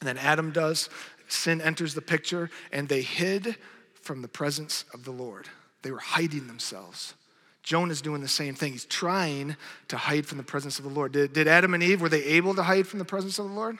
And 0.00 0.08
then 0.08 0.18
Adam 0.18 0.52
does. 0.52 0.88
Sin 1.28 1.60
enters 1.60 1.94
the 1.94 2.00
picture, 2.00 2.50
and 2.72 2.88
they 2.88 3.02
hid 3.02 3.56
from 4.00 4.22
the 4.22 4.28
presence 4.28 4.84
of 4.94 5.04
the 5.04 5.10
Lord. 5.10 5.46
They 5.82 5.90
were 5.90 5.98
hiding 5.98 6.46
themselves. 6.46 7.14
Jonah's 7.62 8.00
doing 8.00 8.22
the 8.22 8.28
same 8.28 8.54
thing. 8.54 8.72
He's 8.72 8.86
trying 8.86 9.54
to 9.88 9.98
hide 9.98 10.24
from 10.24 10.38
the 10.38 10.44
presence 10.44 10.78
of 10.78 10.84
the 10.84 10.90
Lord. 10.90 11.12
Did, 11.12 11.34
did 11.34 11.46
Adam 11.46 11.74
and 11.74 11.82
Eve, 11.82 12.00
were 12.00 12.08
they 12.08 12.24
able 12.24 12.54
to 12.54 12.62
hide 12.62 12.86
from 12.86 12.98
the 12.98 13.04
presence 13.04 13.38
of 13.38 13.46
the 13.46 13.54
Lord? 13.54 13.76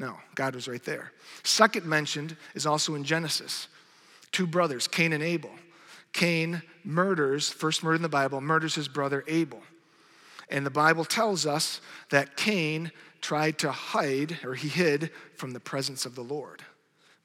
No, 0.00 0.16
God 0.34 0.54
was 0.54 0.66
right 0.66 0.82
there. 0.82 1.12
Second 1.44 1.86
mentioned 1.86 2.36
is 2.54 2.66
also 2.66 2.94
in 2.96 3.04
Genesis. 3.04 3.68
Two 4.32 4.46
brothers, 4.46 4.88
Cain 4.88 5.12
and 5.12 5.22
Abel. 5.22 5.50
Cain 6.12 6.62
murders, 6.84 7.48
first 7.48 7.82
murder 7.82 7.96
in 7.96 8.02
the 8.02 8.08
Bible, 8.08 8.40
murders 8.40 8.74
his 8.74 8.88
brother 8.88 9.22
Abel. 9.28 9.62
And 10.50 10.64
the 10.64 10.70
Bible 10.70 11.04
tells 11.04 11.46
us 11.46 11.80
that 12.10 12.36
Cain 12.36 12.90
tried 13.20 13.58
to 13.58 13.72
hide, 13.72 14.38
or 14.44 14.54
he 14.54 14.68
hid 14.68 15.10
from 15.34 15.52
the 15.52 15.60
presence 15.60 16.06
of 16.06 16.14
the 16.14 16.22
Lord. 16.22 16.62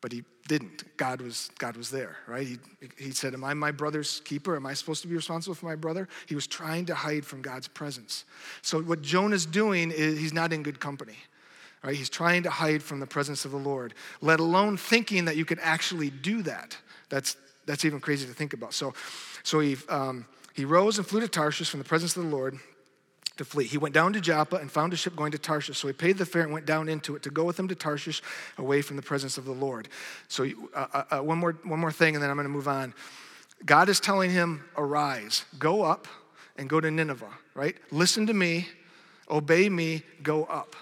But 0.01 0.11
he 0.11 0.23
didn't. 0.47 0.97
God 0.97 1.21
was, 1.21 1.49
God 1.57 1.77
was 1.77 1.89
there, 1.89 2.17
right? 2.27 2.45
He, 2.45 2.57
he 2.97 3.11
said, 3.11 3.33
Am 3.33 3.43
I 3.43 3.53
my 3.53 3.71
brother's 3.71 4.21
keeper? 4.25 4.55
Am 4.55 4.65
I 4.65 4.73
supposed 4.73 5.01
to 5.03 5.07
be 5.07 5.15
responsible 5.15 5.55
for 5.55 5.65
my 5.65 5.75
brother? 5.75 6.07
He 6.27 6.35
was 6.35 6.47
trying 6.47 6.85
to 6.87 6.95
hide 6.95 7.25
from 7.25 7.41
God's 7.41 7.67
presence. 7.67 8.25
So, 8.61 8.81
what 8.81 9.01
Jonah's 9.01 9.45
doing 9.45 9.91
is 9.91 10.19
he's 10.19 10.33
not 10.33 10.51
in 10.51 10.63
good 10.63 10.79
company. 10.79 11.15
Right? 11.83 11.95
He's 11.95 12.09
trying 12.09 12.43
to 12.43 12.49
hide 12.49 12.81
from 12.81 13.01
the 13.01 13.07
presence 13.07 13.43
of 13.43 13.51
the 13.51 13.57
Lord, 13.57 13.93
let 14.21 14.39
alone 14.39 14.77
thinking 14.77 15.25
that 15.25 15.35
you 15.35 15.43
could 15.43 15.59
actually 15.61 16.09
do 16.09 16.41
that. 16.43 16.77
That's, 17.09 17.35
that's 17.65 17.83
even 17.83 17.99
crazy 17.99 18.25
to 18.25 18.33
think 18.33 18.53
about. 18.53 18.73
So, 18.73 18.93
so 19.43 19.59
he, 19.59 19.75
um, 19.89 20.25
he 20.53 20.63
rose 20.63 20.97
and 20.97 21.05
flew 21.05 21.19
to 21.19 21.27
Tarshish 21.27 21.69
from 21.69 21.79
the 21.79 21.85
presence 21.85 22.15
of 22.15 22.23
the 22.23 22.29
Lord 22.29 22.57
to 23.37 23.45
flee. 23.45 23.65
He 23.65 23.77
went 23.77 23.95
down 23.95 24.13
to 24.13 24.21
Joppa 24.21 24.57
and 24.57 24.71
found 24.71 24.93
a 24.93 24.95
ship 24.95 25.15
going 25.15 25.31
to 25.31 25.37
Tarshish. 25.37 25.77
So 25.77 25.87
he 25.87 25.93
paid 25.93 26.17
the 26.17 26.25
fare 26.25 26.43
and 26.43 26.53
went 26.53 26.65
down 26.65 26.87
into 26.87 27.15
it 27.15 27.23
to 27.23 27.29
go 27.29 27.43
with 27.43 27.59
him 27.59 27.67
to 27.67 27.75
Tarshish 27.75 28.21
away 28.57 28.81
from 28.81 28.95
the 28.95 29.01
presence 29.01 29.37
of 29.37 29.45
the 29.45 29.51
Lord. 29.51 29.87
So, 30.27 30.45
uh, 30.75 30.85
uh, 30.93 31.03
uh 31.11 31.23
one, 31.23 31.39
more, 31.39 31.53
one 31.63 31.79
more 31.79 31.91
thing, 31.91 32.15
and 32.15 32.23
then 32.23 32.29
I'm 32.29 32.35
going 32.35 32.45
to 32.45 32.53
move 32.53 32.67
on. 32.67 32.93
God 33.65 33.89
is 33.89 33.99
telling 33.99 34.29
him, 34.29 34.63
Arise, 34.77 35.45
go 35.57 35.83
up 35.83 36.07
and 36.57 36.69
go 36.69 36.79
to 36.79 36.91
Nineveh, 36.91 37.31
right? 37.55 37.75
Listen 37.91 38.27
to 38.27 38.33
me, 38.33 38.67
obey 39.29 39.69
me, 39.69 40.03
go 40.21 40.43
up. 40.45 40.75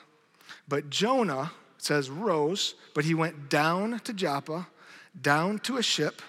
But 0.67 0.89
Jonah 0.89 1.51
says, 1.77 2.09
rose, 2.09 2.75
but 2.93 3.05
he 3.05 3.13
went 3.13 3.49
down 3.49 3.99
to 4.03 4.13
Joppa, 4.13 4.67
down 5.19 5.59
to 5.59 5.77
a 5.77 5.83
ship. 5.83 6.21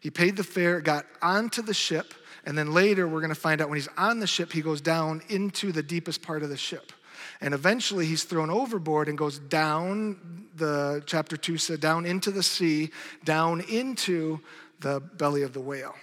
He 0.00 0.10
paid 0.10 0.36
the 0.36 0.44
fare, 0.44 0.80
got 0.80 1.06
onto 1.20 1.62
the 1.62 1.74
ship 1.74 2.14
and 2.44 2.56
then 2.56 2.72
later, 2.72 3.06
we're 3.06 3.20
going 3.20 3.34
to 3.34 3.40
find 3.40 3.60
out 3.60 3.68
when 3.68 3.76
he's 3.76 3.88
on 3.96 4.20
the 4.20 4.26
ship, 4.26 4.52
he 4.52 4.62
goes 4.62 4.80
down 4.80 5.22
into 5.28 5.72
the 5.72 5.82
deepest 5.82 6.22
part 6.22 6.42
of 6.42 6.48
the 6.48 6.56
ship. 6.56 6.92
And 7.40 7.54
eventually, 7.54 8.06
he's 8.06 8.24
thrown 8.24 8.50
overboard 8.50 9.08
and 9.08 9.16
goes 9.16 9.38
down, 9.38 10.46
the 10.56 11.02
chapter 11.06 11.36
2 11.36 11.58
said, 11.58 11.80
down 11.80 12.06
into 12.06 12.30
the 12.30 12.42
sea, 12.42 12.90
down 13.24 13.60
into 13.60 14.40
the 14.80 15.00
belly 15.00 15.42
of 15.42 15.52
the 15.52 15.60
whale. 15.60 15.94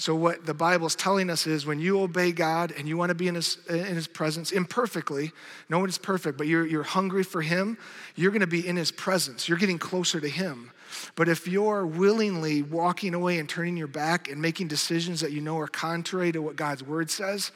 So, 0.00 0.14
what 0.14 0.46
the 0.46 0.54
Bible 0.54 0.86
is 0.86 0.94
telling 0.94 1.28
us 1.28 1.48
is 1.48 1.66
when 1.66 1.80
you 1.80 2.00
obey 2.00 2.30
God 2.30 2.72
and 2.76 2.86
you 2.86 2.96
want 2.96 3.08
to 3.10 3.16
be 3.16 3.26
in 3.26 3.34
His, 3.34 3.58
in 3.68 3.96
his 3.96 4.06
presence 4.06 4.52
imperfectly, 4.52 5.32
no 5.68 5.80
one 5.80 5.88
is 5.88 5.98
perfect, 5.98 6.38
but 6.38 6.46
you're, 6.46 6.64
you're 6.64 6.84
hungry 6.84 7.24
for 7.24 7.42
Him, 7.42 7.76
you're 8.14 8.30
going 8.30 8.40
to 8.40 8.46
be 8.46 8.66
in 8.66 8.76
His 8.76 8.92
presence. 8.92 9.48
You're 9.48 9.58
getting 9.58 9.78
closer 9.78 10.20
to 10.20 10.28
Him. 10.28 10.70
But 11.16 11.28
if 11.28 11.48
you're 11.48 11.84
willingly 11.84 12.62
walking 12.62 13.12
away 13.12 13.38
and 13.38 13.48
turning 13.48 13.76
your 13.76 13.88
back 13.88 14.30
and 14.30 14.40
making 14.40 14.68
decisions 14.68 15.20
that 15.20 15.32
you 15.32 15.40
know 15.40 15.58
are 15.58 15.66
contrary 15.66 16.30
to 16.30 16.40
what 16.40 16.54
God's 16.54 16.84
word 16.84 17.10
says, 17.10 17.50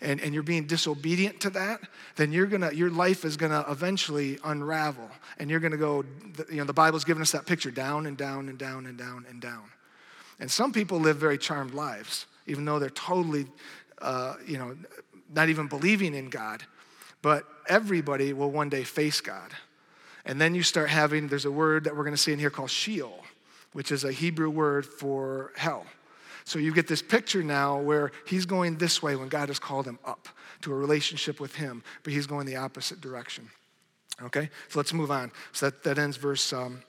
and, 0.00 0.20
and 0.20 0.32
you're 0.32 0.44
being 0.44 0.66
disobedient 0.66 1.40
to 1.40 1.50
that, 1.50 1.80
then 2.14 2.30
you're 2.30 2.46
gonna, 2.46 2.70
your 2.72 2.90
life 2.90 3.24
is 3.24 3.36
gonna 3.36 3.64
eventually 3.68 4.38
unravel. 4.44 5.10
And 5.38 5.50
you're 5.50 5.58
gonna 5.58 5.76
go, 5.76 6.04
you 6.48 6.58
know, 6.58 6.64
the 6.64 6.72
Bible's 6.72 7.04
given 7.04 7.22
us 7.22 7.32
that 7.32 7.44
picture 7.44 7.72
down 7.72 8.06
and 8.06 8.16
down 8.16 8.48
and 8.48 8.56
down 8.56 8.86
and 8.86 8.96
down 8.96 9.26
and 9.28 9.40
down. 9.40 9.64
And 10.40 10.50
some 10.50 10.72
people 10.72 10.98
live 11.00 11.16
very 11.16 11.38
charmed 11.38 11.74
lives, 11.74 12.26
even 12.46 12.64
though 12.64 12.78
they're 12.78 12.90
totally, 12.90 13.46
uh, 14.00 14.34
you 14.46 14.58
know, 14.58 14.76
not 15.32 15.48
even 15.48 15.66
believing 15.66 16.14
in 16.14 16.30
God. 16.30 16.62
But 17.22 17.44
everybody 17.68 18.32
will 18.32 18.50
one 18.50 18.68
day 18.68 18.84
face 18.84 19.20
God. 19.20 19.50
And 20.24 20.40
then 20.40 20.54
you 20.54 20.62
start 20.62 20.90
having, 20.90 21.28
there's 21.28 21.44
a 21.44 21.50
word 21.50 21.84
that 21.84 21.96
we're 21.96 22.04
going 22.04 22.14
to 22.14 22.20
see 22.20 22.32
in 22.32 22.38
here 22.38 22.50
called 22.50 22.70
Sheol, 22.70 23.24
which 23.72 23.90
is 23.90 24.04
a 24.04 24.12
Hebrew 24.12 24.50
word 24.50 24.86
for 24.86 25.52
hell. 25.56 25.86
So 26.44 26.58
you 26.58 26.72
get 26.72 26.86
this 26.86 27.02
picture 27.02 27.42
now 27.42 27.78
where 27.78 28.12
he's 28.26 28.46
going 28.46 28.76
this 28.76 29.02
way 29.02 29.16
when 29.16 29.28
God 29.28 29.48
has 29.48 29.58
called 29.58 29.86
him 29.86 29.98
up 30.04 30.28
to 30.62 30.72
a 30.72 30.74
relationship 30.74 31.40
with 31.40 31.54
him, 31.54 31.82
but 32.02 32.12
he's 32.12 32.26
going 32.26 32.46
the 32.46 32.56
opposite 32.56 33.00
direction. 33.00 33.50
Okay? 34.22 34.50
So 34.68 34.78
let's 34.78 34.92
move 34.92 35.10
on. 35.10 35.30
So 35.52 35.66
that, 35.66 35.82
that 35.84 35.98
ends 35.98 36.16
verse, 36.16 36.52
um, 36.52 36.82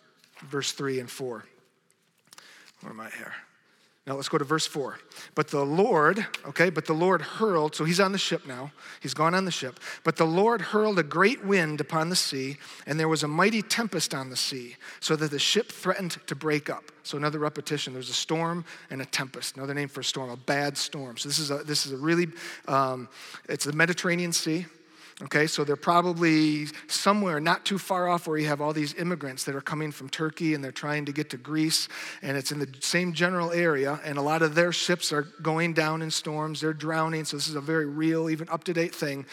verse 0.44 0.72
3 0.72 1.02
and 1.02 1.10
4. 1.10 1.44
Where 2.82 2.92
am 2.92 3.00
I 3.00 3.10
here? 3.10 3.34
Now 4.10 4.16
let's 4.16 4.30
go 4.30 4.40
to 4.40 4.44
verse 4.44 4.66
4. 4.66 4.98
But 5.36 5.50
the 5.50 5.64
Lord, 5.64 6.26
okay, 6.48 6.72
but 6.72 6.88
the 6.88 6.94
Lord 6.94 7.22
hurled, 7.22 7.76
so 7.76 7.86
he's 7.86 8.00
on 8.00 8.12
the 8.12 8.18
ship 8.18 8.48
now. 8.48 8.72
He's 9.02 9.14
gone 9.14 9.36
on 9.36 9.46
the 9.46 9.52
ship. 9.52 9.80
But 10.04 10.16
the 10.16 10.26
Lord 10.26 10.62
hurled 10.62 10.98
a 10.98 11.04
great 11.04 11.46
wind 11.46 11.80
upon 11.80 12.10
the 12.10 12.16
sea, 12.16 12.58
and 12.88 13.00
there 13.00 13.08
was 13.08 13.22
a 13.22 13.28
mighty 13.28 13.62
tempest 13.62 14.16
on 14.16 14.32
the 14.32 14.36
sea, 14.36 14.78
so 15.00 15.16
that 15.16 15.30
the 15.30 15.38
ship 15.38 15.72
threatened 15.72 16.18
to 16.26 16.34
break 16.34 16.72
up. 16.72 16.86
So 17.04 17.20
another 17.20 17.38
repetition. 17.38 17.94
There's 17.94 18.10
a 18.10 18.14
storm 18.14 18.66
and 18.90 19.00
a 19.00 19.06
tempest. 19.06 19.58
Another 19.58 19.76
name 19.76 19.90
for 19.90 20.00
a 20.00 20.04
storm, 20.04 20.32
a 20.32 20.38
bad 20.38 20.76
storm. 20.76 21.18
So 21.18 21.30
this 21.30 21.38
is 21.38 21.52
a, 21.52 21.58
this 21.58 21.86
is 21.86 21.92
a 21.92 21.98
really, 21.98 22.30
um, 22.68 23.10
it's 23.48 23.66
the 23.66 23.74
Mediterranean 23.74 24.34
Sea. 24.34 24.66
Okay, 25.22 25.48
so 25.48 25.66
they're 25.66 25.76
probably 25.76 26.68
somewhere 26.88 27.42
not 27.42 27.66
too 27.66 27.78
far 27.78 28.08
off 28.08 28.26
where 28.26 28.38
you 28.38 28.48
have 28.48 28.62
all 28.62 28.72
these 28.72 28.94
immigrants 28.94 29.44
that 29.44 29.54
are 29.54 29.60
coming 29.62 29.92
from 29.92 30.08
Turkey 30.08 30.54
and 30.54 30.64
they're 30.64 30.72
trying 30.72 31.04
to 31.06 31.12
get 31.12 31.30
to 31.32 31.38
Greece, 31.38 31.90
and 32.22 32.38
it's 32.38 32.54
in 32.54 32.60
the 32.60 32.70
same 32.80 33.12
general 33.12 33.52
area, 33.52 34.00
and 34.06 34.18
a 34.18 34.22
lot 34.22 34.42
of 34.42 34.56
their 34.56 34.72
ships 34.72 35.12
are 35.12 35.24
going 35.42 35.74
down 35.74 36.02
in 36.02 36.10
storms, 36.10 36.62
they're 36.62 36.72
drowning, 36.72 37.26
so 37.26 37.36
this 37.36 37.50
is 37.50 37.56
a 37.56 37.62
very 37.62 37.86
real, 37.86 38.30
even 38.30 38.48
up 38.48 38.64
to 38.64 38.74
date 38.74 38.96
thing. 38.96 39.26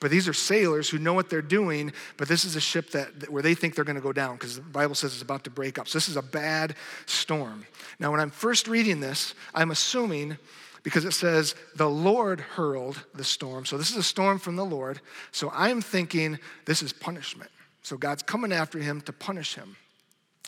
But 0.00 0.10
these 0.10 0.26
are 0.28 0.32
sailors 0.32 0.88
who 0.88 0.98
know 0.98 1.12
what 1.12 1.28
they're 1.28 1.42
doing, 1.42 1.92
but 2.16 2.26
this 2.26 2.46
is 2.46 2.56
a 2.56 2.60
ship 2.60 2.92
that 2.92 3.30
where 3.30 3.42
they 3.42 3.54
think 3.54 3.74
they're 3.74 3.84
going 3.84 3.96
to 3.96 4.02
go 4.02 4.14
down 4.14 4.36
because 4.36 4.56
the 4.56 4.62
Bible 4.62 4.94
says 4.94 5.12
it's 5.12 5.20
about 5.20 5.44
to 5.44 5.50
break 5.50 5.78
up. 5.78 5.88
So 5.88 5.98
this 5.98 6.08
is 6.08 6.16
a 6.16 6.22
bad 6.22 6.74
storm. 7.04 7.66
Now, 7.98 8.10
when 8.10 8.20
I'm 8.20 8.30
first 8.30 8.66
reading 8.66 9.00
this, 9.00 9.34
I'm 9.54 9.70
assuming 9.70 10.38
because 10.84 11.04
it 11.04 11.12
says 11.12 11.56
the 11.74 11.90
Lord 11.90 12.40
hurled 12.40 13.04
the 13.14 13.24
storm. 13.24 13.64
So 13.64 13.76
this 13.76 13.90
is 13.90 13.96
a 13.96 14.02
storm 14.02 14.38
from 14.38 14.54
the 14.54 14.64
Lord. 14.64 15.00
So 15.32 15.50
I'm 15.52 15.80
thinking 15.82 16.38
this 16.66 16.82
is 16.82 16.92
punishment. 16.92 17.50
So 17.82 17.96
God's 17.96 18.22
coming 18.22 18.52
after 18.52 18.78
him 18.78 19.00
to 19.02 19.12
punish 19.12 19.56
him. 19.56 19.76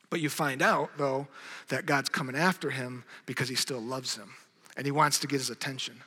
But 0.08 0.20
you 0.20 0.28
find 0.28 0.62
out, 0.62 0.90
though, 0.96 1.26
that 1.68 1.86
God's 1.86 2.08
coming 2.08 2.36
after 2.36 2.70
him 2.70 3.02
because 3.24 3.48
he 3.48 3.56
still 3.56 3.80
loves 3.80 4.14
him 4.14 4.30
and 4.76 4.86
he 4.86 4.92
wants 4.92 5.18
to 5.20 5.26
get 5.26 5.40
his 5.40 5.50
attention. 5.50 6.00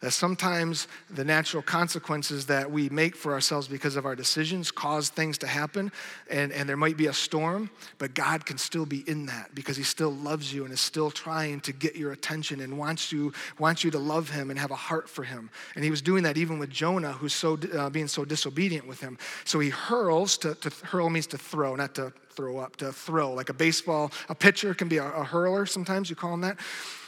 That 0.00 0.12
sometimes 0.12 0.88
the 1.10 1.24
natural 1.24 1.62
consequences 1.62 2.46
that 2.46 2.70
we 2.70 2.88
make 2.88 3.14
for 3.14 3.32
ourselves 3.32 3.68
because 3.68 3.96
of 3.96 4.06
our 4.06 4.16
decisions 4.16 4.70
cause 4.70 5.10
things 5.10 5.36
to 5.38 5.46
happen, 5.46 5.92
and, 6.30 6.52
and 6.52 6.66
there 6.66 6.76
might 6.78 6.96
be 6.96 7.08
a 7.08 7.12
storm, 7.12 7.68
but 7.98 8.14
God 8.14 8.46
can 8.46 8.56
still 8.56 8.86
be 8.86 9.04
in 9.06 9.26
that 9.26 9.54
because 9.54 9.76
He 9.76 9.82
still 9.82 10.10
loves 10.10 10.54
you 10.54 10.64
and 10.64 10.72
is 10.72 10.80
still 10.80 11.10
trying 11.10 11.60
to 11.60 11.72
get 11.72 11.96
your 11.96 12.12
attention 12.12 12.60
and 12.60 12.78
wants 12.78 13.12
you, 13.12 13.34
wants 13.58 13.84
you 13.84 13.90
to 13.90 13.98
love 13.98 14.30
Him 14.30 14.48
and 14.48 14.58
have 14.58 14.70
a 14.70 14.76
heart 14.76 15.06
for 15.06 15.22
Him. 15.22 15.50
And 15.74 15.84
He 15.84 15.90
was 15.90 16.00
doing 16.00 16.22
that 16.22 16.38
even 16.38 16.58
with 16.58 16.70
Jonah, 16.70 17.12
who's 17.12 17.34
so, 17.34 17.58
uh, 17.76 17.90
being 17.90 18.08
so 18.08 18.24
disobedient 18.24 18.86
with 18.86 19.00
Him. 19.00 19.18
So 19.44 19.60
He 19.60 19.68
hurls, 19.68 20.38
to, 20.38 20.54
to 20.54 20.70
hurl 20.86 21.10
means 21.10 21.26
to 21.28 21.38
throw, 21.38 21.76
not 21.76 21.94
to 21.96 22.10
throw 22.30 22.56
up, 22.56 22.76
to 22.76 22.90
throw. 22.90 23.34
Like 23.34 23.50
a 23.50 23.54
baseball, 23.54 24.12
a 24.30 24.34
pitcher 24.34 24.72
can 24.72 24.88
be 24.88 24.96
a, 24.96 25.04
a 25.12 25.24
hurler 25.24 25.66
sometimes, 25.66 26.08
you 26.08 26.16
call 26.16 26.32
him 26.32 26.40
that. 26.40 26.56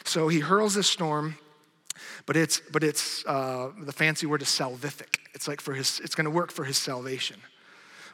So 0.05 0.29
He 0.29 0.41
hurls 0.41 0.75
this 0.75 0.89
storm 0.89 1.39
but 2.27 2.37
it's, 2.37 2.61
but 2.61 2.83
it's 2.85 3.25
uh, 3.27 3.71
the 3.81 3.93
fancy 3.93 4.27
word 4.27 4.43
is 4.43 4.49
salvific. 4.49 5.19
It's 5.35 5.49
like 5.49 5.61
for 5.61 5.75
his, 5.75 6.01
it's 6.01 6.15
going 6.15 6.25
to 6.25 6.31
work 6.31 6.51
for 6.51 6.65
his 6.65 6.77
salvation, 6.77 7.41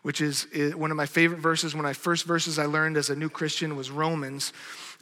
which 0.03 0.21
is, 0.21 0.47
one 0.75 0.91
of 0.91 0.97
my 0.97 1.07
favorite 1.07 1.41
verses. 1.41 1.75
One 1.75 1.85
of 1.85 1.89
my 1.89 1.93
first 1.93 2.25
verses 2.25 2.59
I 2.59 2.67
learned 2.67 2.97
as 2.97 3.11
a 3.11 3.17
new 3.17 3.29
Christian 3.29 3.77
was 3.77 3.91
Romans, 3.91 4.53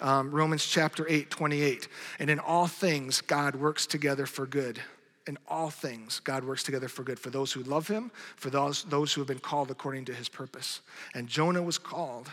um, 0.00 0.30
Romans 0.30 0.66
chapter 0.66 1.06
8, 1.08 1.30
28. 1.30 1.88
And 2.18 2.30
in 2.30 2.38
all 2.38 2.66
things, 2.66 3.20
God 3.20 3.54
works 3.54 3.86
together 3.86 4.26
for 4.26 4.46
good. 4.46 4.80
In 5.26 5.36
all 5.48 5.70
things, 5.70 6.20
God 6.20 6.44
works 6.44 6.62
together 6.62 6.86
for 6.86 7.02
good 7.02 7.18
for 7.18 7.30
those 7.30 7.52
who 7.52 7.64
love 7.64 7.88
him, 7.88 8.12
for 8.36 8.48
those, 8.48 8.84
those 8.84 9.12
who 9.12 9.20
have 9.20 9.26
been 9.28 9.40
called 9.40 9.72
according 9.72 10.04
to 10.04 10.14
his 10.14 10.28
purpose. 10.28 10.82
And 11.14 11.26
Jonah 11.26 11.62
was 11.62 11.78
called 11.78 12.30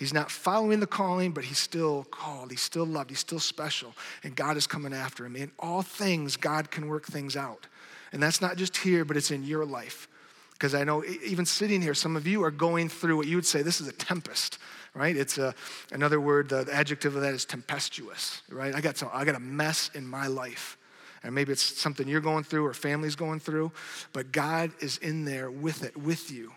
He's 0.00 0.14
not 0.14 0.30
following 0.30 0.80
the 0.80 0.86
calling, 0.86 1.32
but 1.32 1.44
he's 1.44 1.58
still 1.58 2.04
called. 2.04 2.50
He's 2.50 2.62
still 2.62 2.86
loved. 2.86 3.10
He's 3.10 3.18
still 3.18 3.38
special. 3.38 3.92
And 4.24 4.34
God 4.34 4.56
is 4.56 4.66
coming 4.66 4.94
after 4.94 5.26
him. 5.26 5.36
In 5.36 5.50
all 5.58 5.82
things, 5.82 6.38
God 6.38 6.70
can 6.70 6.88
work 6.88 7.04
things 7.04 7.36
out. 7.36 7.66
And 8.10 8.22
that's 8.22 8.40
not 8.40 8.56
just 8.56 8.78
here, 8.78 9.04
but 9.04 9.18
it's 9.18 9.30
in 9.30 9.44
your 9.44 9.66
life. 9.66 10.08
Because 10.52 10.74
I 10.74 10.84
know 10.84 11.04
even 11.04 11.44
sitting 11.44 11.82
here, 11.82 11.92
some 11.92 12.16
of 12.16 12.26
you 12.26 12.42
are 12.44 12.50
going 12.50 12.88
through 12.88 13.18
what 13.18 13.26
you 13.26 13.36
would 13.36 13.44
say 13.44 13.60
this 13.60 13.78
is 13.78 13.88
a 13.88 13.92
tempest, 13.92 14.56
right? 14.94 15.14
It's 15.14 15.36
a, 15.36 15.54
another 15.92 16.18
word, 16.18 16.48
the, 16.48 16.64
the 16.64 16.74
adjective 16.74 17.14
of 17.14 17.20
that 17.20 17.34
is 17.34 17.44
tempestuous, 17.44 18.40
right? 18.48 18.74
I 18.74 18.80
got, 18.80 18.96
some, 18.96 19.10
I 19.12 19.26
got 19.26 19.34
a 19.34 19.40
mess 19.40 19.90
in 19.94 20.06
my 20.06 20.28
life. 20.28 20.78
And 21.22 21.34
maybe 21.34 21.52
it's 21.52 21.78
something 21.78 22.08
you're 22.08 22.22
going 22.22 22.44
through 22.44 22.64
or 22.64 22.72
family's 22.72 23.16
going 23.16 23.40
through, 23.40 23.70
but 24.14 24.32
God 24.32 24.70
is 24.80 24.96
in 24.96 25.26
there 25.26 25.50
with 25.50 25.84
it, 25.84 25.94
with 25.94 26.30
you 26.30 26.52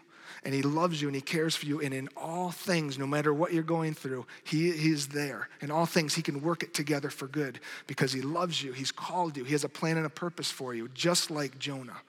and 0.45 0.53
He 0.53 0.61
loves 0.61 1.01
you 1.01 1.07
and 1.07 1.15
He 1.15 1.21
cares 1.21 1.55
for 1.55 1.65
you. 1.65 1.81
And 1.81 1.93
in 1.93 2.09
all 2.17 2.51
things, 2.51 2.97
no 2.97 3.07
matter 3.07 3.33
what 3.33 3.53
you're 3.53 3.63
going 3.63 3.93
through, 3.93 4.25
He, 4.43 4.69
is 4.69 5.07
there. 5.07 5.49
In 5.61 5.71
all 5.71 5.85
things, 5.85 6.15
He 6.15 6.21
can 6.21 6.41
work 6.41 6.63
it 6.63 6.73
together 6.73 7.09
for 7.09 7.27
good 7.27 7.59
because 7.87 8.11
He 8.13 8.21
loves 8.21 8.61
you. 8.61 8.73
He's 8.73 8.91
called 8.91 9.37
you. 9.37 9.43
He 9.43 9.53
has 9.53 9.63
a 9.63 9.69
plan 9.69 9.97
and 9.97 10.05
a 10.05 10.09
purpose 10.09 10.51
for 10.51 10.73
you, 10.73 10.89
just 10.93 11.31
like 11.31 11.59
Jonah. 11.59 12.01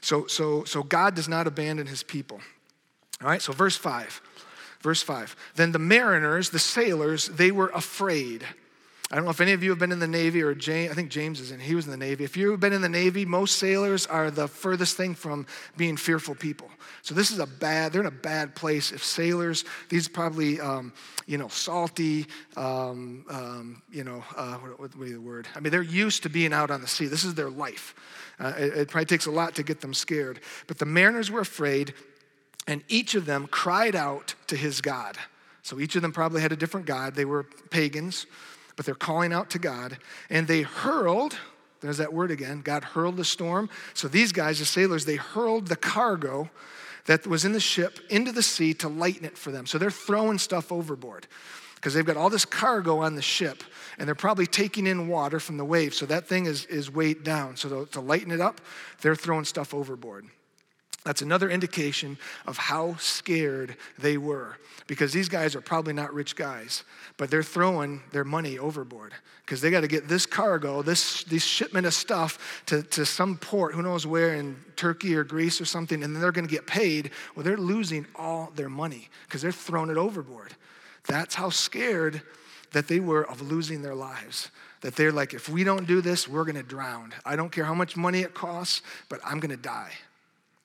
So, 0.00 0.26
so, 0.26 0.64
so 0.64 0.82
God 0.82 1.14
does 1.14 1.28
not 1.28 1.46
abandon 1.46 1.86
His 1.86 2.02
people. 2.02 2.40
All 3.22 3.28
right, 3.28 3.42
so 3.42 3.52
verse 3.52 3.76
5. 3.76 4.20
Verse 4.80 5.02
5. 5.02 5.34
Then 5.56 5.72
the 5.72 5.78
mariners, 5.78 6.50
the 6.50 6.58
sailors, 6.58 7.26
they 7.26 7.50
were 7.50 7.70
afraid. 7.74 8.44
I 9.10 9.16
don't 9.16 9.24
know 9.24 9.30
if 9.30 9.40
any 9.40 9.52
of 9.52 9.62
you 9.62 9.70
have 9.70 9.78
been 9.78 9.90
in 9.90 10.00
the 10.00 10.06
Navy 10.06 10.42
or 10.42 10.54
James, 10.54 10.92
I 10.92 10.94
think 10.94 11.10
James 11.10 11.40
is 11.40 11.50
in, 11.50 11.60
he 11.60 11.74
was 11.74 11.86
in 11.86 11.90
the 11.90 11.96
Navy. 11.96 12.24
If 12.24 12.36
you've 12.36 12.60
been 12.60 12.74
in 12.74 12.82
the 12.82 12.90
Navy, 12.90 13.24
most 13.24 13.56
sailors 13.56 14.06
are 14.06 14.30
the 14.30 14.46
furthest 14.46 14.98
thing 14.98 15.14
from 15.14 15.46
being 15.78 15.96
fearful 15.96 16.34
people. 16.34 16.68
So 17.00 17.14
this 17.14 17.30
is 17.30 17.38
a 17.38 17.46
bad, 17.46 17.92
they're 17.92 18.02
in 18.02 18.06
a 18.06 18.10
bad 18.10 18.54
place. 18.54 18.92
If 18.92 19.02
sailors, 19.02 19.64
these 19.88 20.08
probably, 20.08 20.60
um, 20.60 20.92
you 21.26 21.38
know, 21.38 21.48
salty, 21.48 22.26
um, 22.54 23.24
um, 23.30 23.82
you 23.90 24.04
know, 24.04 24.22
uh, 24.36 24.56
what, 24.56 24.78
what, 24.78 24.92
the 24.92 25.16
word? 25.16 25.48
I 25.56 25.60
mean, 25.60 25.70
they're 25.70 25.80
used 25.80 26.24
to 26.24 26.28
being 26.28 26.52
out 26.52 26.70
on 26.70 26.82
the 26.82 26.88
sea. 26.88 27.06
This 27.06 27.24
is 27.24 27.34
their 27.34 27.50
life. 27.50 27.94
Uh, 28.38 28.52
it, 28.58 28.76
it 28.76 28.88
probably 28.88 29.06
takes 29.06 29.24
a 29.24 29.30
lot 29.30 29.54
to 29.54 29.62
get 29.62 29.80
them 29.80 29.94
scared. 29.94 30.40
But 30.66 30.78
the 30.78 30.86
mariners 30.86 31.30
were 31.30 31.40
afraid, 31.40 31.94
and 32.66 32.84
each 32.88 33.14
of 33.14 33.24
them 33.24 33.46
cried 33.46 33.96
out 33.96 34.34
to 34.48 34.56
his 34.56 34.82
God. 34.82 35.16
So 35.62 35.80
each 35.80 35.96
of 35.96 36.02
them 36.02 36.12
probably 36.12 36.42
had 36.42 36.52
a 36.52 36.56
different 36.56 36.84
God. 36.84 37.14
They 37.14 37.24
were 37.24 37.44
pagans 37.70 38.26
but 38.78 38.86
they're 38.86 38.94
calling 38.94 39.32
out 39.32 39.50
to 39.50 39.58
God. 39.58 39.98
And 40.30 40.46
they 40.46 40.62
hurled, 40.62 41.36
there's 41.80 41.98
that 41.98 42.12
word 42.12 42.30
again, 42.30 42.60
God 42.60 42.84
hurled 42.84 43.16
the 43.16 43.24
storm. 43.24 43.68
So 43.92 44.06
these 44.06 44.30
guys, 44.30 44.60
the 44.60 44.64
sailors, 44.64 45.04
they 45.04 45.16
hurled 45.16 45.66
the 45.66 45.74
cargo 45.74 46.48
that 47.06 47.26
was 47.26 47.44
in 47.44 47.50
the 47.50 47.58
ship 47.58 47.98
into 48.08 48.30
the 48.30 48.42
sea 48.42 48.74
to 48.74 48.88
lighten 48.88 49.24
it 49.24 49.36
for 49.36 49.50
them. 49.50 49.66
So 49.66 49.78
they're 49.78 49.90
throwing 49.90 50.38
stuff 50.38 50.70
overboard 50.70 51.26
because 51.74 51.92
they've 51.92 52.06
got 52.06 52.16
all 52.16 52.30
this 52.30 52.44
cargo 52.44 53.00
on 53.00 53.16
the 53.16 53.22
ship 53.22 53.64
and 53.98 54.06
they're 54.06 54.14
probably 54.14 54.46
taking 54.46 54.86
in 54.86 55.08
water 55.08 55.40
from 55.40 55.56
the 55.56 55.64
waves. 55.64 55.96
So 55.96 56.06
that 56.06 56.28
thing 56.28 56.46
is, 56.46 56.64
is 56.66 56.88
weighed 56.88 57.24
down. 57.24 57.56
So 57.56 57.84
to, 57.84 57.90
to 57.90 58.00
lighten 58.00 58.30
it 58.30 58.40
up, 58.40 58.60
they're 59.00 59.16
throwing 59.16 59.44
stuff 59.44 59.74
overboard. 59.74 60.24
That's 61.08 61.22
another 61.22 61.48
indication 61.48 62.18
of 62.46 62.58
how 62.58 62.96
scared 62.96 63.76
they 63.98 64.18
were 64.18 64.58
because 64.86 65.10
these 65.10 65.30
guys 65.30 65.56
are 65.56 65.62
probably 65.62 65.94
not 65.94 66.12
rich 66.12 66.36
guys, 66.36 66.84
but 67.16 67.30
they're 67.30 67.42
throwing 67.42 68.02
their 68.12 68.24
money 68.24 68.58
overboard 68.58 69.14
because 69.40 69.62
they 69.62 69.70
got 69.70 69.80
to 69.80 69.88
get 69.88 70.06
this 70.06 70.26
cargo, 70.26 70.82
this, 70.82 71.24
this 71.24 71.42
shipment 71.42 71.86
of 71.86 71.94
stuff 71.94 72.62
to, 72.66 72.82
to 72.82 73.06
some 73.06 73.38
port, 73.38 73.74
who 73.74 73.80
knows 73.80 74.06
where, 74.06 74.34
in 74.34 74.54
Turkey 74.76 75.16
or 75.16 75.24
Greece 75.24 75.62
or 75.62 75.64
something, 75.64 76.02
and 76.02 76.14
then 76.14 76.20
they're 76.20 76.30
going 76.30 76.46
to 76.46 76.54
get 76.54 76.66
paid. 76.66 77.10
Well, 77.34 77.42
they're 77.42 77.56
losing 77.56 78.04
all 78.14 78.52
their 78.54 78.68
money 78.68 79.08
because 79.24 79.40
they're 79.40 79.50
throwing 79.50 79.88
it 79.88 79.96
overboard. 79.96 80.52
That's 81.06 81.34
how 81.34 81.48
scared 81.48 82.20
that 82.72 82.86
they 82.86 83.00
were 83.00 83.26
of 83.26 83.40
losing 83.40 83.80
their 83.80 83.94
lives. 83.94 84.50
That 84.82 84.94
they're 84.94 85.10
like, 85.10 85.32
if 85.32 85.48
we 85.48 85.64
don't 85.64 85.86
do 85.86 86.02
this, 86.02 86.28
we're 86.28 86.44
going 86.44 86.56
to 86.56 86.62
drown. 86.62 87.14
I 87.24 87.34
don't 87.34 87.50
care 87.50 87.64
how 87.64 87.72
much 87.72 87.96
money 87.96 88.20
it 88.20 88.34
costs, 88.34 88.82
but 89.08 89.20
I'm 89.24 89.40
going 89.40 89.56
to 89.56 89.56
die. 89.56 89.92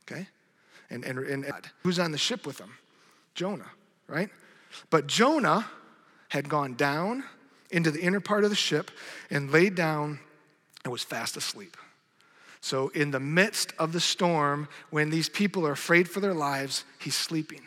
Okay? 0.04 0.28
And, 0.94 1.04
and, 1.04 1.18
and 1.20 1.46
who's 1.82 1.98
on 1.98 2.12
the 2.12 2.18
ship 2.20 2.46
with 2.46 2.58
them? 2.58 2.78
Jonah, 3.34 3.72
right? 4.08 4.30
But 4.92 5.08
Jonah 5.08 5.66
had 6.30 6.48
gone 6.48 6.76
down 6.76 7.24
into 7.72 7.90
the 7.90 8.00
inner 8.00 8.20
part 8.20 8.44
of 8.44 8.52
the 8.52 8.56
ship 8.56 8.92
and 9.32 9.52
laid 9.52 9.74
down 9.74 10.20
and 10.84 10.92
was 10.92 11.02
fast 11.02 11.36
asleep. 11.36 11.76
So, 12.62 12.90
in 12.90 13.12
the 13.12 13.20
midst 13.20 13.74
of 13.80 13.92
the 13.92 14.00
storm, 14.00 14.70
when 14.92 15.10
these 15.10 15.28
people 15.28 15.66
are 15.68 15.72
afraid 15.72 16.08
for 16.08 16.20
their 16.20 16.34
lives, 16.34 16.86
he's 17.00 17.16
sleeping. 17.16 17.62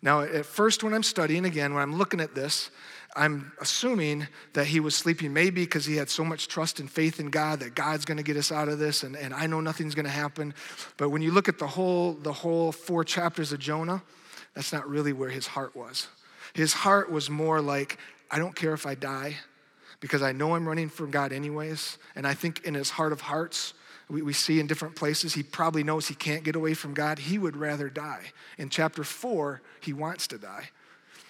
Now, 0.00 0.22
at 0.22 0.46
first, 0.46 0.82
when 0.82 0.94
I'm 0.94 1.02
studying 1.02 1.44
again, 1.44 1.74
when 1.74 1.82
I'm 1.82 1.96
looking 1.96 2.20
at 2.20 2.34
this, 2.34 2.70
I'm 3.14 3.52
assuming 3.60 4.26
that 4.54 4.66
he 4.66 4.80
was 4.80 4.94
sleeping 4.94 5.32
maybe 5.32 5.64
because 5.64 5.84
he 5.84 5.96
had 5.96 6.08
so 6.08 6.24
much 6.24 6.48
trust 6.48 6.80
and 6.80 6.90
faith 6.90 7.20
in 7.20 7.28
God 7.28 7.60
that 7.60 7.74
God's 7.74 8.04
going 8.04 8.16
to 8.16 8.22
get 8.22 8.36
us 8.36 8.50
out 8.50 8.68
of 8.68 8.78
this 8.78 9.02
and, 9.02 9.16
and 9.16 9.34
I 9.34 9.46
know 9.46 9.60
nothing's 9.60 9.94
going 9.94 10.06
to 10.06 10.10
happen. 10.10 10.54
But 10.96 11.10
when 11.10 11.20
you 11.20 11.30
look 11.30 11.48
at 11.48 11.58
the 11.58 11.66
whole, 11.66 12.14
the 12.14 12.32
whole 12.32 12.72
four 12.72 13.04
chapters 13.04 13.52
of 13.52 13.58
Jonah, 13.58 14.02
that's 14.54 14.72
not 14.72 14.88
really 14.88 15.12
where 15.12 15.28
his 15.28 15.46
heart 15.46 15.76
was. 15.76 16.08
His 16.54 16.72
heart 16.72 17.10
was 17.10 17.28
more 17.28 17.60
like, 17.60 17.98
I 18.30 18.38
don't 18.38 18.56
care 18.56 18.72
if 18.72 18.86
I 18.86 18.94
die 18.94 19.36
because 20.00 20.22
I 20.22 20.32
know 20.32 20.54
I'm 20.54 20.66
running 20.66 20.88
from 20.88 21.10
God 21.10 21.32
anyways. 21.32 21.98
And 22.16 22.26
I 22.26 22.34
think 22.34 22.64
in 22.64 22.74
his 22.74 22.90
heart 22.90 23.12
of 23.12 23.20
hearts, 23.20 23.74
we, 24.08 24.22
we 24.22 24.32
see 24.32 24.58
in 24.58 24.66
different 24.66 24.96
places, 24.96 25.34
he 25.34 25.42
probably 25.42 25.84
knows 25.84 26.08
he 26.08 26.14
can't 26.14 26.44
get 26.44 26.56
away 26.56 26.74
from 26.74 26.92
God. 26.92 27.18
He 27.18 27.38
would 27.38 27.56
rather 27.56 27.88
die. 27.88 28.32
In 28.58 28.68
chapter 28.68 29.04
four, 29.04 29.62
he 29.80 29.92
wants 29.92 30.26
to 30.28 30.38
die. 30.38 30.70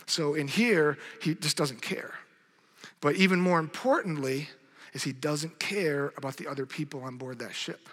So 0.07 0.35
in 0.35 0.49
here, 0.49 0.99
he 1.21 1.35
just 1.35 1.57
doesn't 1.57 1.83
care. 1.83 2.15
But 3.01 3.17
even 3.17 3.41
more 3.41 3.59
importantly, 3.59 4.49
is 4.93 5.03
he 5.05 5.13
doesn't 5.13 5.59
care 5.59 6.13
about 6.17 6.37
the 6.37 6.49
other 6.49 6.67
people 6.67 7.03
on 7.03 7.17
board 7.17 7.39
that 7.39 7.55
ship. 7.55 7.89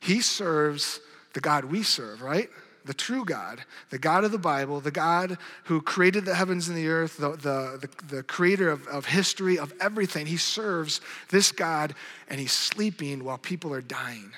He 0.00 0.20
serves 0.20 1.00
the 1.34 1.40
God 1.40 1.64
we 1.64 1.82
serve, 1.82 2.22
right? 2.22 2.48
The 2.84 2.94
true 2.94 3.24
God, 3.24 3.62
the 3.90 3.98
God 3.98 4.24
of 4.24 4.32
the 4.32 4.38
Bible, 4.38 4.80
the 4.80 4.90
God 4.90 5.36
who 5.64 5.82
created 5.82 6.24
the 6.24 6.34
heavens 6.34 6.68
and 6.68 6.76
the 6.76 6.88
earth, 6.88 7.18
the, 7.18 7.32
the, 7.32 7.86
the, 7.86 8.16
the 8.16 8.22
creator 8.22 8.70
of, 8.70 8.86
of 8.86 9.04
history, 9.04 9.58
of 9.58 9.74
everything. 9.80 10.24
He 10.24 10.38
serves 10.38 11.00
this 11.30 11.52
God 11.52 11.94
and 12.28 12.40
he's 12.40 12.52
sleeping 12.52 13.24
while 13.24 13.36
people 13.36 13.74
are 13.74 13.82
dying. 13.82 14.32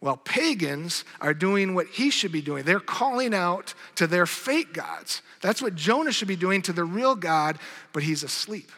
While 0.00 0.16
pagans 0.18 1.04
are 1.20 1.34
doing 1.34 1.74
what 1.74 1.86
he 1.88 2.10
should 2.10 2.32
be 2.32 2.42
doing. 2.42 2.64
They're 2.64 2.80
calling 2.80 3.34
out 3.34 3.74
to 3.94 4.06
their 4.06 4.26
fake 4.26 4.72
gods. 4.72 5.22
That's 5.40 5.62
what 5.62 5.74
Jonah 5.74 6.12
should 6.12 6.28
be 6.28 6.36
doing 6.36 6.62
to 6.62 6.72
the 6.72 6.84
real 6.84 7.14
God, 7.14 7.58
but 7.92 8.02
he's 8.02 8.22
asleep. 8.22 8.70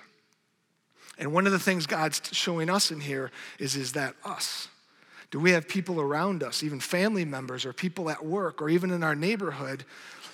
And 1.18 1.32
one 1.32 1.46
of 1.46 1.52
the 1.52 1.58
things 1.58 1.86
God's 1.86 2.22
showing 2.32 2.70
us 2.70 2.90
in 2.90 3.00
here 3.00 3.32
is, 3.58 3.74
is 3.74 3.92
that 3.92 4.14
us. 4.24 4.68
Do 5.30 5.40
we 5.40 5.50
have 5.50 5.68
people 5.68 6.00
around 6.00 6.42
us, 6.42 6.62
even 6.62 6.80
family 6.80 7.24
members 7.24 7.66
or 7.66 7.72
people 7.72 8.08
at 8.08 8.24
work 8.24 8.62
or 8.62 8.68
even 8.68 8.90
in 8.90 9.02
our 9.02 9.14
neighborhood, 9.14 9.84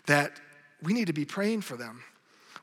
that 0.06 0.32
we 0.82 0.92
need 0.92 1.06
to 1.06 1.12
be 1.12 1.24
praying 1.24 1.62
for 1.62 1.76
them? 1.76 2.02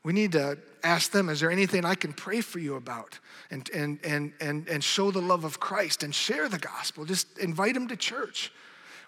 We 0.04 0.12
need 0.12 0.32
to 0.32 0.58
ask 0.82 1.12
them, 1.12 1.28
is 1.28 1.40
there 1.40 1.50
anything 1.50 1.84
I 1.84 1.94
can 1.94 2.12
pray 2.12 2.40
for 2.40 2.58
you 2.58 2.74
about? 2.74 3.18
And, 3.50 3.70
and, 3.70 3.98
and, 4.02 4.32
and, 4.40 4.68
and 4.68 4.82
show 4.82 5.10
the 5.10 5.22
love 5.22 5.44
of 5.44 5.60
Christ 5.60 6.02
and 6.02 6.14
share 6.14 6.48
the 6.48 6.58
gospel. 6.58 7.04
Just 7.04 7.38
invite 7.38 7.74
them 7.74 7.86
to 7.88 7.96
church. 7.96 8.52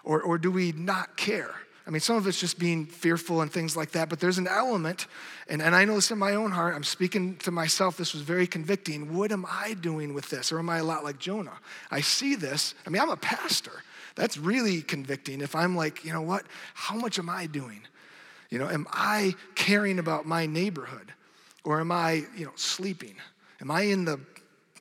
Or, 0.03 0.21
or 0.21 0.37
do 0.37 0.51
we 0.51 0.71
not 0.71 1.17
care? 1.17 1.53
I 1.87 1.91
mean, 1.91 1.99
some 1.99 2.15
of 2.15 2.25
it's 2.25 2.39
just 2.39 2.57
being 2.57 2.87
fearful 2.87 3.41
and 3.41 3.51
things 3.51 3.77
like 3.77 3.91
that, 3.91 4.09
but 4.09 4.19
there's 4.19 4.39
an 4.39 4.47
element, 4.47 5.05
and, 5.47 5.61
and 5.61 5.75
I 5.75 5.85
know 5.85 5.95
this 5.95 6.09
in 6.09 6.17
my 6.17 6.33
own 6.33 6.49
heart. 6.49 6.73
I'm 6.73 6.83
speaking 6.83 7.35
to 7.37 7.51
myself, 7.51 7.95
this 7.95 8.13
was 8.13 8.23
very 8.23 8.47
convicting. 8.47 9.15
What 9.15 9.31
am 9.31 9.45
I 9.47 9.75
doing 9.75 10.15
with 10.15 10.29
this? 10.29 10.51
Or 10.51 10.57
am 10.57 10.69
I 10.69 10.77
a 10.77 10.83
lot 10.83 11.03
like 11.03 11.19
Jonah? 11.19 11.59
I 11.91 12.01
see 12.01 12.33
this. 12.33 12.73
I 12.87 12.89
mean, 12.89 13.03
I'm 13.03 13.11
a 13.11 13.17
pastor. 13.17 13.83
That's 14.15 14.35
really 14.37 14.81
convicting 14.81 15.41
if 15.41 15.55
I'm 15.55 15.75
like, 15.75 16.03
you 16.03 16.11
know 16.11 16.23
what? 16.23 16.45
How 16.73 16.95
much 16.95 17.19
am 17.19 17.29
I 17.29 17.45
doing? 17.45 17.81
You 18.55 18.61
know, 18.61 18.69
am 18.69 18.87
I 18.89 19.35
caring 19.55 19.99
about 19.99 20.25
my 20.25 20.45
neighborhood? 20.45 21.11
Or 21.65 21.81
am 21.81 21.91
I, 21.91 22.23
you 22.37 22.45
know, 22.45 22.53
sleeping? 22.55 23.15
Am 23.59 23.69
I 23.69 23.81
in 23.81 24.05
the 24.05 24.17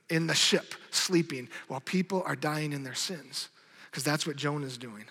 in 0.09 0.29
the 0.29 0.35
ship 0.35 0.77
sleeping 0.93 1.49
while 1.67 1.81
people 1.81 2.23
are 2.25 2.37
dying 2.37 2.73
in 2.73 2.85
their 2.85 2.95
sins? 2.95 3.49
Because 3.91 4.05
that's 4.05 4.29
what 4.29 4.37
Jonah's 4.37 4.79
doing. 4.79 5.03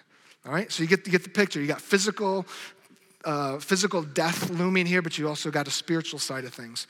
All 0.46 0.54
right, 0.54 0.72
so 0.72 0.82
you 0.82 0.88
get, 0.88 1.06
you 1.06 1.12
get 1.12 1.24
the 1.24 1.30
picture. 1.30 1.60
You 1.60 1.68
got 1.68 1.82
physical, 1.82 2.46
uh, 3.26 3.60
physical 3.60 4.02
death 4.02 4.50
looming 4.50 4.86
here, 4.86 5.02
but 5.02 5.18
you 5.18 5.28
also 5.28 5.52
got 5.52 5.68
a 5.68 5.72
spiritual 5.72 6.20
side 6.20 6.46
of 6.46 6.54
things. 6.54 6.88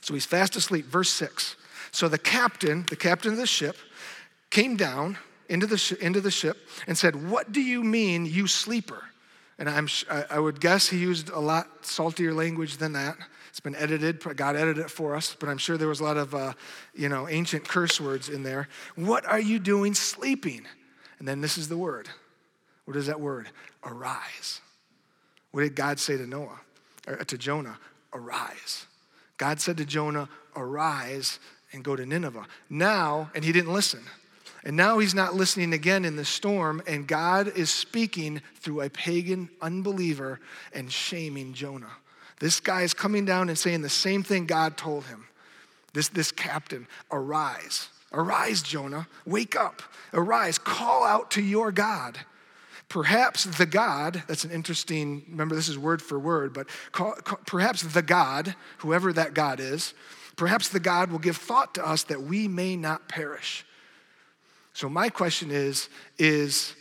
So 0.00 0.14
he's 0.14 0.24
fast 0.24 0.56
asleep. 0.56 0.86
Verse 0.86 1.10
6. 1.10 1.56
So 1.90 2.08
the 2.08 2.16
captain, 2.16 2.86
the 2.88 2.96
captain 2.96 3.32
of 3.32 3.36
the 3.38 3.46
ship, 3.46 3.76
came 4.48 4.78
down 4.78 5.18
into 5.50 5.66
the, 5.66 5.76
sh- 5.76 5.92
into 5.92 6.22
the 6.22 6.30
ship 6.30 6.56
and 6.86 6.96
said, 6.96 7.28
What 7.28 7.52
do 7.52 7.60
you 7.60 7.84
mean, 7.84 8.24
you 8.24 8.46
sleeper? 8.46 9.02
And 9.58 9.68
I'm, 9.68 9.88
I 10.30 10.38
would 10.38 10.60
guess 10.60 10.88
he 10.88 10.98
used 10.98 11.30
a 11.30 11.40
lot 11.40 11.84
saltier 11.84 12.32
language 12.32 12.76
than 12.76 12.92
that. 12.92 13.16
It's 13.50 13.60
been 13.60 13.74
edited. 13.74 14.22
God 14.36 14.54
edited 14.54 14.84
it 14.84 14.90
for 14.90 15.16
us, 15.16 15.34
but 15.38 15.48
I'm 15.48 15.58
sure 15.58 15.76
there 15.76 15.88
was 15.88 15.98
a 15.98 16.04
lot 16.04 16.16
of, 16.16 16.32
uh, 16.32 16.52
you 16.94 17.08
know, 17.08 17.28
ancient 17.28 17.66
curse 17.66 18.00
words 18.00 18.28
in 18.28 18.44
there. 18.44 18.68
What 18.94 19.26
are 19.26 19.40
you 19.40 19.58
doing 19.58 19.94
sleeping? 19.94 20.64
And 21.18 21.26
then 21.26 21.40
this 21.40 21.58
is 21.58 21.68
the 21.68 21.76
word. 21.76 22.08
What 22.84 22.96
is 22.96 23.06
that 23.06 23.20
word? 23.20 23.48
Arise. 23.84 24.60
What 25.50 25.62
did 25.62 25.74
God 25.74 25.98
say 25.98 26.16
to 26.16 26.26
Noah, 26.26 26.60
or 27.08 27.16
to 27.16 27.36
Jonah? 27.36 27.78
Arise. 28.12 28.86
God 29.38 29.60
said 29.60 29.76
to 29.78 29.84
Jonah, 29.84 30.28
Arise 30.54 31.40
and 31.72 31.82
go 31.82 31.96
to 31.96 32.06
Nineveh. 32.06 32.46
Now, 32.70 33.30
and 33.34 33.44
he 33.44 33.52
didn't 33.52 33.72
listen. 33.72 34.02
And 34.64 34.76
now 34.76 34.98
he's 34.98 35.14
not 35.14 35.34
listening 35.34 35.72
again 35.72 36.04
in 36.04 36.16
the 36.16 36.24
storm, 36.24 36.82
and 36.86 37.06
God 37.06 37.48
is 37.56 37.70
speaking 37.70 38.42
through 38.56 38.80
a 38.80 38.90
pagan 38.90 39.48
unbeliever 39.62 40.40
and 40.74 40.90
shaming 40.90 41.54
Jonah. 41.54 41.92
This 42.40 42.60
guy 42.60 42.82
is 42.82 42.94
coming 42.94 43.24
down 43.24 43.48
and 43.48 43.58
saying 43.58 43.82
the 43.82 43.88
same 43.88 44.22
thing 44.22 44.46
God 44.46 44.76
told 44.76 45.04
him. 45.04 45.26
This, 45.92 46.08
this 46.08 46.32
captain, 46.32 46.86
arise. 47.10 47.88
Arise, 48.12 48.62
Jonah, 48.62 49.06
wake 49.26 49.54
up, 49.54 49.82
arise, 50.14 50.56
call 50.58 51.04
out 51.04 51.30
to 51.32 51.42
your 51.42 51.70
God. 51.70 52.18
Perhaps 52.88 53.44
the 53.44 53.66
God, 53.66 54.22
that's 54.26 54.44
an 54.44 54.50
interesting, 54.50 55.24
remember 55.28 55.54
this 55.54 55.68
is 55.68 55.78
word 55.78 56.00
for 56.00 56.18
word, 56.18 56.54
but 56.54 56.68
call, 56.90 57.12
call, 57.12 57.38
perhaps 57.44 57.82
the 57.82 58.00
God, 58.00 58.54
whoever 58.78 59.12
that 59.12 59.34
God 59.34 59.60
is, 59.60 59.92
perhaps 60.36 60.70
the 60.70 60.80
God 60.80 61.10
will 61.10 61.18
give 61.18 61.36
thought 61.36 61.74
to 61.74 61.86
us 61.86 62.04
that 62.04 62.22
we 62.22 62.48
may 62.48 62.76
not 62.76 63.08
perish. 63.08 63.66
So 64.78 64.88
my 64.88 65.08
question 65.08 65.50
is, 65.50 65.88
is, 66.18 66.72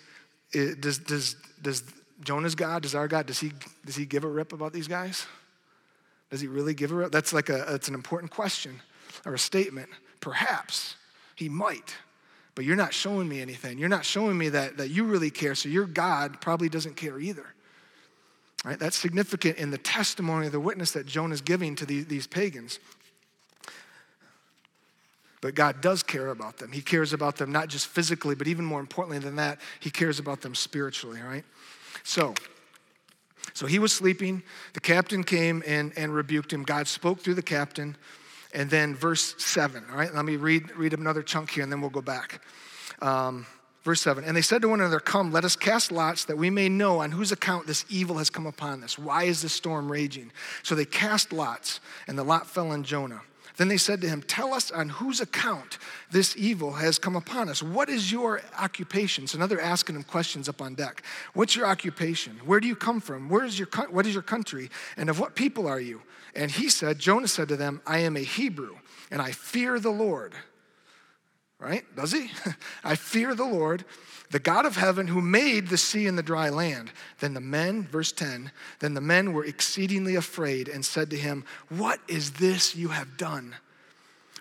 is 0.51 0.75
does, 0.75 0.99
does, 0.99 1.35
does 1.63 1.83
Jonah's 2.23 2.53
God, 2.53 2.83
does 2.83 2.93
our 2.93 3.07
God, 3.07 3.25
does 3.25 3.39
he, 3.39 3.51
does 3.87 3.95
he 3.95 4.05
give 4.05 4.23
a 4.23 4.27
rip 4.27 4.53
about 4.53 4.71
these 4.71 4.87
guys? 4.87 5.25
Does 6.29 6.39
he 6.39 6.45
really 6.45 6.75
give 6.75 6.91
a 6.91 6.93
rip? 6.93 7.11
That's 7.11 7.33
like 7.33 7.49
a, 7.49 7.65
that's 7.67 7.87
an 7.87 7.95
important 7.95 8.31
question 8.31 8.81
or 9.25 9.33
a 9.33 9.39
statement. 9.39 9.89
Perhaps. 10.21 10.95
He 11.33 11.49
might, 11.49 11.95
but 12.53 12.65
you're 12.65 12.75
not 12.75 12.93
showing 12.93 13.27
me 13.27 13.41
anything. 13.41 13.79
You're 13.79 13.89
not 13.89 14.05
showing 14.05 14.37
me 14.37 14.49
that, 14.49 14.77
that 14.77 14.89
you 14.89 15.03
really 15.05 15.31
care, 15.31 15.55
so 15.55 15.67
your 15.67 15.85
God 15.85 16.39
probably 16.39 16.69
doesn't 16.69 16.97
care 16.97 17.19
either. 17.19 17.47
Right? 18.63 18.77
That's 18.77 18.95
significant 18.95 19.57
in 19.57 19.71
the 19.71 19.79
testimony, 19.79 20.45
of 20.45 20.51
the 20.51 20.59
witness 20.59 20.91
that 20.91 21.07
Jonah 21.07 21.33
is 21.33 21.41
giving 21.41 21.75
to 21.77 21.85
these, 21.87 22.05
these 22.05 22.27
pagans. 22.27 22.77
But 25.41 25.53
God 25.55 25.81
does 25.81 26.01
care 26.01 26.29
about 26.29 26.57
them. 26.57 26.71
He 26.71 26.81
cares 26.81 27.13
about 27.13 27.38
them 27.38 27.51
not 27.51 27.67
just 27.67 27.88
physically, 27.88 28.33
but 28.33 28.47
even 28.47 28.65
more 28.65 28.79
importantly 28.79 29.19
than 29.19 29.35
that, 29.35 29.59
He 29.79 29.89
cares 29.89 30.19
about 30.19 30.41
them 30.41 30.55
spiritually, 30.55 31.21
right? 31.21 31.43
So, 32.03 32.33
so 33.53 33.65
he 33.65 33.79
was 33.79 33.91
sleeping. 33.91 34.43
The 34.73 34.79
captain 34.79 35.23
came 35.23 35.63
and, 35.65 35.91
and 35.97 36.13
rebuked 36.13 36.53
him. 36.53 36.63
God 36.63 36.88
spoke 36.88 37.19
through 37.19 37.33
the 37.33 37.41
captain. 37.41 37.97
And 38.53 38.69
then 38.69 38.95
verse 38.95 39.35
7, 39.38 39.83
all 39.91 39.97
right? 39.97 40.13
Let 40.13 40.25
me 40.25 40.35
read, 40.35 40.75
read 40.75 40.93
another 40.93 41.21
chunk 41.21 41.51
here 41.51 41.63
and 41.63 41.71
then 41.71 41.81
we'll 41.81 41.89
go 41.89 42.01
back. 42.01 42.41
Um, 43.01 43.45
verse 43.83 44.01
7 44.01 44.23
And 44.23 44.38
they 44.38 44.41
said 44.41 44.61
to 44.61 44.69
one 44.69 44.79
another, 44.79 44.99
Come, 44.99 45.31
let 45.31 45.43
us 45.43 45.55
cast 45.55 45.91
lots 45.91 46.25
that 46.25 46.38
we 46.38 46.49
may 46.49 46.69
know 46.69 46.99
on 46.99 47.11
whose 47.11 47.31
account 47.31 47.67
this 47.67 47.83
evil 47.89 48.17
has 48.19 48.29
come 48.29 48.45
upon 48.45 48.83
us. 48.83 48.97
Why 48.97 49.23
is 49.23 49.41
this 49.41 49.53
storm 49.53 49.91
raging? 49.91 50.31
So 50.63 50.75
they 50.75 50.85
cast 50.85 51.33
lots, 51.33 51.79
and 52.07 52.17
the 52.17 52.23
lot 52.23 52.47
fell 52.47 52.71
on 52.71 52.83
Jonah. 52.83 53.21
Then 53.58 53.68
they 53.68 53.78
said 53.78 54.01
to 54.01 54.10
him, 54.10 54.22
Tell 54.22 54.53
us 54.53 54.72
on 54.72 54.89
whose 54.89 55.20
account 55.20 55.80
this 56.12 56.36
evil 56.38 56.74
has 56.74 56.99
come 56.99 57.16
upon 57.16 57.49
us. 57.49 57.62
What 57.62 57.89
is 57.89 58.12
your 58.12 58.41
occupation? 58.58 59.28
So 59.28 59.38
now 59.38 59.47
they're 59.47 59.60
asking 59.60 59.95
him 59.95 60.03
questions 60.03 60.47
up 60.47 60.62
on 60.62 60.76
deck. 60.76 61.03
What's 61.34 61.55
your 61.55 61.66
occupation? 61.66 62.39
Where 62.45 62.60
do 62.60 62.68
you 62.68 62.76
come 62.76 63.01
from? 63.01 63.30
Where 63.30 63.43
is 63.43 63.58
your, 63.58 63.68
what 63.89 64.05
is 64.05 64.14
your 64.14 64.24
country? 64.24 64.70
And 64.95 65.10
of 65.10 65.20
what 65.20 65.36
people 65.36 65.68
are 65.68 65.80
you? 65.80 66.01
And 66.36 66.51
he 66.51 66.70
said, 66.70 66.99
Jonah 66.99 67.28
said 67.28 67.47
to 67.49 67.58
them, 67.58 67.82
I 67.86 67.99
am 67.99 68.16
a 68.16 68.22
Hebrew, 68.22 68.76
and 69.10 69.22
I 69.22 69.32
fear 69.32 69.80
the 69.80 69.89
Lord. 69.89 70.34
Right? 71.60 71.84
Does 71.95 72.12
he? 72.12 72.30
I 72.84 72.95
fear 72.95 73.34
the 73.34 73.45
Lord 73.45 73.84
the 74.30 74.39
God 74.39 74.66
of 74.66 74.76
heaven 74.76 75.08
who 75.08 75.22
made 75.22 75.68
the 75.68 75.78
sea 75.78 76.05
and 76.05 76.18
the 76.18 76.24
dry 76.24 76.49
land. 76.49 76.91
Then 77.20 77.34
the 77.34 77.41
men, 77.41 77.84
verse 77.84 78.12
10, 78.12 78.51
then 78.80 78.93
the 78.93 79.01
men 79.01 79.34
were 79.34 79.45
exceedingly 79.45 80.16
afraid 80.16 80.68
and 80.68 80.84
said 80.84 81.10
to 81.12 81.18
him, 81.18 81.45
What 81.70 81.99
is 82.08 82.34
this 82.34 82.76
you 82.76 82.89
have 82.89 83.18
done? 83.18 83.55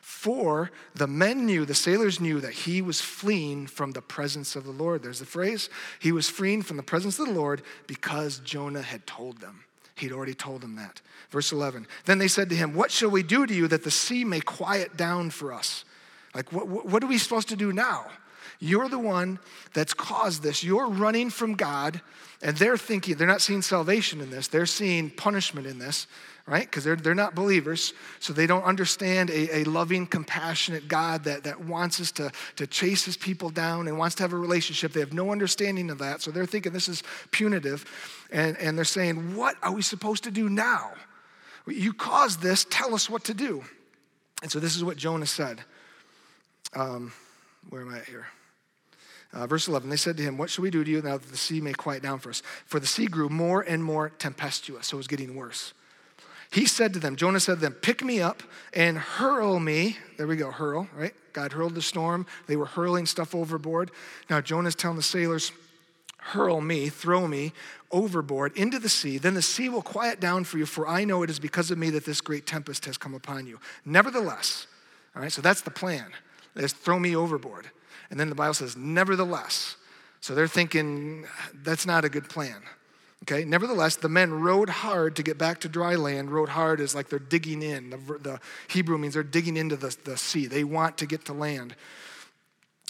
For 0.01 0.73
the 0.95 1.07
men 1.07 1.47
knew, 1.47 1.65
the 1.65 1.75
sailors 1.75 2.21
knew 2.21 2.41
that 2.41 2.53
he 2.53 2.83
was 2.83 3.01
fleeing 3.01 3.67
from 3.67 3.93
the 3.93 4.03
presence 4.03 4.57
of 4.57 4.65
the 4.65 4.73
Lord. 4.73 5.03
There's 5.03 5.21
the 5.21 5.27
phrase. 5.27 5.71
He 6.01 6.11
was 6.11 6.29
fleeing 6.29 6.63
from 6.63 6.77
the 6.77 6.83
presence 6.83 7.19
of 7.21 7.27
the 7.27 7.33
Lord 7.33 7.63
because 7.87 8.41
Jonah 8.41 8.83
had 8.83 9.07
told 9.07 9.39
them. 9.39 9.65
He'd 9.95 10.13
already 10.13 10.35
told 10.35 10.63
them 10.63 10.77
that. 10.77 11.01
Verse 11.31 11.53
11. 11.53 11.87
Then 12.07 12.19
they 12.19 12.29
said 12.29 12.49
to 12.49 12.57
him, 12.57 12.75
What 12.75 12.91
shall 12.91 13.11
we 13.11 13.23
do 13.23 13.47
to 13.47 13.55
you 13.55 13.69
that 13.69 13.85
the 13.85 13.91
sea 13.91 14.25
may 14.25 14.41
quiet 14.41 14.97
down 14.97 15.31
for 15.31 15.53
us? 15.53 15.85
Like, 16.37 16.53
what, 16.53 16.69
what 16.69 17.03
are 17.03 17.07
we 17.07 17.17
supposed 17.17 17.49
to 17.49 17.57
do 17.57 17.73
now? 17.73 18.05
You're 18.59 18.91
the 18.91 18.99
one 18.99 19.39
that's 19.73 19.95
caused 19.95 20.43
this. 20.43 20.63
You're 20.63 20.89
running 20.89 21.31
from 21.31 21.55
God, 21.55 22.03
and 22.43 22.55
they're 22.59 22.77
thinking, 22.77 23.17
they're 23.17 23.27
not 23.27 23.41
seeing 23.41 23.63
salvation 23.63 24.21
in 24.21 24.31
this, 24.31 24.47
they're 24.47 24.67
seeing 24.67 25.09
punishment 25.09 25.67
in 25.67 25.79
this, 25.79 26.07
right? 26.47 26.67
Because 26.67 26.85
they're, 26.85 26.97
they're 26.97 27.15
not 27.15 27.35
believers, 27.35 27.95
so 28.21 28.35
they 28.35 28.47
don't 28.47 28.65
understand 28.65 29.31
a, 29.31 29.61
a 29.61 29.65
loving, 29.65 30.07
compassionate 30.07 30.89
God 30.89 31.25
that, 31.25 31.45
that 31.45 31.65
wants 31.65 32.03
us 32.03 32.13
to, 32.13 32.31
to 32.57 32.67
chase 32.67 33.07
his 33.07 33.17
people 33.17 33.49
down 33.49 33.89
and 33.89 33.99
wants 33.99 34.15
to 34.17 34.23
have 34.23 34.35
a 34.35 34.39
relationship. 34.39 34.93
They 34.93 35.01
have 35.01 35.15
no 35.15 35.33
understanding 35.33 35.89
of 35.89 35.99
that, 35.99 36.21
so 36.21 36.31
they're 36.31 36.45
thinking 36.45 36.75
this 36.75 36.89
is 36.89 37.03
punitive, 37.31 37.87
and, 38.31 38.59
and 38.59 38.77
they're 38.77 38.85
saying, 38.85 39.35
What 39.35 39.57
are 39.63 39.73
we 39.73 39.81
supposed 39.81 40.25
to 40.25 40.31
do 40.31 40.51
now? 40.51 40.93
You 41.67 41.95
caused 41.95 42.43
this, 42.43 42.67
tell 42.69 42.95
us 42.95 43.09
what 43.09 43.25
to 43.25 43.35
do. 43.35 43.65
And 44.43 44.53
so 44.53 44.61
this 44.61 44.77
is 44.77 44.85
what 44.85 44.99
Jonah 44.99 45.27
said. 45.27 45.65
Um, 46.75 47.13
where 47.69 47.83
am 47.83 47.93
I 47.93 47.99
at 47.99 48.07
here? 48.07 48.27
Uh, 49.33 49.47
verse 49.47 49.69
11, 49.69 49.91
they 49.91 49.97
said 49.97 50.17
to 50.17 50.23
him, 50.23 50.39
What 50.39 50.51
shall 50.51 50.63
we 50.63 50.71
do 50.71 50.85
to 50.85 50.91
you 50.91 51.03
now 51.03 51.19
that 51.19 51.31
the 51.31 51.37
sea 51.37 51.61
may 51.61 51.73
quiet 51.73 52.03
down 52.03 52.19
for 52.19 52.31
us? 52.31 52.43
For 52.65 52.81
the 52.81 52.87
sea 52.87 53.07
grew 53.07 53.29
more 53.29 53.61
and 53.61 53.83
more 53.83 54.11
tempestuous, 54.11 54.89
so 54.89 54.97
it 54.97 54.99
was 54.99 55.07
getting 55.09 55.35
worse. 55.35 55.75
he 56.53 56.65
said 56.65 56.93
to 56.95 56.99
them, 56.99 57.17
Jonah 57.17 57.41
said 57.41 57.57
to 57.57 57.61
them, 57.61 57.73
Pick 57.73 58.03
me 58.03 58.21
up 58.21 58.43
and 58.73 58.97
hurl 58.97 59.59
me. 59.59 59.99
There 60.17 60.27
we 60.27 60.37
go, 60.37 60.51
hurl, 60.51 60.89
right? 60.97 61.13
God 61.33 61.53
hurled 61.53 61.75
the 61.75 61.83
storm. 61.83 62.25
They 62.47 62.57
were 62.57 62.67
hurling 62.67 63.05
stuff 63.05 63.35
overboard. 63.35 63.91
Now 64.31 64.41
Jonah's 64.41 64.75
telling 64.75 64.97
the 64.97 65.03
sailors, 65.03 65.53
Hurl 66.19 66.61
me, 66.61 66.89
throw 66.89 67.29
me 67.29 67.53
overboard 67.93 68.57
into 68.57 68.81
the 68.81 68.89
sea. 68.89 69.17
Then 69.17 69.35
the 69.35 69.43
sea 69.43 69.69
will 69.69 69.83
quiet 69.83 70.19
down 70.19 70.43
for 70.43 70.59
you, 70.59 70.67
for 70.67 70.89
I 70.89 71.05
know 71.05 71.23
it 71.23 71.31
is 71.31 71.39
because 71.39 71.71
of 71.71 71.79
me 71.79 71.91
that 71.91 72.05
this 72.05 72.21
great 72.21 72.47
tempest 72.47 72.85
has 72.87 72.99
come 72.99 73.15
upon 73.15 73.47
you. 73.47 73.61
Nevertheless, 73.85 74.67
all 75.15 75.23
right, 75.23 75.31
so 75.31 75.41
that's 75.41 75.61
the 75.61 75.71
plan, 75.71 76.07
is 76.57 76.73
throw 76.73 76.99
me 76.99 77.15
overboard. 77.17 77.71
And 78.11 78.19
then 78.19 78.29
the 78.29 78.35
Bible 78.35 78.55
says, 78.55 78.77
Nevertheless. 78.77 79.77
So 80.21 80.35
they're 80.35 80.49
thinking, 80.49 81.25
that's 81.55 81.87
not 81.87 82.05
a 82.05 82.09
good 82.09 82.29
plan. 82.29 82.63
Okay, 83.23 83.45
nevertheless, 83.45 83.97
the 83.97 84.09
men 84.09 84.33
rowed 84.33 84.69
hard 84.69 85.17
to 85.17 85.23
get 85.23 85.39
back 85.39 85.61
to 85.61 85.69
dry 85.69 85.95
land. 85.95 86.31
Rowed 86.31 86.51
hard 86.51 86.81
is 86.81 86.95
like 86.95 87.09
they're 87.09 87.19
digging 87.19 87.63
in. 87.63 87.91
The, 87.91 87.97
the 87.97 88.41
Hebrew 88.69 88.99
means 88.99 89.15
they're 89.15 89.23
digging 89.23 89.57
into 89.57 89.77
the, 89.77 89.97
the 90.05 90.17
sea. 90.17 90.47
They 90.47 90.65
want 90.65 90.99
to 90.99 91.07
get 91.07 91.25
to 91.27 91.33
land. 91.33 91.75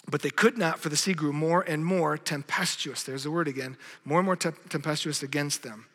But 0.08 0.22
they 0.22 0.30
could 0.30 0.56
not, 0.56 0.78
for 0.78 0.88
the 0.88 0.96
sea 0.96 1.14
grew 1.14 1.32
more 1.32 1.62
and 1.62 1.84
more 1.84 2.16
tempestuous. 2.16 3.02
There's 3.02 3.24
the 3.24 3.30
word 3.30 3.48
again 3.48 3.76
more 4.04 4.18
and 4.18 4.26
more 4.26 4.36
te- 4.36 4.50
tempestuous 4.68 5.22
against 5.22 5.62
them. 5.62 5.86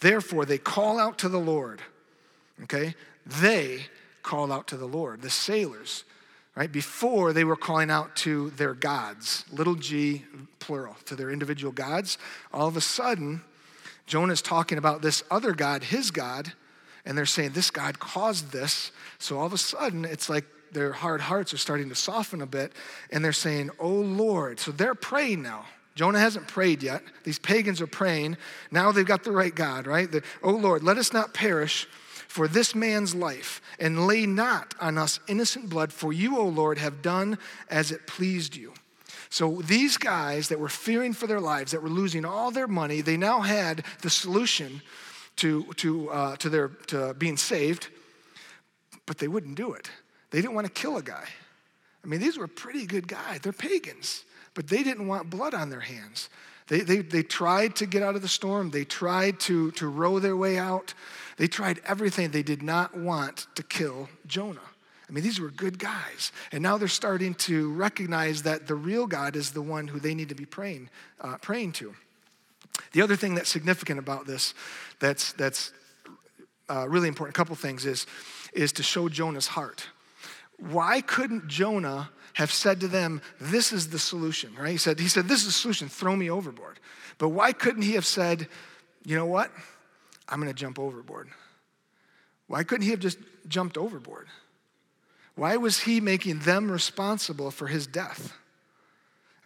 Therefore, 0.00 0.44
they 0.44 0.58
call 0.58 0.98
out 0.98 1.18
to 1.18 1.28
the 1.28 1.38
Lord. 1.38 1.80
Okay? 2.64 2.94
They 3.26 3.86
call 4.22 4.52
out 4.52 4.66
to 4.68 4.76
the 4.76 4.86
Lord, 4.86 5.22
the 5.22 5.30
sailors, 5.30 6.04
right? 6.58 6.72
Before 6.72 7.32
they 7.32 7.44
were 7.44 7.54
calling 7.54 7.88
out 7.88 8.16
to 8.16 8.50
their 8.50 8.74
gods, 8.74 9.44
little 9.52 9.76
g, 9.76 10.24
plural, 10.58 10.96
to 11.04 11.14
their 11.14 11.30
individual 11.30 11.72
gods. 11.72 12.18
All 12.52 12.66
of 12.66 12.76
a 12.76 12.80
sudden, 12.80 13.42
Jonah's 14.08 14.42
talking 14.42 14.76
about 14.76 15.00
this 15.00 15.22
other 15.30 15.52
God, 15.52 15.84
his 15.84 16.10
God, 16.10 16.52
and 17.06 17.16
they're 17.16 17.26
saying 17.26 17.52
this 17.52 17.70
God 17.70 18.00
caused 18.00 18.50
this. 18.50 18.90
So 19.20 19.38
all 19.38 19.46
of 19.46 19.52
a 19.52 19.58
sudden, 19.58 20.04
it's 20.04 20.28
like 20.28 20.46
their 20.72 20.90
hard 20.90 21.20
hearts 21.20 21.54
are 21.54 21.58
starting 21.58 21.90
to 21.90 21.94
soften 21.94 22.42
a 22.42 22.46
bit, 22.46 22.72
and 23.12 23.24
they're 23.24 23.32
saying, 23.32 23.70
Oh 23.78 23.88
Lord. 23.88 24.58
So 24.58 24.72
they're 24.72 24.96
praying 24.96 25.42
now. 25.42 25.64
Jonah 25.94 26.18
hasn't 26.18 26.48
prayed 26.48 26.82
yet. 26.82 27.04
These 27.22 27.38
pagans 27.38 27.80
are 27.80 27.86
praying. 27.86 28.36
Now 28.72 28.90
they've 28.90 29.06
got 29.06 29.22
the 29.22 29.30
right 29.30 29.54
God, 29.54 29.86
right? 29.86 30.08
Oh 30.42 30.50
Lord, 30.50 30.82
let 30.82 30.98
us 30.98 31.12
not 31.12 31.34
perish 31.34 31.86
for 32.28 32.46
this 32.46 32.74
man's 32.74 33.14
life, 33.14 33.60
and 33.80 34.06
lay 34.06 34.26
not 34.26 34.74
on 34.80 34.98
us 34.98 35.18
innocent 35.26 35.68
blood, 35.68 35.92
for 35.92 36.12
you, 36.12 36.38
O 36.38 36.46
Lord, 36.46 36.78
have 36.78 37.02
done 37.02 37.38
as 37.70 37.90
it 37.90 38.06
pleased 38.06 38.54
you. 38.54 38.72
So 39.30 39.62
these 39.62 39.96
guys 39.96 40.48
that 40.48 40.60
were 40.60 40.68
fearing 40.68 41.14
for 41.14 41.26
their 41.26 41.40
lives, 41.40 41.72
that 41.72 41.82
were 41.82 41.88
losing 41.88 42.24
all 42.24 42.50
their 42.50 42.68
money, 42.68 43.00
they 43.00 43.16
now 43.16 43.40
had 43.40 43.82
the 44.02 44.10
solution 44.10 44.82
to, 45.36 45.64
to, 45.76 46.10
uh, 46.10 46.36
to, 46.36 46.48
their, 46.48 46.68
to 46.88 47.14
being 47.14 47.36
saved, 47.36 47.88
but 49.06 49.18
they 49.18 49.28
wouldn't 49.28 49.56
do 49.56 49.72
it. 49.72 49.90
They 50.30 50.40
didn't 50.40 50.54
want 50.54 50.66
to 50.66 50.72
kill 50.72 50.98
a 50.98 51.02
guy. 51.02 51.24
I 52.04 52.06
mean, 52.06 52.20
these 52.20 52.38
were 52.38 52.46
pretty 52.46 52.86
good 52.86 53.08
guys. 53.08 53.40
They're 53.40 53.52
pagans, 53.52 54.24
but 54.54 54.68
they 54.68 54.82
didn't 54.82 55.08
want 55.08 55.30
blood 55.30 55.54
on 55.54 55.70
their 55.70 55.80
hands. 55.80 56.28
They, 56.68 56.80
they, 56.80 56.98
they 56.98 57.22
tried 57.22 57.76
to 57.76 57.86
get 57.86 58.02
out 58.02 58.14
of 58.14 58.22
the 58.22 58.28
storm. 58.28 58.70
They 58.70 58.84
tried 58.84 59.40
to, 59.40 59.70
to 59.72 59.88
row 59.88 60.18
their 60.18 60.36
way 60.36 60.58
out. 60.58 60.92
They 61.38 61.46
tried 61.46 61.80
everything. 61.86 62.30
They 62.30 62.42
did 62.42 62.62
not 62.62 62.96
want 62.96 63.46
to 63.54 63.62
kill 63.62 64.08
Jonah. 64.26 64.60
I 65.08 65.12
mean, 65.12 65.24
these 65.24 65.40
were 65.40 65.50
good 65.50 65.78
guys. 65.78 66.32
And 66.52 66.62
now 66.62 66.76
they're 66.76 66.88
starting 66.88 67.34
to 67.34 67.72
recognize 67.72 68.42
that 68.42 68.66
the 68.66 68.74
real 68.74 69.06
God 69.06 69.36
is 69.36 69.52
the 69.52 69.62
one 69.62 69.88
who 69.88 69.98
they 69.98 70.14
need 70.14 70.28
to 70.28 70.34
be 70.34 70.44
praying, 70.44 70.90
uh, 71.20 71.38
praying 71.38 71.72
to. 71.72 71.94
The 72.92 73.02
other 73.02 73.16
thing 73.16 73.34
that's 73.34 73.48
significant 73.48 73.98
about 73.98 74.26
this, 74.26 74.52
that's, 75.00 75.32
that's 75.32 75.72
uh, 76.68 76.86
really 76.88 77.08
important, 77.08 77.36
a 77.36 77.38
couple 77.38 77.56
things, 77.56 77.86
is, 77.86 78.06
is 78.52 78.72
to 78.72 78.82
show 78.82 79.08
Jonah's 79.08 79.46
heart. 79.46 79.86
Why 80.58 81.00
couldn't 81.00 81.48
Jonah 81.48 82.10
have 82.34 82.52
said 82.52 82.80
to 82.80 82.88
them, 82.88 83.22
This 83.40 83.72
is 83.72 83.88
the 83.88 83.98
solution, 83.98 84.54
right? 84.58 84.70
He 84.70 84.76
said, 84.76 85.00
he 85.00 85.08
said 85.08 85.26
This 85.28 85.40
is 85.40 85.46
the 85.46 85.52
solution, 85.52 85.88
throw 85.88 86.14
me 86.14 86.30
overboard. 86.30 86.80
But 87.16 87.30
why 87.30 87.52
couldn't 87.52 87.82
he 87.82 87.92
have 87.92 88.06
said, 88.06 88.48
You 89.04 89.16
know 89.16 89.26
what? 89.26 89.50
I'm 90.28 90.40
going 90.40 90.52
to 90.52 90.58
jump 90.58 90.78
overboard? 90.78 91.28
Why 92.46 92.64
couldn't 92.64 92.84
he 92.84 92.90
have 92.90 93.00
just 93.00 93.18
jumped 93.46 93.76
overboard? 93.76 94.26
Why 95.34 95.56
was 95.56 95.80
he 95.80 96.00
making 96.00 96.40
them 96.40 96.70
responsible 96.70 97.50
for 97.50 97.68
his 97.68 97.86
death? 97.86 98.32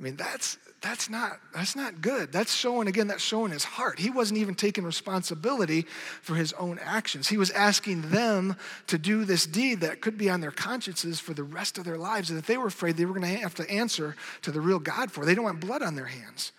I 0.00 0.02
mean, 0.02 0.16
that's, 0.16 0.56
that's, 0.80 1.10
not, 1.10 1.38
that's 1.54 1.76
not 1.76 2.00
good. 2.00 2.32
That's 2.32 2.54
showing, 2.54 2.88
again, 2.88 3.06
that's 3.06 3.22
showing 3.22 3.52
his 3.52 3.62
heart. 3.62 3.98
He 3.98 4.10
wasn't 4.10 4.38
even 4.38 4.54
taking 4.54 4.84
responsibility 4.84 5.82
for 6.22 6.34
his 6.34 6.52
own 6.54 6.80
actions. 6.82 7.28
He 7.28 7.36
was 7.36 7.50
asking 7.50 8.10
them 8.10 8.56
to 8.88 8.98
do 8.98 9.24
this 9.24 9.46
deed 9.46 9.80
that 9.80 10.00
could 10.00 10.16
be 10.16 10.30
on 10.30 10.40
their 10.40 10.50
consciences 10.50 11.20
for 11.20 11.34
the 11.34 11.44
rest 11.44 11.78
of 11.78 11.84
their 11.84 11.98
lives 11.98 12.30
and 12.30 12.38
that 12.38 12.46
they 12.46 12.56
were 12.56 12.66
afraid 12.66 12.96
they 12.96 13.04
were 13.04 13.14
going 13.14 13.32
to 13.32 13.42
have 13.42 13.54
to 13.56 13.70
answer 13.70 14.16
to 14.42 14.50
the 14.50 14.60
real 14.60 14.78
God 14.80 15.12
for. 15.12 15.24
They 15.24 15.34
don't 15.34 15.44
want 15.44 15.60
blood 15.60 15.82
on 15.82 15.94
their 15.94 16.06
hands. 16.06 16.52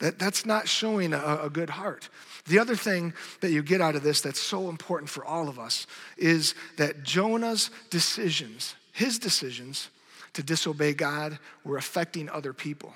That, 0.00 0.18
that's 0.18 0.44
not 0.44 0.68
showing 0.68 1.12
a, 1.12 1.40
a 1.44 1.50
good 1.50 1.70
heart. 1.70 2.08
The 2.46 2.58
other 2.58 2.76
thing 2.76 3.14
that 3.40 3.52
you 3.52 3.62
get 3.62 3.80
out 3.80 3.94
of 3.94 4.02
this 4.02 4.20
that's 4.20 4.40
so 4.40 4.68
important 4.68 5.08
for 5.08 5.24
all 5.24 5.48
of 5.48 5.58
us 5.58 5.86
is 6.16 6.54
that 6.76 7.02
Jonah's 7.02 7.70
decisions, 7.90 8.74
his 8.92 9.18
decisions 9.18 9.88
to 10.34 10.42
disobey 10.42 10.94
God, 10.94 11.38
were 11.64 11.76
affecting 11.76 12.28
other 12.28 12.52
people. 12.52 12.94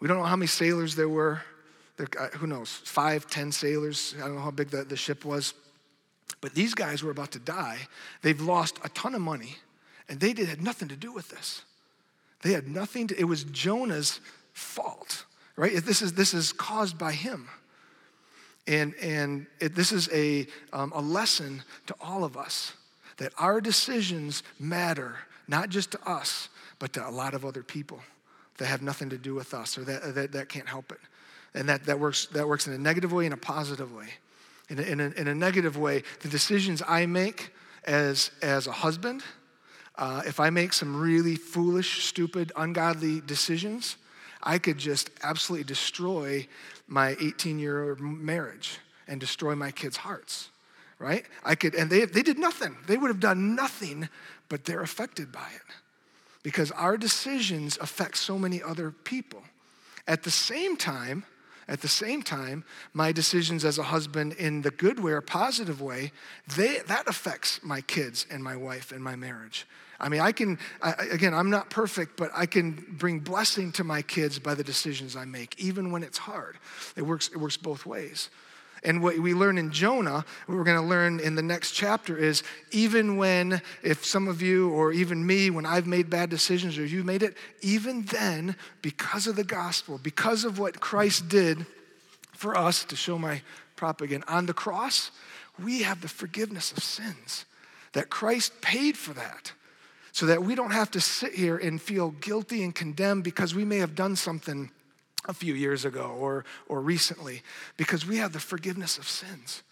We 0.00 0.08
don't 0.08 0.18
know 0.18 0.24
how 0.24 0.36
many 0.36 0.48
sailors 0.48 0.94
there 0.94 1.08
were. 1.08 1.42
There, 1.96 2.08
uh, 2.20 2.28
who 2.36 2.46
knows, 2.46 2.70
five, 2.70 3.26
ten 3.26 3.50
sailors. 3.50 4.14
I 4.18 4.26
don't 4.26 4.36
know 4.36 4.42
how 4.42 4.50
big 4.50 4.68
the, 4.68 4.84
the 4.84 4.96
ship 4.96 5.24
was. 5.24 5.54
But 6.40 6.54
these 6.54 6.74
guys 6.74 7.02
were 7.02 7.10
about 7.10 7.32
to 7.32 7.38
die. 7.38 7.78
They've 8.20 8.40
lost 8.40 8.78
a 8.84 8.90
ton 8.90 9.14
of 9.14 9.22
money, 9.22 9.56
and 10.08 10.20
they 10.20 10.32
did, 10.34 10.48
had 10.48 10.62
nothing 10.62 10.88
to 10.88 10.96
do 10.96 11.12
with 11.12 11.30
this. 11.30 11.62
They 12.42 12.52
had 12.52 12.68
nothing 12.68 13.08
to, 13.08 13.18
it 13.18 13.24
was 13.24 13.44
Jonah's 13.44 14.20
fault, 14.52 15.24
right? 15.56 15.76
This 15.76 16.02
is, 16.02 16.12
this 16.12 16.34
is 16.34 16.52
caused 16.52 16.98
by 16.98 17.12
him. 17.12 17.48
And, 18.66 18.94
and 19.00 19.46
it, 19.60 19.74
this 19.74 19.92
is 19.92 20.08
a, 20.12 20.46
um, 20.72 20.92
a 20.94 21.00
lesson 21.00 21.62
to 21.86 21.94
all 22.00 22.24
of 22.24 22.36
us 22.36 22.72
that 23.18 23.32
our 23.38 23.60
decisions 23.60 24.42
matter, 24.58 25.16
not 25.48 25.70
just 25.70 25.92
to 25.92 26.08
us, 26.08 26.48
but 26.78 26.92
to 26.92 27.08
a 27.08 27.10
lot 27.10 27.34
of 27.34 27.44
other 27.44 27.62
people 27.62 28.00
that 28.58 28.66
have 28.66 28.82
nothing 28.82 29.08
to 29.10 29.18
do 29.18 29.34
with 29.34 29.54
us 29.54 29.78
or 29.78 29.84
that, 29.84 30.14
that, 30.14 30.32
that 30.32 30.48
can't 30.48 30.68
help 30.68 30.92
it. 30.92 30.98
And 31.54 31.68
that, 31.68 31.84
that, 31.84 31.98
works, 31.98 32.26
that 32.26 32.46
works 32.46 32.66
in 32.66 32.72
a 32.72 32.78
negative 32.78 33.12
way 33.12 33.24
and 33.24 33.34
a 33.34 33.38
positive 33.38 33.94
way. 33.94 34.08
In 34.68 34.78
a, 34.78 34.82
in 34.82 35.00
a, 35.00 35.04
in 35.10 35.28
a 35.28 35.34
negative 35.34 35.78
way, 35.78 36.02
the 36.20 36.28
decisions 36.28 36.82
I 36.86 37.06
make 37.06 37.52
as, 37.84 38.30
as 38.42 38.66
a 38.66 38.72
husband, 38.72 39.22
uh, 39.96 40.22
if 40.26 40.40
I 40.40 40.50
make 40.50 40.72
some 40.72 41.00
really 41.00 41.36
foolish, 41.36 42.04
stupid, 42.04 42.52
ungodly 42.56 43.20
decisions, 43.20 43.96
I 44.46 44.58
could 44.58 44.78
just 44.78 45.10
absolutely 45.24 45.64
destroy 45.64 46.46
my 46.86 47.16
18 47.20 47.58
year 47.58 47.96
marriage 47.96 48.78
and 49.08 49.20
destroy 49.20 49.56
my 49.56 49.72
kids' 49.72 49.96
hearts, 49.96 50.50
right? 51.00 51.26
I 51.44 51.56
could, 51.56 51.74
and 51.74 51.90
they, 51.90 52.04
they 52.04 52.22
did 52.22 52.38
nothing. 52.38 52.76
They 52.86 52.96
would 52.96 53.08
have 53.08 53.20
done 53.20 53.56
nothing, 53.56 54.08
but 54.48 54.64
they're 54.64 54.82
affected 54.82 55.32
by 55.32 55.48
it 55.54 55.74
because 56.44 56.70
our 56.70 56.96
decisions 56.96 57.76
affect 57.78 58.16
so 58.16 58.38
many 58.38 58.62
other 58.62 58.92
people. 58.92 59.42
At 60.06 60.22
the 60.22 60.30
same 60.30 60.76
time, 60.76 61.24
at 61.66 61.80
the 61.80 61.88
same 61.88 62.22
time, 62.22 62.64
my 62.94 63.10
decisions 63.10 63.64
as 63.64 63.78
a 63.78 63.82
husband 63.82 64.34
in 64.34 64.62
the 64.62 64.70
good 64.70 65.02
way 65.02 65.10
or 65.10 65.20
positive 65.20 65.80
way, 65.80 66.12
they, 66.56 66.78
that 66.86 67.08
affects 67.08 67.60
my 67.64 67.80
kids 67.80 68.24
and 68.30 68.44
my 68.44 68.54
wife 68.54 68.92
and 68.92 69.02
my 69.02 69.16
marriage. 69.16 69.66
I 69.98 70.08
mean, 70.08 70.20
I 70.20 70.32
can, 70.32 70.58
I, 70.82 70.92
again, 71.10 71.34
I'm 71.34 71.50
not 71.50 71.70
perfect, 71.70 72.16
but 72.16 72.30
I 72.34 72.46
can 72.46 72.72
bring 72.98 73.20
blessing 73.20 73.72
to 73.72 73.84
my 73.84 74.02
kids 74.02 74.38
by 74.38 74.54
the 74.54 74.64
decisions 74.64 75.16
I 75.16 75.24
make, 75.24 75.58
even 75.58 75.90
when 75.90 76.02
it's 76.02 76.18
hard. 76.18 76.58
It 76.96 77.02
works, 77.02 77.28
it 77.28 77.38
works 77.38 77.56
both 77.56 77.86
ways. 77.86 78.30
And 78.84 79.02
what 79.02 79.18
we 79.18 79.34
learn 79.34 79.58
in 79.58 79.72
Jonah, 79.72 80.24
what 80.46 80.56
we're 80.56 80.64
going 80.64 80.80
to 80.80 80.86
learn 80.86 81.18
in 81.18 81.34
the 81.34 81.42
next 81.42 81.72
chapter 81.72 82.16
is 82.16 82.42
even 82.70 83.16
when, 83.16 83.60
if 83.82 84.04
some 84.04 84.28
of 84.28 84.42
you 84.42 84.70
or 84.70 84.92
even 84.92 85.26
me, 85.26 85.50
when 85.50 85.66
I've 85.66 85.86
made 85.86 86.10
bad 86.10 86.30
decisions 86.30 86.78
or 86.78 86.84
you've 86.84 87.06
made 87.06 87.22
it, 87.22 87.36
even 87.62 88.02
then, 88.02 88.54
because 88.82 89.26
of 89.26 89.34
the 89.34 89.44
gospel, 89.44 89.98
because 89.98 90.44
of 90.44 90.58
what 90.58 90.78
Christ 90.78 91.28
did 91.28 91.66
for 92.32 92.56
us, 92.56 92.84
to 92.84 92.96
show 92.96 93.18
my 93.18 93.40
prop 93.76 94.02
again, 94.02 94.22
on 94.28 94.46
the 94.46 94.54
cross, 94.54 95.10
we 95.62 95.82
have 95.82 96.02
the 96.02 96.08
forgiveness 96.08 96.70
of 96.70 96.84
sins. 96.84 97.46
That 97.92 98.10
Christ 98.10 98.60
paid 98.60 98.96
for 98.96 99.14
that 99.14 99.52
so 100.16 100.24
that 100.24 100.42
we 100.42 100.54
don't 100.54 100.70
have 100.70 100.90
to 100.90 100.98
sit 100.98 101.34
here 101.34 101.58
and 101.58 101.78
feel 101.78 102.12
guilty 102.12 102.64
and 102.64 102.74
condemned 102.74 103.22
because 103.22 103.54
we 103.54 103.66
may 103.66 103.76
have 103.76 103.94
done 103.94 104.16
something 104.16 104.70
a 105.28 105.34
few 105.34 105.52
years 105.52 105.84
ago 105.84 106.16
or, 106.18 106.46
or 106.70 106.80
recently, 106.80 107.42
because 107.76 108.06
we 108.06 108.16
have 108.16 108.32
the 108.32 108.40
forgiveness 108.40 108.96
of 108.96 109.06
sins. 109.06 109.62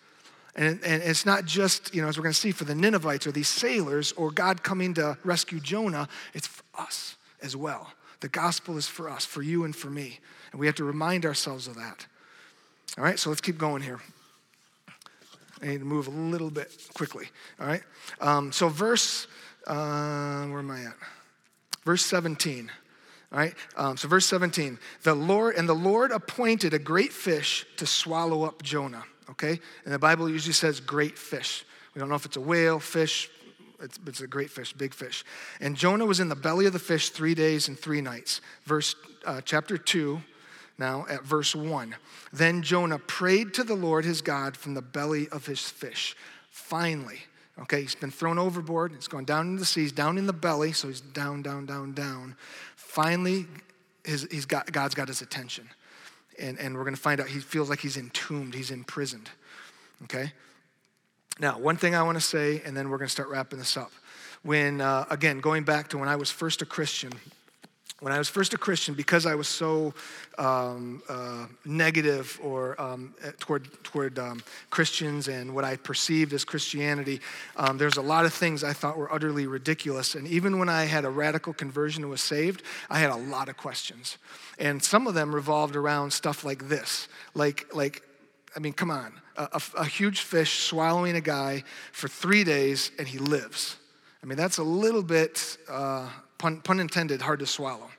And, 0.55 0.80
and 0.84 1.03
it's 1.03 1.24
not 1.24 1.47
just, 1.47 1.95
you 1.95 2.03
know, 2.03 2.09
as 2.09 2.18
we're 2.18 2.24
going 2.24 2.34
to 2.34 2.38
see 2.38 2.53
for 2.53 2.64
the 2.64 2.74
Ninevites 2.74 3.26
or 3.26 3.32
these 3.32 3.49
sailors 3.49 4.12
or 4.18 4.30
God 4.30 4.62
coming 4.62 4.92
to 4.95 5.16
rescue 5.24 5.61
Jonah, 5.61 6.11
it's 6.34 6.47
for 6.47 6.62
us 6.76 7.16
as 7.40 7.57
well. 7.57 7.90
The 8.20 8.28
gospel 8.28 8.76
is 8.76 8.86
for 8.86 9.09
us, 9.09 9.24
for 9.24 9.40
you 9.40 9.64
and 9.64 9.74
for 9.74 9.88
me. 9.88 10.20
And 10.53 10.61
we 10.61 10.66
have 10.66 10.74
to 10.74 10.84
remind 10.84 11.24
ourselves 11.24 11.68
of 11.68 11.76
that. 11.76 12.07
All 12.99 13.05
right, 13.05 13.18
so 13.18 13.30
let's 13.30 13.40
keep 13.40 13.57
going 13.57 13.80
here. 13.80 13.99
I 15.62 15.68
need 15.68 15.78
to 15.78 15.86
move 15.86 16.07
a 16.07 16.11
little 16.11 16.51
bit 16.51 16.70
quickly. 16.92 17.28
All 17.59 17.66
right. 17.66 17.82
Um, 18.20 18.53
so 18.53 18.68
verse, 18.68 19.26
uh, 19.66 20.46
where 20.46 20.60
am 20.60 20.70
I 20.70 20.82
at? 20.82 20.94
Verse 21.84 22.04
17. 22.04 22.70
All 23.32 23.38
right. 23.38 23.54
Um, 23.76 23.96
so 23.96 24.08
verse 24.08 24.26
17. 24.26 24.78
The 25.02 25.14
Lord 25.14 25.56
and 25.56 25.68
the 25.68 25.74
Lord 25.74 26.12
appointed 26.12 26.74
a 26.74 26.78
great 26.78 27.12
fish 27.12 27.66
to 27.76 27.86
swallow 27.86 28.44
up 28.44 28.62
Jonah. 28.62 29.04
Okay. 29.30 29.58
And 29.84 29.94
the 29.94 29.98
Bible 29.98 30.28
usually 30.28 30.52
says 30.52 30.80
great 30.80 31.18
fish. 31.18 31.64
We 31.94 31.98
don't 31.98 32.08
know 32.08 32.14
if 32.14 32.24
it's 32.24 32.36
a 32.36 32.40
whale, 32.40 32.78
fish. 32.78 33.30
It's, 33.80 33.98
it's 34.06 34.20
a 34.20 34.26
great 34.26 34.50
fish, 34.50 34.72
big 34.72 34.94
fish. 34.94 35.24
And 35.60 35.76
Jonah 35.76 36.06
was 36.06 36.20
in 36.20 36.28
the 36.28 36.36
belly 36.36 36.66
of 36.66 36.72
the 36.72 36.78
fish 36.78 37.10
three 37.10 37.34
days 37.34 37.68
and 37.68 37.78
three 37.78 38.00
nights. 38.00 38.40
Verse 38.64 38.94
uh, 39.26 39.40
chapter 39.44 39.76
two 39.76 40.22
now 40.78 41.06
at 41.08 41.24
verse 41.24 41.54
1. 41.54 41.94
Then 42.32 42.62
Jonah 42.62 42.98
prayed 42.98 43.54
to 43.54 43.64
the 43.64 43.74
Lord 43.74 44.04
his 44.04 44.22
God 44.22 44.56
from 44.56 44.74
the 44.74 44.82
belly 44.82 45.28
of 45.28 45.46
his 45.46 45.60
fish. 45.60 46.16
Finally, 46.50 47.20
okay, 47.62 47.82
he's 47.82 47.94
been 47.94 48.11
thrown 48.11 48.38
overboard, 48.38 48.92
he's 48.92 49.09
gone 49.09 49.24
down 49.24 49.48
into 49.48 49.61
the 49.61 49.66
seas, 49.66 49.92
down 49.92 50.18
in 50.18 50.26
the 50.26 50.32
belly, 50.32 50.72
so 50.72 50.88
he's 50.88 51.00
down, 51.00 51.42
down, 51.42 51.66
down, 51.66 51.92
down. 51.92 52.36
Finally, 52.76 53.46
his, 54.05 54.26
he's 54.30 54.46
got, 54.46 54.70
God's 54.72 54.94
got 54.94 55.09
his 55.09 55.22
attention. 55.22 55.68
And, 56.38 56.59
and 56.59 56.74
we're 56.76 56.82
going 56.82 56.96
to 56.96 57.00
find 57.00 57.20
out 57.20 57.28
he 57.28 57.38
feels 57.38 57.70
like 57.70 57.80
he's 57.80 57.96
entombed, 57.96 58.55
he's 58.55 58.70
imprisoned. 58.70 59.30
Okay? 60.05 60.32
Now, 61.38 61.59
one 61.59 61.76
thing 61.76 61.94
I 61.94 62.02
want 62.02 62.16
to 62.16 62.24
say, 62.24 62.61
and 62.64 62.76
then 62.76 62.90
we're 62.90 62.98
going 62.98 63.09
to 63.09 63.12
start 63.12 63.28
wrapping 63.28 63.59
this 63.59 63.76
up. 63.76 63.92
When, 64.42 64.80
uh, 64.80 65.07
again, 65.11 65.40
going 65.40 65.64
back 65.64 65.88
to 65.88 65.98
when 65.98 66.09
I 66.09 66.16
was 66.16 66.30
first 66.30 66.61
a 66.61 66.66
Christian, 66.66 67.12
when 68.01 68.12
I 68.12 68.18
was 68.18 68.28
first 68.28 68.53
a 68.55 68.59
Christian, 68.59 68.95
because 68.95 69.24
I 69.24 69.34
was 69.34 69.49
so 69.49 69.95
um, 70.36 71.03
uh, 71.09 71.47
negative 71.64 72.38
or 72.42 72.80
um, 72.80 73.14
eh, 73.22 73.30
toward 73.38 73.68
toward 73.84 74.18
um, 74.18 74.42
Christians 74.70 75.28
and 75.28 75.55
what 75.55 75.64
I 75.64 75.76
perceived 75.76 76.32
as 76.32 76.45
Christianity, 76.45 77.20
um, 77.57 77.78
there's 77.78 77.97
a 77.97 78.03
lot 78.03 78.26
of 78.26 78.34
things 78.34 78.64
I 78.64 78.72
thought 78.72 78.99
were 78.99 79.12
utterly 79.12 79.47
ridiculous. 79.47 80.16
And 80.16 80.26
even 80.26 80.59
when 80.59 80.68
I 80.68 80.84
had 80.84 81.05
a 81.05 81.11
radical 81.11 81.53
conversion 81.53 82.03
and 82.03 82.11
was 82.11 82.20
saved, 82.20 82.62
I 82.90 82.99
had 82.99 83.11
a 83.11 83.16
lot 83.16 83.49
of 83.49 83.57
questions, 83.57 84.18
and 84.59 84.82
some 84.82 85.07
of 85.07 85.14
them 85.14 85.34
revolved 85.34 85.76
around 85.76 86.12
stuff 86.12 86.45
like 86.45 86.68
this, 86.68 87.09
like 87.34 87.74
like. 87.74 88.03
I 88.57 88.61
mean, 88.61 88.72
come 88.72 88.92
on. 88.92 89.20
A, 89.36 89.49
a, 89.55 89.62
a 89.78 89.84
huge 89.84 90.20
fish 90.20 90.61
swallowing 90.61 91.16
a 91.16 91.20
guy 91.20 91.64
for 91.90 92.07
three 92.07 92.45
days 92.45 92.92
and 93.01 93.09
he 93.09 93.18
lives. 93.18 93.76
I 94.22 94.26
mean, 94.26 94.38
that's 94.38 94.57
a 94.57 94.62
little 94.62 95.03
bit, 95.03 95.59
uh, 95.68 96.09
pun, 96.45 96.61
pun 96.61 96.80
intended, 96.80 97.22
hard 97.22 97.38
to 97.40 97.47
swallow 97.47 97.90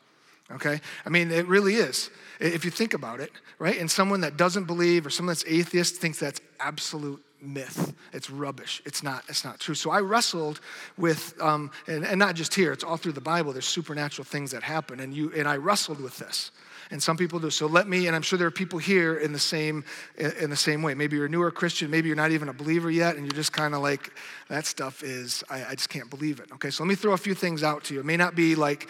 okay? 0.51 0.79
I 1.05 1.09
mean, 1.09 1.31
it 1.31 1.47
really 1.47 1.75
is, 1.75 2.09
if 2.39 2.65
you 2.65 2.71
think 2.71 2.93
about 2.93 3.19
it, 3.19 3.31
right? 3.59 3.79
And 3.79 3.89
someone 3.89 4.21
that 4.21 4.37
doesn't 4.37 4.65
believe 4.65 5.05
or 5.05 5.09
someone 5.09 5.31
that's 5.31 5.45
atheist 5.47 5.95
thinks 5.95 6.19
that's 6.19 6.41
absolute 6.59 7.23
myth. 7.41 7.93
It's 8.13 8.29
rubbish. 8.29 8.81
It's 8.85 9.03
not, 9.03 9.23
it's 9.27 9.43
not 9.43 9.59
true. 9.59 9.75
So 9.75 9.91
I 9.91 9.99
wrestled 10.01 10.59
with, 10.97 11.33
um, 11.41 11.71
and, 11.87 12.05
and 12.05 12.19
not 12.19 12.35
just 12.35 12.53
here, 12.53 12.71
it's 12.71 12.83
all 12.83 12.97
through 12.97 13.13
the 13.13 13.21
Bible. 13.21 13.53
There's 13.53 13.65
supernatural 13.65 14.25
things 14.25 14.51
that 14.51 14.63
happen, 14.63 14.99
and, 14.99 15.13
you, 15.13 15.31
and 15.35 15.47
I 15.47 15.57
wrestled 15.57 15.99
with 15.99 16.17
this. 16.17 16.51
And 16.91 17.01
some 17.01 17.17
people 17.17 17.39
do. 17.39 17.49
So 17.49 17.65
let 17.65 17.87
me, 17.87 18.07
and 18.07 18.15
I'm 18.15 18.21
sure 18.21 18.37
there 18.37 18.47
are 18.47 18.51
people 18.51 18.79
here 18.79 19.17
in 19.17 19.33
the 19.33 19.39
same 19.39 19.83
in 20.17 20.49
the 20.49 20.55
same 20.55 20.81
way. 20.81 20.93
Maybe 20.93 21.15
you're 21.15 21.25
a 21.25 21.29
newer 21.29 21.51
Christian, 21.51 21.89
maybe 21.89 22.07
you're 22.07 22.15
not 22.15 22.31
even 22.31 22.49
a 22.49 22.53
believer 22.53 22.91
yet, 22.91 23.15
and 23.15 23.25
you're 23.25 23.35
just 23.35 23.53
kind 23.53 23.73
of 23.73 23.81
like, 23.81 24.11
that 24.49 24.65
stuff 24.65 25.03
is, 25.03 25.43
I, 25.49 25.65
I 25.65 25.75
just 25.75 25.89
can't 25.89 26.09
believe 26.09 26.39
it. 26.39 26.51
Okay, 26.53 26.69
so 26.69 26.83
let 26.83 26.89
me 26.89 26.95
throw 26.95 27.13
a 27.13 27.17
few 27.17 27.33
things 27.33 27.63
out 27.63 27.83
to 27.85 27.93
you. 27.93 27.99
It 27.99 28.05
may 28.05 28.17
not 28.17 28.35
be 28.35 28.55
like 28.55 28.87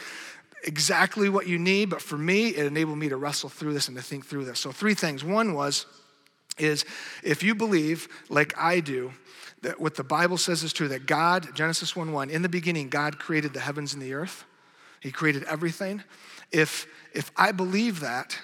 exactly 0.63 1.29
what 1.29 1.47
you 1.47 1.57
need, 1.57 1.89
but 1.89 2.01
for 2.01 2.17
me, 2.17 2.49
it 2.49 2.65
enabled 2.65 2.97
me 2.97 3.09
to 3.09 3.17
wrestle 3.17 3.49
through 3.49 3.73
this 3.73 3.87
and 3.87 3.95
to 3.97 4.03
think 4.03 4.25
through 4.25 4.45
this. 4.45 4.59
So, 4.59 4.71
three 4.71 4.93
things. 4.93 5.23
One 5.23 5.53
was, 5.53 5.85
is 6.57 6.85
if 7.23 7.43
you 7.43 7.55
believe, 7.55 8.07
like 8.29 8.57
I 8.57 8.79
do, 8.79 9.13
that 9.61 9.79
what 9.79 9.95
the 9.95 10.03
Bible 10.03 10.37
says 10.37 10.63
is 10.63 10.73
true, 10.73 10.87
that 10.89 11.05
God, 11.05 11.55
Genesis 11.55 11.95
1 11.95 12.11
1, 12.11 12.29
in 12.29 12.41
the 12.41 12.49
beginning, 12.49 12.89
God 12.89 13.19
created 13.19 13.53
the 13.53 13.59
heavens 13.59 13.93
and 13.93 14.01
the 14.01 14.13
earth, 14.13 14.43
He 14.99 15.11
created 15.11 15.43
everything. 15.45 16.03
If, 16.51 16.87
if 17.13 17.31
I 17.35 17.51
believe 17.51 17.99
that, 18.01 18.37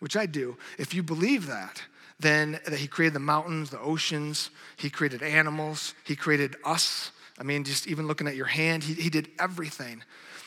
which 0.00 0.16
I 0.16 0.26
do, 0.26 0.56
if 0.78 0.94
you 0.94 1.02
believe 1.02 1.46
that, 1.46 1.82
then 2.20 2.60
that 2.66 2.78
He 2.78 2.86
created 2.86 3.14
the 3.14 3.20
mountains, 3.20 3.70
the 3.70 3.80
oceans, 3.80 4.50
He 4.76 4.90
created 4.90 5.22
animals, 5.22 5.94
He 6.04 6.16
created 6.16 6.56
us. 6.64 7.10
I 7.38 7.44
mean, 7.44 7.64
just 7.64 7.86
even 7.86 8.06
looking 8.06 8.26
at 8.26 8.36
your 8.36 8.46
hand, 8.46 8.84
He, 8.84 8.94
he 8.94 9.10
did 9.10 9.28
everything. 9.38 10.02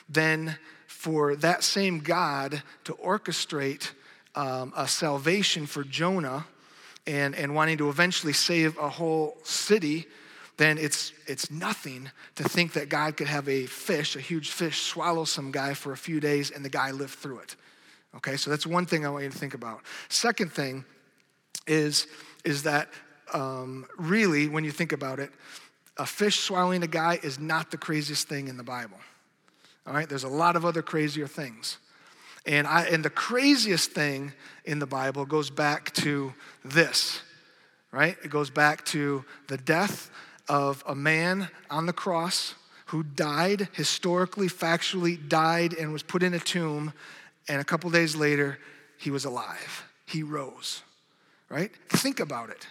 Then 0.09 0.57
for 0.87 1.35
that 1.37 1.63
same 1.63 1.99
God 1.99 2.61
to 2.83 2.93
orchestrate 2.93 3.91
um, 4.35 4.73
a 4.75 4.87
salvation 4.87 5.65
for 5.65 5.83
Jonah 5.83 6.45
and, 7.07 7.35
and 7.35 7.55
wanting 7.55 7.77
to 7.79 7.89
eventually 7.89 8.33
save 8.33 8.77
a 8.77 8.89
whole 8.89 9.37
city, 9.43 10.05
then 10.61 10.77
it's, 10.77 11.11
it's 11.25 11.49
nothing 11.49 12.11
to 12.35 12.43
think 12.43 12.73
that 12.73 12.87
God 12.87 13.17
could 13.17 13.27
have 13.27 13.49
a 13.49 13.65
fish, 13.65 14.15
a 14.15 14.19
huge 14.21 14.51
fish, 14.51 14.81
swallow 14.81 15.25
some 15.25 15.51
guy 15.51 15.73
for 15.73 15.91
a 15.91 15.97
few 15.97 16.19
days 16.19 16.51
and 16.51 16.63
the 16.63 16.69
guy 16.69 16.91
lived 16.91 17.15
through 17.15 17.39
it. 17.39 17.55
Okay, 18.17 18.37
so 18.37 18.51
that's 18.51 18.67
one 18.67 18.85
thing 18.85 19.05
I 19.05 19.09
want 19.09 19.23
you 19.23 19.31
to 19.31 19.37
think 19.37 19.53
about. 19.55 19.81
Second 20.09 20.51
thing 20.51 20.85
is, 21.65 22.05
is 22.43 22.63
that 22.63 22.89
um, 23.33 23.87
really, 23.97 24.49
when 24.49 24.63
you 24.63 24.71
think 24.71 24.91
about 24.91 25.19
it, 25.19 25.31
a 25.97 26.05
fish 26.05 26.39
swallowing 26.39 26.83
a 26.83 26.87
guy 26.87 27.19
is 27.23 27.39
not 27.39 27.71
the 27.71 27.77
craziest 27.77 28.27
thing 28.27 28.47
in 28.47 28.57
the 28.57 28.63
Bible. 28.63 28.97
All 29.87 29.93
right, 29.93 30.07
there's 30.07 30.25
a 30.25 30.29
lot 30.29 30.55
of 30.55 30.65
other 30.65 30.81
crazier 30.81 31.27
things. 31.27 31.77
And, 32.45 32.67
I, 32.67 32.83
and 32.83 33.03
the 33.03 33.09
craziest 33.09 33.91
thing 33.91 34.33
in 34.65 34.79
the 34.79 34.85
Bible 34.85 35.25
goes 35.25 35.49
back 35.49 35.91
to 35.95 36.33
this, 36.63 37.21
right? 37.91 38.17
It 38.23 38.29
goes 38.29 38.49
back 38.49 38.85
to 38.85 39.23
the 39.47 39.57
death 39.57 40.11
of 40.51 40.83
a 40.85 40.93
man 40.93 41.47
on 41.69 41.85
the 41.85 41.93
cross 41.93 42.55
who 42.87 43.03
died, 43.03 43.69
historically, 43.71 44.47
factually 44.47 45.17
died, 45.29 45.73
and 45.73 45.93
was 45.93 46.03
put 46.03 46.21
in 46.21 46.33
a 46.33 46.39
tomb. 46.39 46.91
And 47.47 47.61
a 47.61 47.63
couple 47.63 47.89
days 47.89 48.17
later, 48.17 48.59
he 48.97 49.11
was 49.11 49.23
alive. 49.23 49.85
He 50.05 50.23
rose, 50.23 50.81
right? 51.47 51.71
Think 51.87 52.19
about 52.19 52.49
it. 52.49 52.67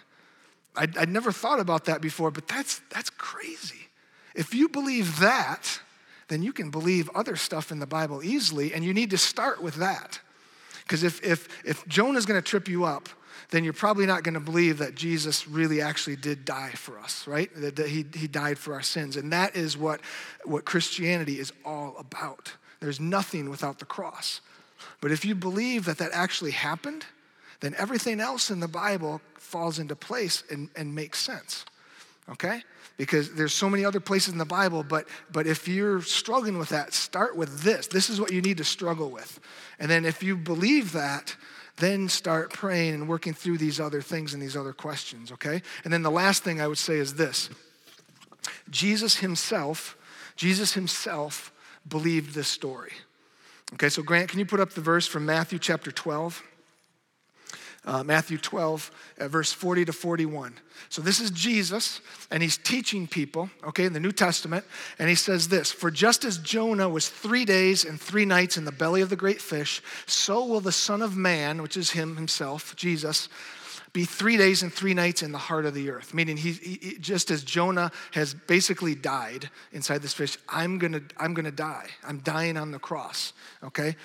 I'd, 0.75 0.95
I'd 0.95 1.09
never 1.09 1.31
thought 1.31 1.59
about 1.59 1.85
that 1.85 2.01
before, 2.01 2.29
but 2.29 2.47
that's, 2.47 2.81
that's 2.91 3.09
crazy. 3.09 3.87
If 4.35 4.53
you 4.53 4.69
believe 4.69 5.19
that, 5.19 5.79
then 6.27 6.43
you 6.43 6.53
can 6.53 6.69
believe 6.69 7.09
other 7.15 7.35
stuff 7.35 7.71
in 7.71 7.79
the 7.79 7.87
Bible 7.87 8.23
easily, 8.23 8.75
and 8.75 8.85
you 8.85 8.93
need 8.93 9.09
to 9.09 9.17
start 9.17 9.59
with 9.59 9.75
that. 9.77 10.19
Because 10.83 11.01
if, 11.01 11.23
if, 11.23 11.47
if 11.65 11.87
Jonah's 11.87 12.27
gonna 12.27 12.43
trip 12.43 12.67
you 12.67 12.85
up, 12.85 13.09
then 13.49 13.63
you're 13.63 13.73
probably 13.73 14.05
not 14.05 14.23
going 14.23 14.33
to 14.33 14.39
believe 14.39 14.77
that 14.77 14.95
Jesus 14.95 15.47
really 15.47 15.81
actually 15.81 16.15
did 16.15 16.45
die 16.45 16.71
for 16.71 16.99
us, 16.99 17.27
right? 17.27 17.49
That, 17.55 17.75
that, 17.75 17.89
he, 17.89 18.05
he 18.13 18.27
died 18.27 18.57
for 18.57 18.73
our 18.73 18.81
sins. 18.81 19.17
And 19.17 19.31
that 19.33 19.55
is 19.55 19.77
what, 19.77 20.01
what 20.45 20.65
Christianity 20.65 21.39
is 21.39 21.51
all 21.65 21.95
about. 21.97 22.53
There's 22.79 22.99
nothing 22.99 23.49
without 23.49 23.79
the 23.79 23.85
cross. 23.85 24.41
But 25.01 25.11
if 25.11 25.25
you 25.25 25.35
believe 25.35 25.85
that 25.85 25.97
that 25.97 26.11
actually 26.13 26.51
happened, 26.51 27.05
then 27.59 27.75
everything 27.77 28.19
else 28.19 28.49
in 28.49 28.59
the 28.59 28.67
Bible 28.67 29.21
falls 29.35 29.79
into 29.79 29.95
place 29.95 30.43
and, 30.49 30.69
and 30.75 30.95
makes 30.95 31.19
sense, 31.19 31.65
okay? 32.29 32.61
because 33.01 33.33
there's 33.33 33.53
so 33.53 33.67
many 33.67 33.83
other 33.83 33.99
places 33.99 34.31
in 34.31 34.37
the 34.37 34.45
Bible, 34.45 34.83
but, 34.83 35.07
but 35.31 35.47
if 35.47 35.67
you're 35.67 36.03
struggling 36.03 36.59
with 36.59 36.69
that, 36.69 36.93
start 36.93 37.35
with 37.35 37.61
this. 37.61 37.87
This 37.87 38.11
is 38.11 38.21
what 38.21 38.31
you 38.31 38.43
need 38.43 38.57
to 38.57 38.63
struggle 38.63 39.09
with. 39.09 39.39
And 39.79 39.89
then 39.89 40.05
if 40.05 40.21
you 40.21 40.37
believe 40.37 40.91
that, 40.91 41.35
then 41.77 42.09
start 42.09 42.51
praying 42.51 42.93
and 42.93 43.07
working 43.07 43.33
through 43.33 43.57
these 43.57 43.79
other 43.79 44.01
things 44.01 44.33
and 44.33 44.41
these 44.41 44.55
other 44.55 44.73
questions, 44.73 45.31
okay? 45.31 45.61
And 45.83 45.91
then 45.91 46.03
the 46.03 46.11
last 46.11 46.43
thing 46.43 46.61
I 46.61 46.67
would 46.67 46.77
say 46.77 46.97
is 46.97 47.15
this 47.15 47.49
Jesus 48.69 49.17
himself, 49.17 49.97
Jesus 50.35 50.73
himself 50.73 51.51
believed 51.87 52.33
this 52.33 52.47
story. 52.47 52.91
Okay, 53.73 53.89
so 53.89 54.03
Grant, 54.03 54.29
can 54.29 54.39
you 54.39 54.45
put 54.45 54.59
up 54.59 54.71
the 54.71 54.81
verse 54.81 55.07
from 55.07 55.25
Matthew 55.25 55.57
chapter 55.57 55.91
12? 55.91 56.43
Uh, 57.85 58.03
Matthew 58.03 58.37
12, 58.37 58.91
uh, 59.19 59.27
verse 59.27 59.51
40 59.51 59.85
to 59.85 59.93
41. 59.93 60.53
So 60.89 61.01
this 61.01 61.19
is 61.19 61.31
Jesus, 61.31 62.01
and 62.29 62.43
he's 62.43 62.57
teaching 62.57 63.07
people, 63.07 63.49
okay, 63.63 63.85
in 63.85 63.93
the 63.93 63.99
New 63.99 64.11
Testament, 64.11 64.65
and 64.99 65.09
he 65.09 65.15
says 65.15 65.47
this 65.47 65.71
For 65.71 65.89
just 65.89 66.23
as 66.23 66.37
Jonah 66.37 66.89
was 66.89 67.09
three 67.09 67.45
days 67.45 67.83
and 67.85 67.99
three 67.99 68.25
nights 68.25 68.57
in 68.57 68.65
the 68.65 68.71
belly 68.71 69.01
of 69.01 69.09
the 69.09 69.15
great 69.15 69.41
fish, 69.41 69.81
so 70.05 70.45
will 70.45 70.61
the 70.61 70.71
Son 70.71 71.01
of 71.01 71.17
Man, 71.17 71.61
which 71.61 71.75
is 71.75 71.91
him 71.91 72.15
himself, 72.15 72.75
Jesus, 72.75 73.29
be 73.93 74.05
three 74.05 74.37
days 74.37 74.63
and 74.63 74.71
three 74.71 74.93
nights 74.93 75.21
in 75.21 75.31
the 75.31 75.37
heart 75.37 75.65
of 75.65 75.73
the 75.73 75.89
earth. 75.89 76.13
Meaning, 76.13 76.37
he, 76.37 76.53
he, 76.53 76.97
just 76.99 77.29
as 77.29 77.43
Jonah 77.43 77.91
has 78.11 78.33
basically 78.33 78.95
died 78.95 79.49
inside 79.73 80.01
this 80.01 80.13
fish, 80.13 80.37
I'm 80.47 80.77
gonna, 80.77 81.01
I'm 81.17 81.33
gonna 81.33 81.51
die. 81.51 81.87
I'm 82.03 82.19
dying 82.19 82.57
on 82.57 82.71
the 82.71 82.79
cross, 82.79 83.33
okay? 83.63 83.95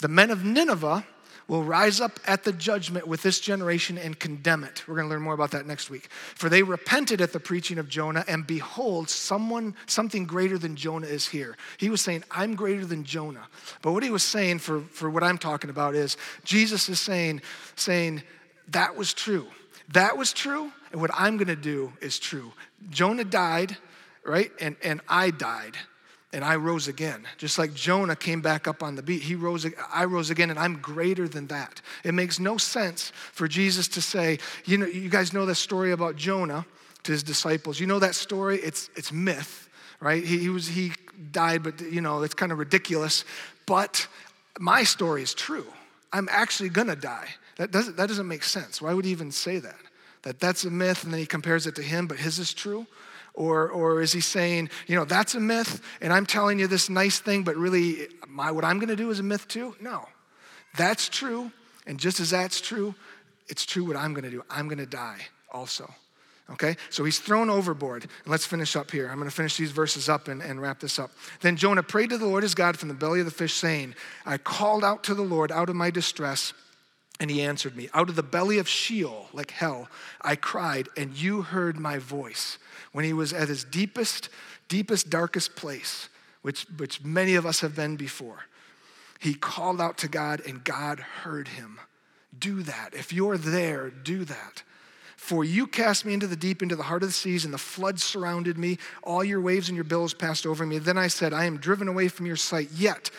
The 0.00 0.08
men 0.08 0.30
of 0.30 0.44
Nineveh, 0.44 1.06
will 1.50 1.64
rise 1.64 2.00
up 2.00 2.20
at 2.28 2.44
the 2.44 2.52
judgment 2.52 3.08
with 3.08 3.22
this 3.22 3.40
generation 3.40 3.98
and 3.98 4.16
condemn 4.16 4.62
it. 4.62 4.84
We're 4.86 4.94
going 4.94 5.08
to 5.08 5.10
learn 5.10 5.22
more 5.22 5.34
about 5.34 5.50
that 5.50 5.66
next 5.66 5.90
week. 5.90 6.06
For 6.36 6.48
they 6.48 6.62
repented 6.62 7.20
at 7.20 7.32
the 7.32 7.40
preaching 7.40 7.76
of 7.76 7.88
Jonah, 7.88 8.24
and 8.28 8.46
behold, 8.46 9.10
someone, 9.10 9.74
something 9.86 10.26
greater 10.26 10.58
than 10.58 10.76
Jonah 10.76 11.08
is 11.08 11.26
here. 11.26 11.56
He 11.76 11.90
was 11.90 12.00
saying, 12.02 12.22
I'm 12.30 12.54
greater 12.54 12.86
than 12.86 13.02
Jonah. 13.02 13.48
But 13.82 13.90
what 13.90 14.04
he 14.04 14.10
was 14.10 14.22
saying 14.22 14.60
for, 14.60 14.82
for 14.92 15.10
what 15.10 15.24
I'm 15.24 15.38
talking 15.38 15.70
about 15.70 15.96
is 15.96 16.16
Jesus 16.44 16.88
is 16.88 17.00
saying, 17.00 17.42
saying, 17.74 18.22
that 18.68 18.94
was 18.94 19.12
true. 19.12 19.48
That 19.88 20.16
was 20.16 20.32
true, 20.32 20.70
and 20.92 21.00
what 21.00 21.10
I'm 21.12 21.36
gonna 21.36 21.56
do 21.56 21.92
is 22.00 22.20
true. 22.20 22.52
Jonah 22.90 23.24
died, 23.24 23.76
right? 24.22 24.52
And, 24.60 24.76
and 24.84 25.00
I 25.08 25.32
died 25.32 25.76
and 26.32 26.44
I 26.44 26.56
rose 26.56 26.88
again. 26.88 27.26
Just 27.38 27.58
like 27.58 27.74
Jonah 27.74 28.16
came 28.16 28.40
back 28.40 28.68
up 28.68 28.82
on 28.82 28.94
the 28.94 29.02
beat, 29.02 29.22
he 29.22 29.34
rose, 29.34 29.66
I 29.92 30.04
rose 30.04 30.30
again, 30.30 30.50
and 30.50 30.58
I'm 30.58 30.76
greater 30.76 31.28
than 31.28 31.48
that. 31.48 31.80
It 32.04 32.14
makes 32.14 32.38
no 32.38 32.56
sense 32.56 33.12
for 33.32 33.48
Jesus 33.48 33.88
to 33.88 34.02
say, 34.02 34.38
you 34.64 34.78
know, 34.78 34.86
you 34.86 35.08
guys 35.08 35.32
know 35.32 35.44
the 35.44 35.54
story 35.54 35.92
about 35.92 36.16
Jonah 36.16 36.64
to 37.02 37.12
his 37.12 37.22
disciples. 37.22 37.80
You 37.80 37.86
know 37.86 37.98
that 37.98 38.14
story? 38.14 38.58
It's, 38.58 38.90
it's 38.94 39.12
myth, 39.12 39.68
right? 40.00 40.22
He, 40.22 40.38
he 40.38 40.48
was, 40.48 40.68
he 40.68 40.92
died, 41.32 41.62
but 41.62 41.80
you 41.80 42.00
know, 42.00 42.22
it's 42.22 42.34
kind 42.34 42.52
of 42.52 42.58
ridiculous. 42.58 43.24
But 43.66 44.06
my 44.58 44.84
story 44.84 45.22
is 45.22 45.34
true. 45.34 45.66
I'm 46.12 46.28
actually 46.30 46.68
gonna 46.68 46.96
die. 46.96 47.28
That 47.56 47.70
doesn't, 47.70 47.96
that 47.96 48.08
doesn't 48.08 48.28
make 48.28 48.42
sense. 48.42 48.80
Why 48.80 48.94
would 48.94 49.04
he 49.04 49.10
even 49.10 49.30
say 49.32 49.58
that? 49.58 49.76
That 50.22 50.38
that's 50.38 50.64
a 50.64 50.70
myth, 50.70 51.04
and 51.04 51.12
then 51.12 51.20
he 51.20 51.26
compares 51.26 51.66
it 51.66 51.74
to 51.76 51.82
him, 51.82 52.06
but 52.06 52.18
his 52.18 52.38
is 52.38 52.52
true? 52.52 52.86
Or, 53.34 53.68
or 53.68 54.00
is 54.00 54.12
he 54.12 54.20
saying, 54.20 54.70
you 54.86 54.96
know, 54.96 55.04
that's 55.04 55.34
a 55.34 55.40
myth 55.40 55.80
and 56.00 56.12
I'm 56.12 56.26
telling 56.26 56.58
you 56.58 56.66
this 56.66 56.90
nice 56.90 57.20
thing, 57.20 57.42
but 57.42 57.56
really 57.56 58.08
my, 58.28 58.50
what 58.50 58.64
I'm 58.64 58.78
going 58.78 58.88
to 58.88 58.96
do 58.96 59.10
is 59.10 59.20
a 59.20 59.22
myth 59.22 59.48
too? 59.48 59.74
No. 59.80 60.06
That's 60.76 61.08
true. 61.08 61.50
And 61.86 61.98
just 61.98 62.20
as 62.20 62.30
that's 62.30 62.60
true, 62.60 62.94
it's 63.48 63.66
true 63.66 63.84
what 63.84 63.96
I'm 63.96 64.14
going 64.14 64.24
to 64.24 64.30
do. 64.30 64.44
I'm 64.50 64.66
going 64.66 64.78
to 64.78 64.86
die 64.86 65.20
also. 65.52 65.92
Okay? 66.52 66.76
So 66.90 67.04
he's 67.04 67.18
thrown 67.18 67.48
overboard. 67.48 68.02
And 68.04 68.30
let's 68.30 68.46
finish 68.46 68.76
up 68.76 68.90
here. 68.90 69.08
I'm 69.08 69.16
going 69.16 69.28
to 69.28 69.34
finish 69.34 69.56
these 69.56 69.70
verses 69.70 70.08
up 70.08 70.28
and, 70.28 70.42
and 70.42 70.60
wrap 70.60 70.80
this 70.80 70.98
up. 70.98 71.10
Then 71.40 71.56
Jonah 71.56 71.82
prayed 71.82 72.10
to 72.10 72.18
the 72.18 72.26
Lord 72.26 72.42
his 72.42 72.54
God 72.54 72.78
from 72.78 72.88
the 72.88 72.94
belly 72.94 73.20
of 73.20 73.26
the 73.26 73.32
fish, 73.32 73.54
saying, 73.54 73.94
I 74.26 74.38
called 74.38 74.84
out 74.84 75.04
to 75.04 75.14
the 75.14 75.22
Lord 75.22 75.52
out 75.52 75.68
of 75.68 75.76
my 75.76 75.90
distress. 75.90 76.52
And 77.20 77.30
he 77.30 77.42
answered 77.42 77.76
me, 77.76 77.88
Out 77.92 78.08
of 78.08 78.16
the 78.16 78.22
belly 78.22 78.58
of 78.58 78.68
Sheol, 78.68 79.28
like 79.32 79.50
hell, 79.50 79.88
I 80.22 80.36
cried, 80.36 80.88
and 80.96 81.14
you 81.14 81.42
heard 81.42 81.78
my 81.78 81.98
voice 81.98 82.58
when 82.92 83.04
he 83.04 83.12
was 83.12 83.32
at 83.32 83.48
his 83.48 83.64
deepest, 83.64 84.28
deepest, 84.68 85.10
darkest 85.10 85.56
place, 85.56 86.08
which, 86.42 86.66
which 86.76 87.04
many 87.04 87.34
of 87.34 87.46
us 87.46 87.60
have 87.60 87.76
been 87.76 87.96
before. 87.96 88.44
He 89.18 89.34
called 89.34 89.80
out 89.80 89.98
to 89.98 90.08
God 90.08 90.40
and 90.46 90.64
God 90.64 90.98
heard 91.00 91.48
him. 91.48 91.78
Do 92.38 92.62
that. 92.62 92.94
If 92.94 93.12
you're 93.12 93.36
there, 93.36 93.90
do 93.90 94.24
that. 94.24 94.62
For 95.16 95.44
you 95.44 95.66
cast 95.66 96.06
me 96.06 96.14
into 96.14 96.26
the 96.26 96.36
deep, 96.36 96.62
into 96.62 96.76
the 96.76 96.84
heart 96.84 97.02
of 97.02 97.10
the 97.10 97.12
seas, 97.12 97.44
and 97.44 97.52
the 97.52 97.58
floods 97.58 98.02
surrounded 98.02 98.56
me. 98.56 98.78
All 99.02 99.22
your 99.22 99.40
waves 99.40 99.68
and 99.68 99.76
your 99.76 99.84
billows 99.84 100.14
passed 100.14 100.46
over 100.46 100.64
me. 100.64 100.78
Then 100.78 100.96
I 100.96 101.08
said, 101.08 101.34
I 101.34 101.44
am 101.44 101.58
driven 101.58 101.88
away 101.88 102.08
from 102.08 102.24
your 102.24 102.36
sight, 102.36 102.70
yet 102.72 103.10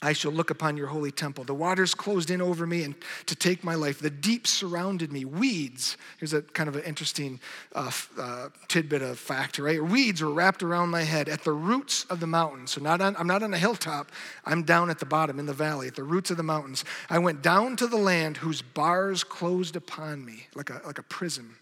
I 0.00 0.12
shall 0.12 0.30
look 0.30 0.50
upon 0.50 0.76
your 0.76 0.86
holy 0.86 1.10
temple. 1.10 1.42
The 1.42 1.54
waters 1.54 1.92
closed 1.92 2.30
in 2.30 2.40
over 2.40 2.66
me 2.66 2.84
and 2.84 2.94
to 3.26 3.34
take 3.34 3.64
my 3.64 3.74
life. 3.74 3.98
The 3.98 4.10
deep 4.10 4.46
surrounded 4.46 5.10
me. 5.10 5.24
Weeds, 5.24 5.96
here's 6.18 6.32
a 6.32 6.42
kind 6.42 6.68
of 6.68 6.76
an 6.76 6.84
interesting 6.84 7.40
uh, 7.74 7.90
uh, 8.16 8.50
tidbit 8.68 9.02
of 9.02 9.18
fact, 9.18 9.58
right? 9.58 9.82
Weeds 9.82 10.22
were 10.22 10.30
wrapped 10.30 10.62
around 10.62 10.90
my 10.90 11.02
head 11.02 11.28
at 11.28 11.42
the 11.42 11.50
roots 11.50 12.04
of 12.04 12.20
the 12.20 12.28
mountains. 12.28 12.70
So 12.72 12.80
not 12.80 13.00
on, 13.00 13.16
I'm 13.16 13.26
not 13.26 13.42
on 13.42 13.52
a 13.52 13.58
hilltop, 13.58 14.12
I'm 14.44 14.62
down 14.62 14.88
at 14.88 15.00
the 15.00 15.06
bottom 15.06 15.40
in 15.40 15.46
the 15.46 15.52
valley, 15.52 15.88
at 15.88 15.96
the 15.96 16.04
roots 16.04 16.30
of 16.30 16.36
the 16.36 16.44
mountains. 16.44 16.84
I 17.10 17.18
went 17.18 17.42
down 17.42 17.74
to 17.76 17.88
the 17.88 17.96
land 17.96 18.36
whose 18.36 18.62
bars 18.62 19.24
closed 19.24 19.74
upon 19.74 20.24
me 20.24 20.46
like 20.54 20.70
a, 20.70 20.80
like 20.86 20.98
a 20.98 21.02
prison. 21.02 21.56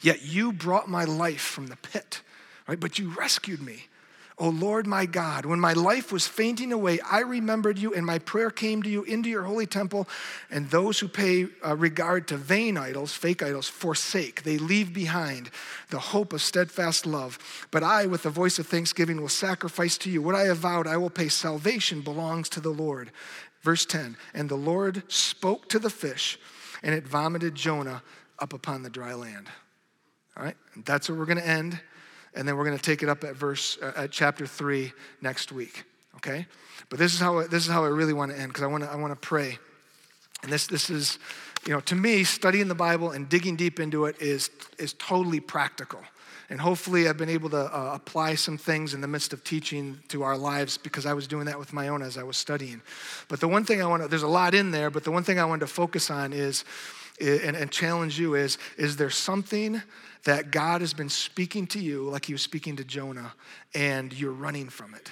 Yet 0.00 0.22
you 0.22 0.52
brought 0.52 0.88
my 0.88 1.04
life 1.04 1.40
from 1.40 1.68
the 1.68 1.76
pit, 1.76 2.20
right? 2.66 2.80
But 2.80 2.98
you 2.98 3.10
rescued 3.10 3.62
me. 3.62 3.84
O 4.36 4.48
Lord 4.48 4.88
my 4.88 5.06
God, 5.06 5.46
when 5.46 5.60
my 5.60 5.74
life 5.74 6.10
was 6.10 6.26
fainting 6.26 6.72
away, 6.72 6.98
I 7.00 7.20
remembered 7.20 7.78
you, 7.78 7.94
and 7.94 8.04
my 8.04 8.18
prayer 8.18 8.50
came 8.50 8.82
to 8.82 8.90
you 8.90 9.04
into 9.04 9.28
your 9.28 9.44
holy 9.44 9.66
temple. 9.66 10.08
And 10.50 10.68
those 10.70 10.98
who 10.98 11.06
pay 11.06 11.46
uh, 11.64 11.76
regard 11.76 12.26
to 12.28 12.36
vain 12.36 12.76
idols, 12.76 13.12
fake 13.12 13.44
idols, 13.44 13.68
forsake. 13.68 14.42
They 14.42 14.58
leave 14.58 14.92
behind 14.92 15.50
the 15.90 16.00
hope 16.00 16.32
of 16.32 16.42
steadfast 16.42 17.06
love. 17.06 17.38
But 17.70 17.84
I, 17.84 18.06
with 18.06 18.24
the 18.24 18.30
voice 18.30 18.58
of 18.58 18.66
thanksgiving, 18.66 19.20
will 19.20 19.28
sacrifice 19.28 19.96
to 19.98 20.10
you. 20.10 20.20
What 20.20 20.34
I 20.34 20.46
have 20.46 20.58
vowed, 20.58 20.88
I 20.88 20.96
will 20.96 21.10
pay. 21.10 21.28
Salvation 21.28 22.00
belongs 22.00 22.48
to 22.50 22.60
the 22.60 22.70
Lord. 22.70 23.12
Verse 23.62 23.86
10 23.86 24.16
And 24.34 24.48
the 24.48 24.56
Lord 24.56 25.04
spoke 25.06 25.68
to 25.68 25.78
the 25.78 25.90
fish, 25.90 26.40
and 26.82 26.92
it 26.92 27.06
vomited 27.06 27.54
Jonah 27.54 28.02
up 28.40 28.52
upon 28.52 28.82
the 28.82 28.90
dry 28.90 29.14
land. 29.14 29.46
All 30.36 30.42
right, 30.42 30.56
that's 30.84 31.08
where 31.08 31.16
we're 31.16 31.24
going 31.24 31.38
to 31.38 31.46
end 31.46 31.80
and 32.36 32.46
then 32.46 32.56
we're 32.56 32.64
going 32.64 32.76
to 32.76 32.82
take 32.82 33.02
it 33.02 33.08
up 33.08 33.24
at 33.24 33.36
verse 33.36 33.78
uh, 33.82 33.92
at 33.96 34.10
chapter 34.10 34.46
3 34.46 34.92
next 35.20 35.52
week 35.52 35.84
okay? 36.24 36.46
But 36.88 36.98
this 36.98 37.14
is 37.14 37.20
how 37.20 37.42
this 37.42 37.66
is 37.66 37.68
how 37.68 37.84
i 37.84 37.88
really 37.88 38.12
want 38.12 38.32
to 38.32 38.38
end 38.38 38.48
because 38.48 38.62
i 38.62 38.66
want 38.66 38.84
to 38.84 38.90
i 38.90 38.96
want 38.96 39.12
to 39.12 39.20
pray. 39.20 39.58
And 40.42 40.52
this 40.52 40.66
this 40.66 40.90
is 40.90 41.18
you 41.66 41.72
know 41.72 41.80
to 41.80 41.94
me 41.94 42.24
studying 42.24 42.68
the 42.68 42.74
bible 42.74 43.10
and 43.10 43.28
digging 43.28 43.56
deep 43.56 43.80
into 43.80 44.06
it 44.06 44.20
is 44.20 44.50
is 44.78 44.94
totally 44.94 45.40
practical. 45.40 46.00
And 46.50 46.60
hopefully 46.60 47.08
i've 47.08 47.16
been 47.16 47.30
able 47.30 47.50
to 47.50 47.74
uh, 47.74 47.92
apply 47.94 48.34
some 48.34 48.58
things 48.58 48.94
in 48.94 49.00
the 49.00 49.08
midst 49.08 49.32
of 49.32 49.44
teaching 49.44 49.98
to 50.08 50.22
our 50.22 50.36
lives 50.36 50.76
because 50.76 51.06
i 51.06 51.14
was 51.14 51.26
doing 51.26 51.46
that 51.46 51.58
with 51.58 51.72
my 51.72 51.88
own 51.88 52.02
as 52.02 52.18
i 52.18 52.22
was 52.22 52.36
studying. 52.36 52.82
But 53.28 53.40
the 53.40 53.48
one 53.48 53.64
thing 53.64 53.82
i 53.82 53.86
want 53.86 54.02
to 54.02 54.08
there's 54.08 54.22
a 54.22 54.28
lot 54.28 54.54
in 54.54 54.70
there 54.70 54.90
but 54.90 55.04
the 55.04 55.10
one 55.10 55.24
thing 55.24 55.38
i 55.38 55.44
wanted 55.44 55.66
to 55.66 55.72
focus 55.72 56.10
on 56.10 56.32
is 56.32 56.64
and, 57.20 57.56
and 57.56 57.70
challenge 57.70 58.18
you 58.18 58.34
is 58.34 58.58
is 58.76 58.96
there 58.96 59.10
something 59.10 59.80
that 60.24 60.50
God 60.50 60.80
has 60.80 60.94
been 60.94 61.08
speaking 61.08 61.66
to 61.68 61.78
you 61.78 62.08
like 62.08 62.24
he 62.26 62.32
was 62.32 62.42
speaking 62.42 62.76
to 62.76 62.84
Jonah 62.84 63.34
and 63.74 64.12
you're 64.12 64.32
running 64.32 64.68
from 64.68 64.94
it? 64.94 65.10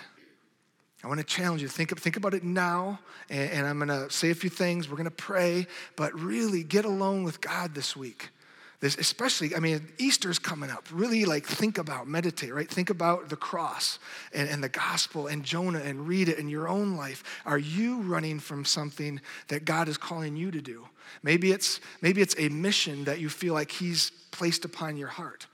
I 1.05 1.09
want 1.09 1.19
to 1.19 1.27
challenge 1.27 1.63
you. 1.63 1.69
Think, 1.69 1.99
think 1.99 2.17
about 2.17 2.33
it 2.33 2.45
now, 2.45 3.01
and, 3.29 3.51
and 3.51 3.67
I'm 3.67 3.79
going 3.79 3.89
to 3.89 4.09
say 4.09 4.31
a 4.31 4.35
few 4.35 4.51
things. 4.51 4.89
We're 4.89 4.97
going 4.97 5.05
to 5.05 5.11
pray, 5.11 5.67
but 5.97 6.15
really 6.15 6.63
get 6.63 6.85
alone 6.85 7.25
with 7.25 7.41
God 7.41 7.75
this 7.75 7.97
week. 7.97 8.31
This, 8.79 8.97
especially, 8.99 9.55
I 9.55 9.61
mean, 9.61 9.93
Easter's 9.99 10.41
coming 10.41 10.69
up. 10.69 10.89
Really, 10.93 11.25
like, 11.25 11.47
think 11.47 11.79
about, 11.79 12.09
meditate, 12.09 12.53
right? 12.53 12.69
Think 12.69 12.91
about 12.91 13.29
the 13.29 13.37
cross 13.37 14.01
and, 14.35 14.49
and 14.49 14.63
the 14.63 14.69
gospel 14.69 15.29
and 15.29 15.45
Jonah 15.45 15.79
and 15.79 16.09
read 16.09 16.29
it 16.29 16.39
in 16.39 16.49
your 16.49 16.69
own 16.69 16.97
life. 16.97 17.23
Are 17.47 17.59
you 17.59 18.01
running 18.01 18.41
from 18.41 18.65
something 18.65 19.21
that 19.49 19.65
God 19.65 19.89
is 19.89 19.97
calling 19.97 20.35
you 20.35 20.51
to 20.51 20.61
do? 20.61 20.89
Maybe 21.23 21.53
it's, 21.53 21.81
maybe 22.01 22.21
it's 22.21 22.35
a 22.39 22.49
mission 22.49 23.05
that 23.05 23.21
you 23.21 23.29
feel 23.29 23.55
like 23.55 23.71
He's 23.71 24.11
placed 24.31 24.65
upon 24.65 24.97
your 24.97 25.09
heart. 25.09 25.47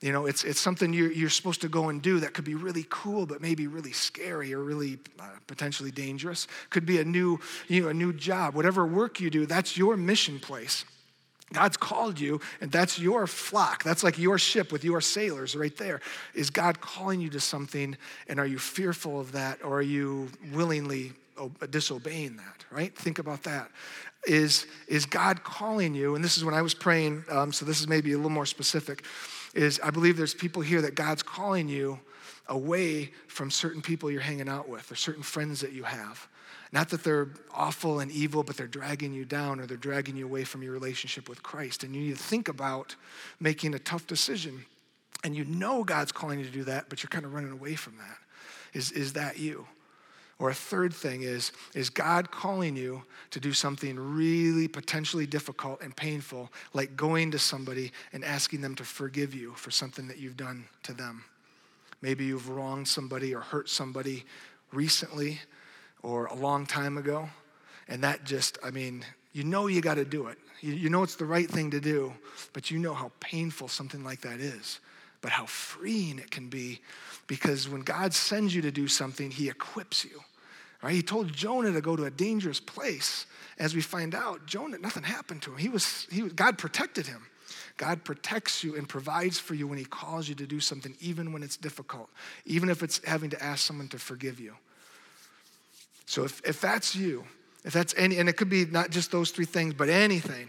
You 0.00 0.10
know, 0.10 0.26
it's, 0.26 0.42
it's 0.42 0.60
something 0.60 0.92
you're, 0.92 1.12
you're 1.12 1.30
supposed 1.30 1.60
to 1.60 1.68
go 1.68 1.88
and 1.88 2.02
do 2.02 2.18
that 2.20 2.34
could 2.34 2.44
be 2.44 2.56
really 2.56 2.84
cool, 2.90 3.24
but 3.24 3.40
maybe 3.40 3.68
really 3.68 3.92
scary 3.92 4.52
or 4.52 4.58
really 4.58 4.98
uh, 5.20 5.28
potentially 5.46 5.92
dangerous. 5.92 6.48
Could 6.70 6.84
be 6.84 6.98
a 6.98 7.04
new, 7.04 7.38
you 7.68 7.82
know, 7.82 7.88
a 7.88 7.94
new 7.94 8.12
job. 8.12 8.54
Whatever 8.54 8.84
work 8.84 9.20
you 9.20 9.30
do, 9.30 9.46
that's 9.46 9.76
your 9.76 9.96
mission 9.96 10.40
place. 10.40 10.84
God's 11.52 11.76
called 11.76 12.18
you, 12.18 12.40
and 12.60 12.70
that's 12.70 12.98
your 12.98 13.26
flock. 13.26 13.84
That's 13.84 14.02
like 14.02 14.18
your 14.18 14.38
ship 14.38 14.72
with 14.72 14.84
your 14.84 15.00
sailors 15.00 15.54
right 15.54 15.76
there. 15.76 16.00
Is 16.34 16.50
God 16.50 16.80
calling 16.80 17.20
you 17.20 17.30
to 17.30 17.40
something, 17.40 17.96
and 18.28 18.40
are 18.40 18.46
you 18.46 18.58
fearful 18.58 19.20
of 19.20 19.32
that, 19.32 19.62
or 19.64 19.78
are 19.78 19.82
you 19.82 20.28
willingly 20.52 21.12
disobeying 21.70 22.36
that, 22.36 22.64
right? 22.70 22.96
Think 22.96 23.18
about 23.18 23.42
that. 23.44 23.70
Is, 24.26 24.66
is 24.86 25.04
God 25.06 25.42
calling 25.42 25.94
you, 25.94 26.14
and 26.14 26.24
this 26.24 26.36
is 26.36 26.44
when 26.44 26.54
I 26.54 26.62
was 26.62 26.74
praying, 26.74 27.24
um, 27.28 27.52
so 27.52 27.64
this 27.64 27.80
is 27.80 27.88
maybe 27.88 28.12
a 28.12 28.16
little 28.16 28.30
more 28.30 28.46
specific, 28.46 29.04
is 29.54 29.80
I 29.82 29.90
believe 29.90 30.16
there's 30.16 30.34
people 30.34 30.62
here 30.62 30.80
that 30.82 30.94
God's 30.94 31.22
calling 31.22 31.68
you 31.68 31.98
away 32.46 33.10
from 33.26 33.50
certain 33.50 33.82
people 33.82 34.10
you're 34.10 34.20
hanging 34.20 34.48
out 34.48 34.68
with 34.68 34.90
or 34.90 34.94
certain 34.94 35.22
friends 35.22 35.60
that 35.60 35.72
you 35.72 35.82
have. 35.82 36.28
Not 36.72 36.88
that 36.88 37.04
they're 37.04 37.28
awful 37.52 38.00
and 38.00 38.10
evil, 38.10 38.42
but 38.42 38.56
they're 38.56 38.66
dragging 38.66 39.12
you 39.12 39.26
down 39.26 39.60
or 39.60 39.66
they're 39.66 39.76
dragging 39.76 40.16
you 40.16 40.24
away 40.24 40.44
from 40.44 40.62
your 40.62 40.72
relationship 40.72 41.28
with 41.28 41.42
Christ. 41.42 41.84
And 41.84 41.94
you 41.94 42.00
need 42.00 42.16
to 42.16 42.22
think 42.22 42.48
about 42.48 42.96
making 43.38 43.74
a 43.74 43.78
tough 43.78 44.06
decision. 44.06 44.64
And 45.22 45.36
you 45.36 45.44
know 45.44 45.84
God's 45.84 46.12
calling 46.12 46.38
you 46.38 46.46
to 46.46 46.50
do 46.50 46.64
that, 46.64 46.88
but 46.88 47.02
you're 47.02 47.10
kind 47.10 47.26
of 47.26 47.34
running 47.34 47.52
away 47.52 47.74
from 47.74 47.98
that. 47.98 48.16
Is, 48.72 48.90
is 48.90 49.12
that 49.12 49.38
you? 49.38 49.66
Or 50.38 50.48
a 50.48 50.54
third 50.54 50.94
thing 50.94 51.22
is, 51.22 51.52
is 51.74 51.90
God 51.90 52.30
calling 52.30 52.74
you 52.74 53.02
to 53.30 53.38
do 53.38 53.52
something 53.52 53.96
really 53.96 54.66
potentially 54.66 55.26
difficult 55.26 55.82
and 55.82 55.94
painful, 55.94 56.50
like 56.72 56.96
going 56.96 57.30
to 57.32 57.38
somebody 57.38 57.92
and 58.14 58.24
asking 58.24 58.62
them 58.62 58.74
to 58.76 58.84
forgive 58.84 59.34
you 59.34 59.52
for 59.52 59.70
something 59.70 60.08
that 60.08 60.18
you've 60.18 60.38
done 60.38 60.64
to 60.84 60.94
them? 60.94 61.24
Maybe 62.00 62.24
you've 62.24 62.48
wronged 62.48 62.88
somebody 62.88 63.34
or 63.34 63.40
hurt 63.40 63.68
somebody 63.68 64.24
recently 64.72 65.38
or 66.02 66.26
a 66.26 66.34
long 66.34 66.66
time 66.66 66.98
ago. 66.98 67.28
And 67.88 68.04
that 68.04 68.24
just, 68.24 68.58
I 68.62 68.70
mean, 68.70 69.04
you 69.32 69.44
know 69.44 69.66
you 69.66 69.80
got 69.80 69.94
to 69.94 70.04
do 70.04 70.28
it. 70.28 70.38
You, 70.60 70.72
you 70.72 70.90
know 70.90 71.02
it's 71.02 71.16
the 71.16 71.24
right 71.24 71.48
thing 71.48 71.70
to 71.72 71.80
do, 71.80 72.12
but 72.52 72.70
you 72.70 72.78
know 72.78 72.94
how 72.94 73.10
painful 73.20 73.68
something 73.68 74.04
like 74.04 74.20
that 74.22 74.40
is, 74.40 74.80
but 75.20 75.32
how 75.32 75.46
freeing 75.46 76.18
it 76.18 76.30
can 76.30 76.48
be 76.48 76.80
because 77.26 77.68
when 77.68 77.82
God 77.82 78.12
sends 78.12 78.54
you 78.54 78.62
to 78.62 78.70
do 78.70 78.88
something, 78.88 79.30
He 79.30 79.48
equips 79.48 80.04
you. 80.04 80.20
Right? 80.82 80.94
He 80.94 81.02
told 81.02 81.32
Jonah 81.32 81.72
to 81.72 81.80
go 81.80 81.96
to 81.96 82.04
a 82.04 82.10
dangerous 82.10 82.60
place. 82.60 83.26
As 83.58 83.74
we 83.74 83.80
find 83.80 84.14
out, 84.14 84.46
Jonah, 84.46 84.78
nothing 84.78 85.04
happened 85.04 85.42
to 85.42 85.52
him. 85.52 85.58
He 85.58 85.68
was, 85.68 86.08
he 86.10 86.22
God 86.22 86.58
protected 86.58 87.06
him. 87.06 87.24
God 87.76 88.04
protects 88.04 88.62
you 88.62 88.76
and 88.76 88.88
provides 88.88 89.38
for 89.38 89.54
you 89.54 89.66
when 89.66 89.78
He 89.78 89.84
calls 89.84 90.28
you 90.28 90.34
to 90.36 90.46
do 90.46 90.60
something, 90.60 90.94
even 91.00 91.32
when 91.32 91.42
it's 91.42 91.56
difficult, 91.56 92.08
even 92.44 92.68
if 92.68 92.82
it's 92.82 93.00
having 93.04 93.30
to 93.30 93.42
ask 93.42 93.66
someone 93.66 93.88
to 93.88 93.98
forgive 93.98 94.38
you. 94.38 94.54
So 96.12 96.24
if, 96.24 96.42
if 96.44 96.60
that's 96.60 96.94
you, 96.94 97.24
if 97.64 97.72
that's 97.72 97.94
any, 97.96 98.18
and 98.18 98.28
it 98.28 98.34
could 98.34 98.50
be 98.50 98.66
not 98.66 98.90
just 98.90 99.10
those 99.10 99.30
three 99.30 99.46
things, 99.46 99.72
but 99.72 99.88
anything 99.88 100.48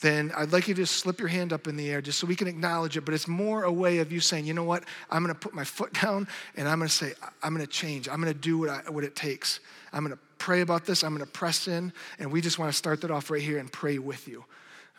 then 0.00 0.32
I'd 0.34 0.52
like 0.52 0.66
you 0.66 0.74
to 0.74 0.86
slip 0.86 1.18
your 1.18 1.28
hand 1.28 1.52
up 1.52 1.66
in 1.66 1.76
the 1.76 1.90
air 1.90 2.00
just 2.00 2.18
so 2.18 2.26
we 2.26 2.34
can 2.36 2.48
acknowledge 2.48 2.96
it. 2.96 3.04
But 3.04 3.12
it's 3.12 3.28
more 3.28 3.64
a 3.64 3.72
way 3.72 3.98
of 3.98 4.10
you 4.10 4.20
saying, 4.20 4.46
you 4.46 4.54
know 4.54 4.64
what? 4.64 4.84
I'm 5.10 5.22
going 5.22 5.34
to 5.34 5.38
put 5.38 5.54
my 5.54 5.64
foot 5.64 5.92
down 6.02 6.26
and 6.56 6.68
I'm 6.68 6.78
going 6.78 6.88
to 6.88 6.94
say, 6.94 7.12
I'm 7.42 7.54
going 7.54 7.66
to 7.66 7.70
change. 7.70 8.08
I'm 8.08 8.20
going 8.20 8.32
to 8.32 8.38
do 8.38 8.58
what, 8.58 8.70
I, 8.70 8.90
what 8.90 9.04
it 9.04 9.14
takes. 9.14 9.60
I'm 9.92 10.02
going 10.02 10.16
to 10.16 10.22
pray 10.38 10.62
about 10.62 10.86
this. 10.86 11.04
I'm 11.04 11.14
going 11.14 11.26
to 11.26 11.30
press 11.30 11.68
in. 11.68 11.92
And 12.18 12.32
we 12.32 12.40
just 12.40 12.58
want 12.58 12.72
to 12.72 12.76
start 12.76 13.02
that 13.02 13.10
off 13.10 13.30
right 13.30 13.42
here 13.42 13.58
and 13.58 13.70
pray 13.70 13.98
with 13.98 14.26
you. 14.26 14.44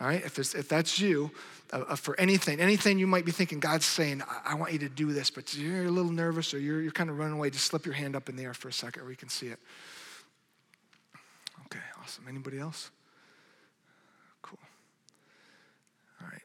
All 0.01 0.07
right? 0.07 0.25
If, 0.25 0.39
if 0.39 0.67
that's 0.67 0.99
you, 0.99 1.29
uh, 1.71 1.83
uh, 1.89 1.95
for 1.95 2.19
anything, 2.19 2.59
anything 2.59 2.97
you 2.97 3.05
might 3.05 3.23
be 3.23 3.31
thinking, 3.31 3.59
God's 3.59 3.85
saying, 3.85 4.23
I, 4.23 4.53
I 4.53 4.55
want 4.55 4.73
you 4.73 4.79
to 4.79 4.89
do 4.89 5.13
this, 5.13 5.29
but 5.29 5.53
you're 5.53 5.85
a 5.85 5.91
little 5.91 6.11
nervous 6.11 6.55
or 6.55 6.59
you're, 6.59 6.81
you're 6.81 6.91
kind 6.91 7.11
of 7.11 7.19
running 7.19 7.35
away, 7.35 7.51
just 7.51 7.65
slip 7.65 7.85
your 7.85 7.93
hand 7.93 8.15
up 8.15 8.27
in 8.27 8.35
the 8.35 8.43
air 8.43 8.55
for 8.55 8.67
a 8.67 8.73
second 8.73 9.05
we 9.05 9.15
can 9.15 9.29
see 9.29 9.47
it. 9.47 9.59
Okay, 11.67 11.79
awesome. 12.01 12.25
Anybody 12.27 12.57
else? 12.57 12.89
Cool. 14.41 14.57
All 16.21 16.27
right. 16.27 16.41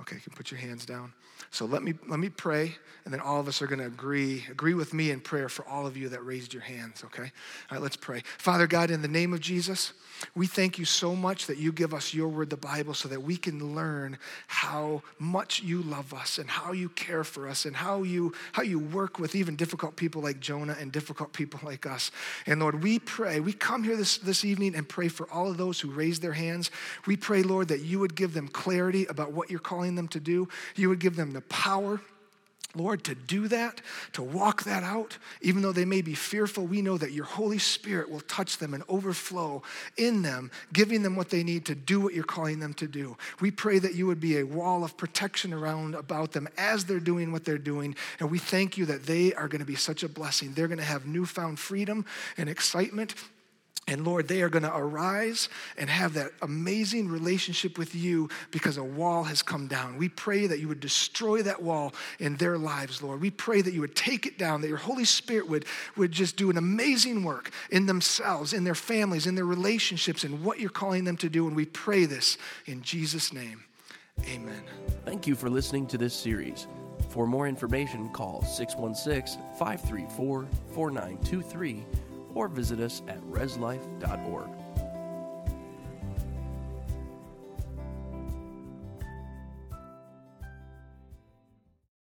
Okay, 0.00 0.16
you 0.16 0.22
can 0.22 0.32
put 0.32 0.50
your 0.50 0.60
hands 0.60 0.86
down. 0.86 1.12
So 1.50 1.64
let 1.64 1.82
me 1.82 1.94
let 2.08 2.20
me 2.20 2.28
pray, 2.28 2.76
and 3.04 3.12
then 3.12 3.20
all 3.20 3.40
of 3.40 3.48
us 3.48 3.60
are 3.60 3.66
going 3.66 3.80
to 3.80 3.86
agree 3.86 4.44
agree 4.50 4.74
with 4.74 4.94
me 4.94 5.10
in 5.10 5.20
prayer 5.20 5.48
for 5.48 5.66
all 5.66 5.86
of 5.86 5.96
you 5.96 6.08
that 6.10 6.24
raised 6.24 6.52
your 6.52 6.62
hands. 6.62 7.02
Okay, 7.04 7.22
all 7.22 7.28
right, 7.72 7.82
let's 7.82 7.96
pray. 7.96 8.22
Father 8.38 8.66
God, 8.66 8.90
in 8.90 9.02
the 9.02 9.08
name 9.08 9.32
of 9.32 9.40
Jesus, 9.40 9.92
we 10.34 10.46
thank 10.46 10.78
you 10.78 10.84
so 10.84 11.16
much 11.16 11.46
that 11.46 11.56
you 11.56 11.72
give 11.72 11.92
us 11.94 12.14
your 12.14 12.28
word, 12.28 12.50
the 12.50 12.56
Bible, 12.56 12.94
so 12.94 13.08
that 13.08 13.22
we 13.22 13.36
can 13.36 13.74
learn 13.74 14.18
how 14.46 15.02
much 15.18 15.62
you 15.62 15.82
love 15.82 16.14
us 16.14 16.38
and 16.38 16.48
how 16.48 16.72
you 16.72 16.88
care 16.90 17.24
for 17.24 17.48
us 17.48 17.64
and 17.64 17.74
how 17.74 18.02
you 18.02 18.32
how 18.52 18.62
you 18.62 18.78
work 18.78 19.18
with 19.18 19.34
even 19.34 19.56
difficult 19.56 19.96
people 19.96 20.22
like 20.22 20.38
Jonah 20.40 20.76
and 20.78 20.92
difficult 20.92 21.32
people 21.32 21.58
like 21.64 21.86
us. 21.86 22.10
And 22.46 22.60
Lord, 22.60 22.82
we 22.82 22.98
pray. 22.98 23.40
We 23.40 23.52
come 23.52 23.82
here 23.82 23.96
this 23.96 24.18
this 24.18 24.44
evening 24.44 24.76
and 24.76 24.88
pray 24.88 25.08
for 25.08 25.30
all 25.32 25.50
of 25.50 25.56
those 25.56 25.80
who 25.80 25.90
raised 25.90 26.22
their 26.22 26.32
hands. 26.32 26.70
We 27.06 27.16
pray, 27.16 27.42
Lord, 27.42 27.68
that 27.68 27.80
you 27.80 27.98
would 27.98 28.14
give 28.14 28.34
them 28.34 28.46
clarity 28.46 29.06
about 29.06 29.32
what 29.32 29.50
you're 29.50 29.58
calling 29.58 29.89
them 29.94 30.08
to 30.08 30.20
do. 30.20 30.48
You 30.76 30.88
would 30.88 31.00
give 31.00 31.16
them 31.16 31.32
the 31.32 31.42
power 31.42 32.00
Lord, 32.76 33.02
to 33.04 33.16
do 33.16 33.48
that, 33.48 33.80
to 34.12 34.22
walk 34.22 34.62
that 34.62 34.84
out, 34.84 35.18
even 35.40 35.60
though 35.60 35.72
they 35.72 35.84
may 35.84 36.02
be 36.02 36.14
fearful, 36.14 36.66
we 36.66 36.82
know 36.82 36.96
that 36.98 37.10
your 37.10 37.24
Holy 37.24 37.58
Spirit 37.58 38.08
will 38.08 38.20
touch 38.20 38.58
them 38.58 38.74
and 38.74 38.84
overflow 38.88 39.62
in 39.96 40.22
them, 40.22 40.52
giving 40.72 41.02
them 41.02 41.16
what 41.16 41.30
they 41.30 41.42
need 41.42 41.64
to 41.66 41.74
do 41.74 42.00
what 42.00 42.14
you're 42.14 42.22
calling 42.22 42.60
them 42.60 42.72
to 42.74 42.86
do. 42.86 43.16
We 43.40 43.50
pray 43.50 43.80
that 43.80 43.96
you 43.96 44.06
would 44.06 44.20
be 44.20 44.38
a 44.38 44.46
wall 44.46 44.84
of 44.84 44.96
protection 44.96 45.52
around 45.52 45.96
about 45.96 46.30
them 46.30 46.48
as 46.56 46.84
they're 46.84 47.00
doing 47.00 47.32
what 47.32 47.44
they're 47.44 47.58
doing. 47.58 47.96
And 48.20 48.30
we 48.30 48.38
thank 48.38 48.78
you 48.78 48.86
that 48.86 49.04
they 49.04 49.34
are 49.34 49.48
going 49.48 49.60
to 49.60 49.66
be 49.66 49.74
such 49.74 50.04
a 50.04 50.08
blessing. 50.08 50.54
They're 50.54 50.68
going 50.68 50.78
to 50.78 50.84
have 50.84 51.06
newfound 51.06 51.58
freedom 51.58 52.06
and 52.36 52.48
excitement 52.48 53.16
and 53.88 54.04
Lord, 54.04 54.28
they 54.28 54.42
are 54.42 54.48
going 54.48 54.62
to 54.62 54.76
arise 54.76 55.48
and 55.76 55.90
have 55.90 56.14
that 56.14 56.30
amazing 56.42 57.08
relationship 57.08 57.76
with 57.76 57.94
you 57.94 58.28
because 58.52 58.76
a 58.76 58.84
wall 58.84 59.24
has 59.24 59.42
come 59.42 59.66
down. 59.66 59.96
We 59.96 60.08
pray 60.08 60.46
that 60.46 60.60
you 60.60 60.68
would 60.68 60.78
destroy 60.78 61.42
that 61.42 61.62
wall 61.62 61.92
in 62.20 62.36
their 62.36 62.56
lives, 62.56 63.02
Lord. 63.02 63.20
We 63.20 63.30
pray 63.30 63.62
that 63.62 63.74
you 63.74 63.80
would 63.80 63.96
take 63.96 64.26
it 64.26 64.38
down, 64.38 64.60
that 64.60 64.68
your 64.68 64.76
Holy 64.76 65.04
Spirit 65.04 65.48
would, 65.48 65.64
would 65.96 66.12
just 66.12 66.36
do 66.36 66.50
an 66.50 66.56
amazing 66.56 67.24
work 67.24 67.50
in 67.70 67.86
themselves, 67.86 68.52
in 68.52 68.62
their 68.62 68.76
families, 68.76 69.26
in 69.26 69.34
their 69.34 69.44
relationships, 69.44 70.22
and 70.22 70.44
what 70.44 70.60
you're 70.60 70.70
calling 70.70 71.04
them 71.04 71.16
to 71.16 71.28
do. 71.28 71.48
And 71.48 71.56
we 71.56 71.64
pray 71.66 72.04
this 72.04 72.38
in 72.66 72.82
Jesus' 72.82 73.32
name. 73.32 73.64
Amen. 74.28 74.62
Thank 75.04 75.26
you 75.26 75.34
for 75.34 75.50
listening 75.50 75.86
to 75.88 75.98
this 75.98 76.14
series. 76.14 76.68
For 77.08 77.26
more 77.26 77.48
information, 77.48 78.08
call 78.10 78.42
616 78.44 79.42
534 79.58 80.46
4923 80.74 82.09
or 82.34 82.48
visit 82.48 82.80
us 82.80 83.02
at 83.08 83.20
reslife.org. 83.22 84.59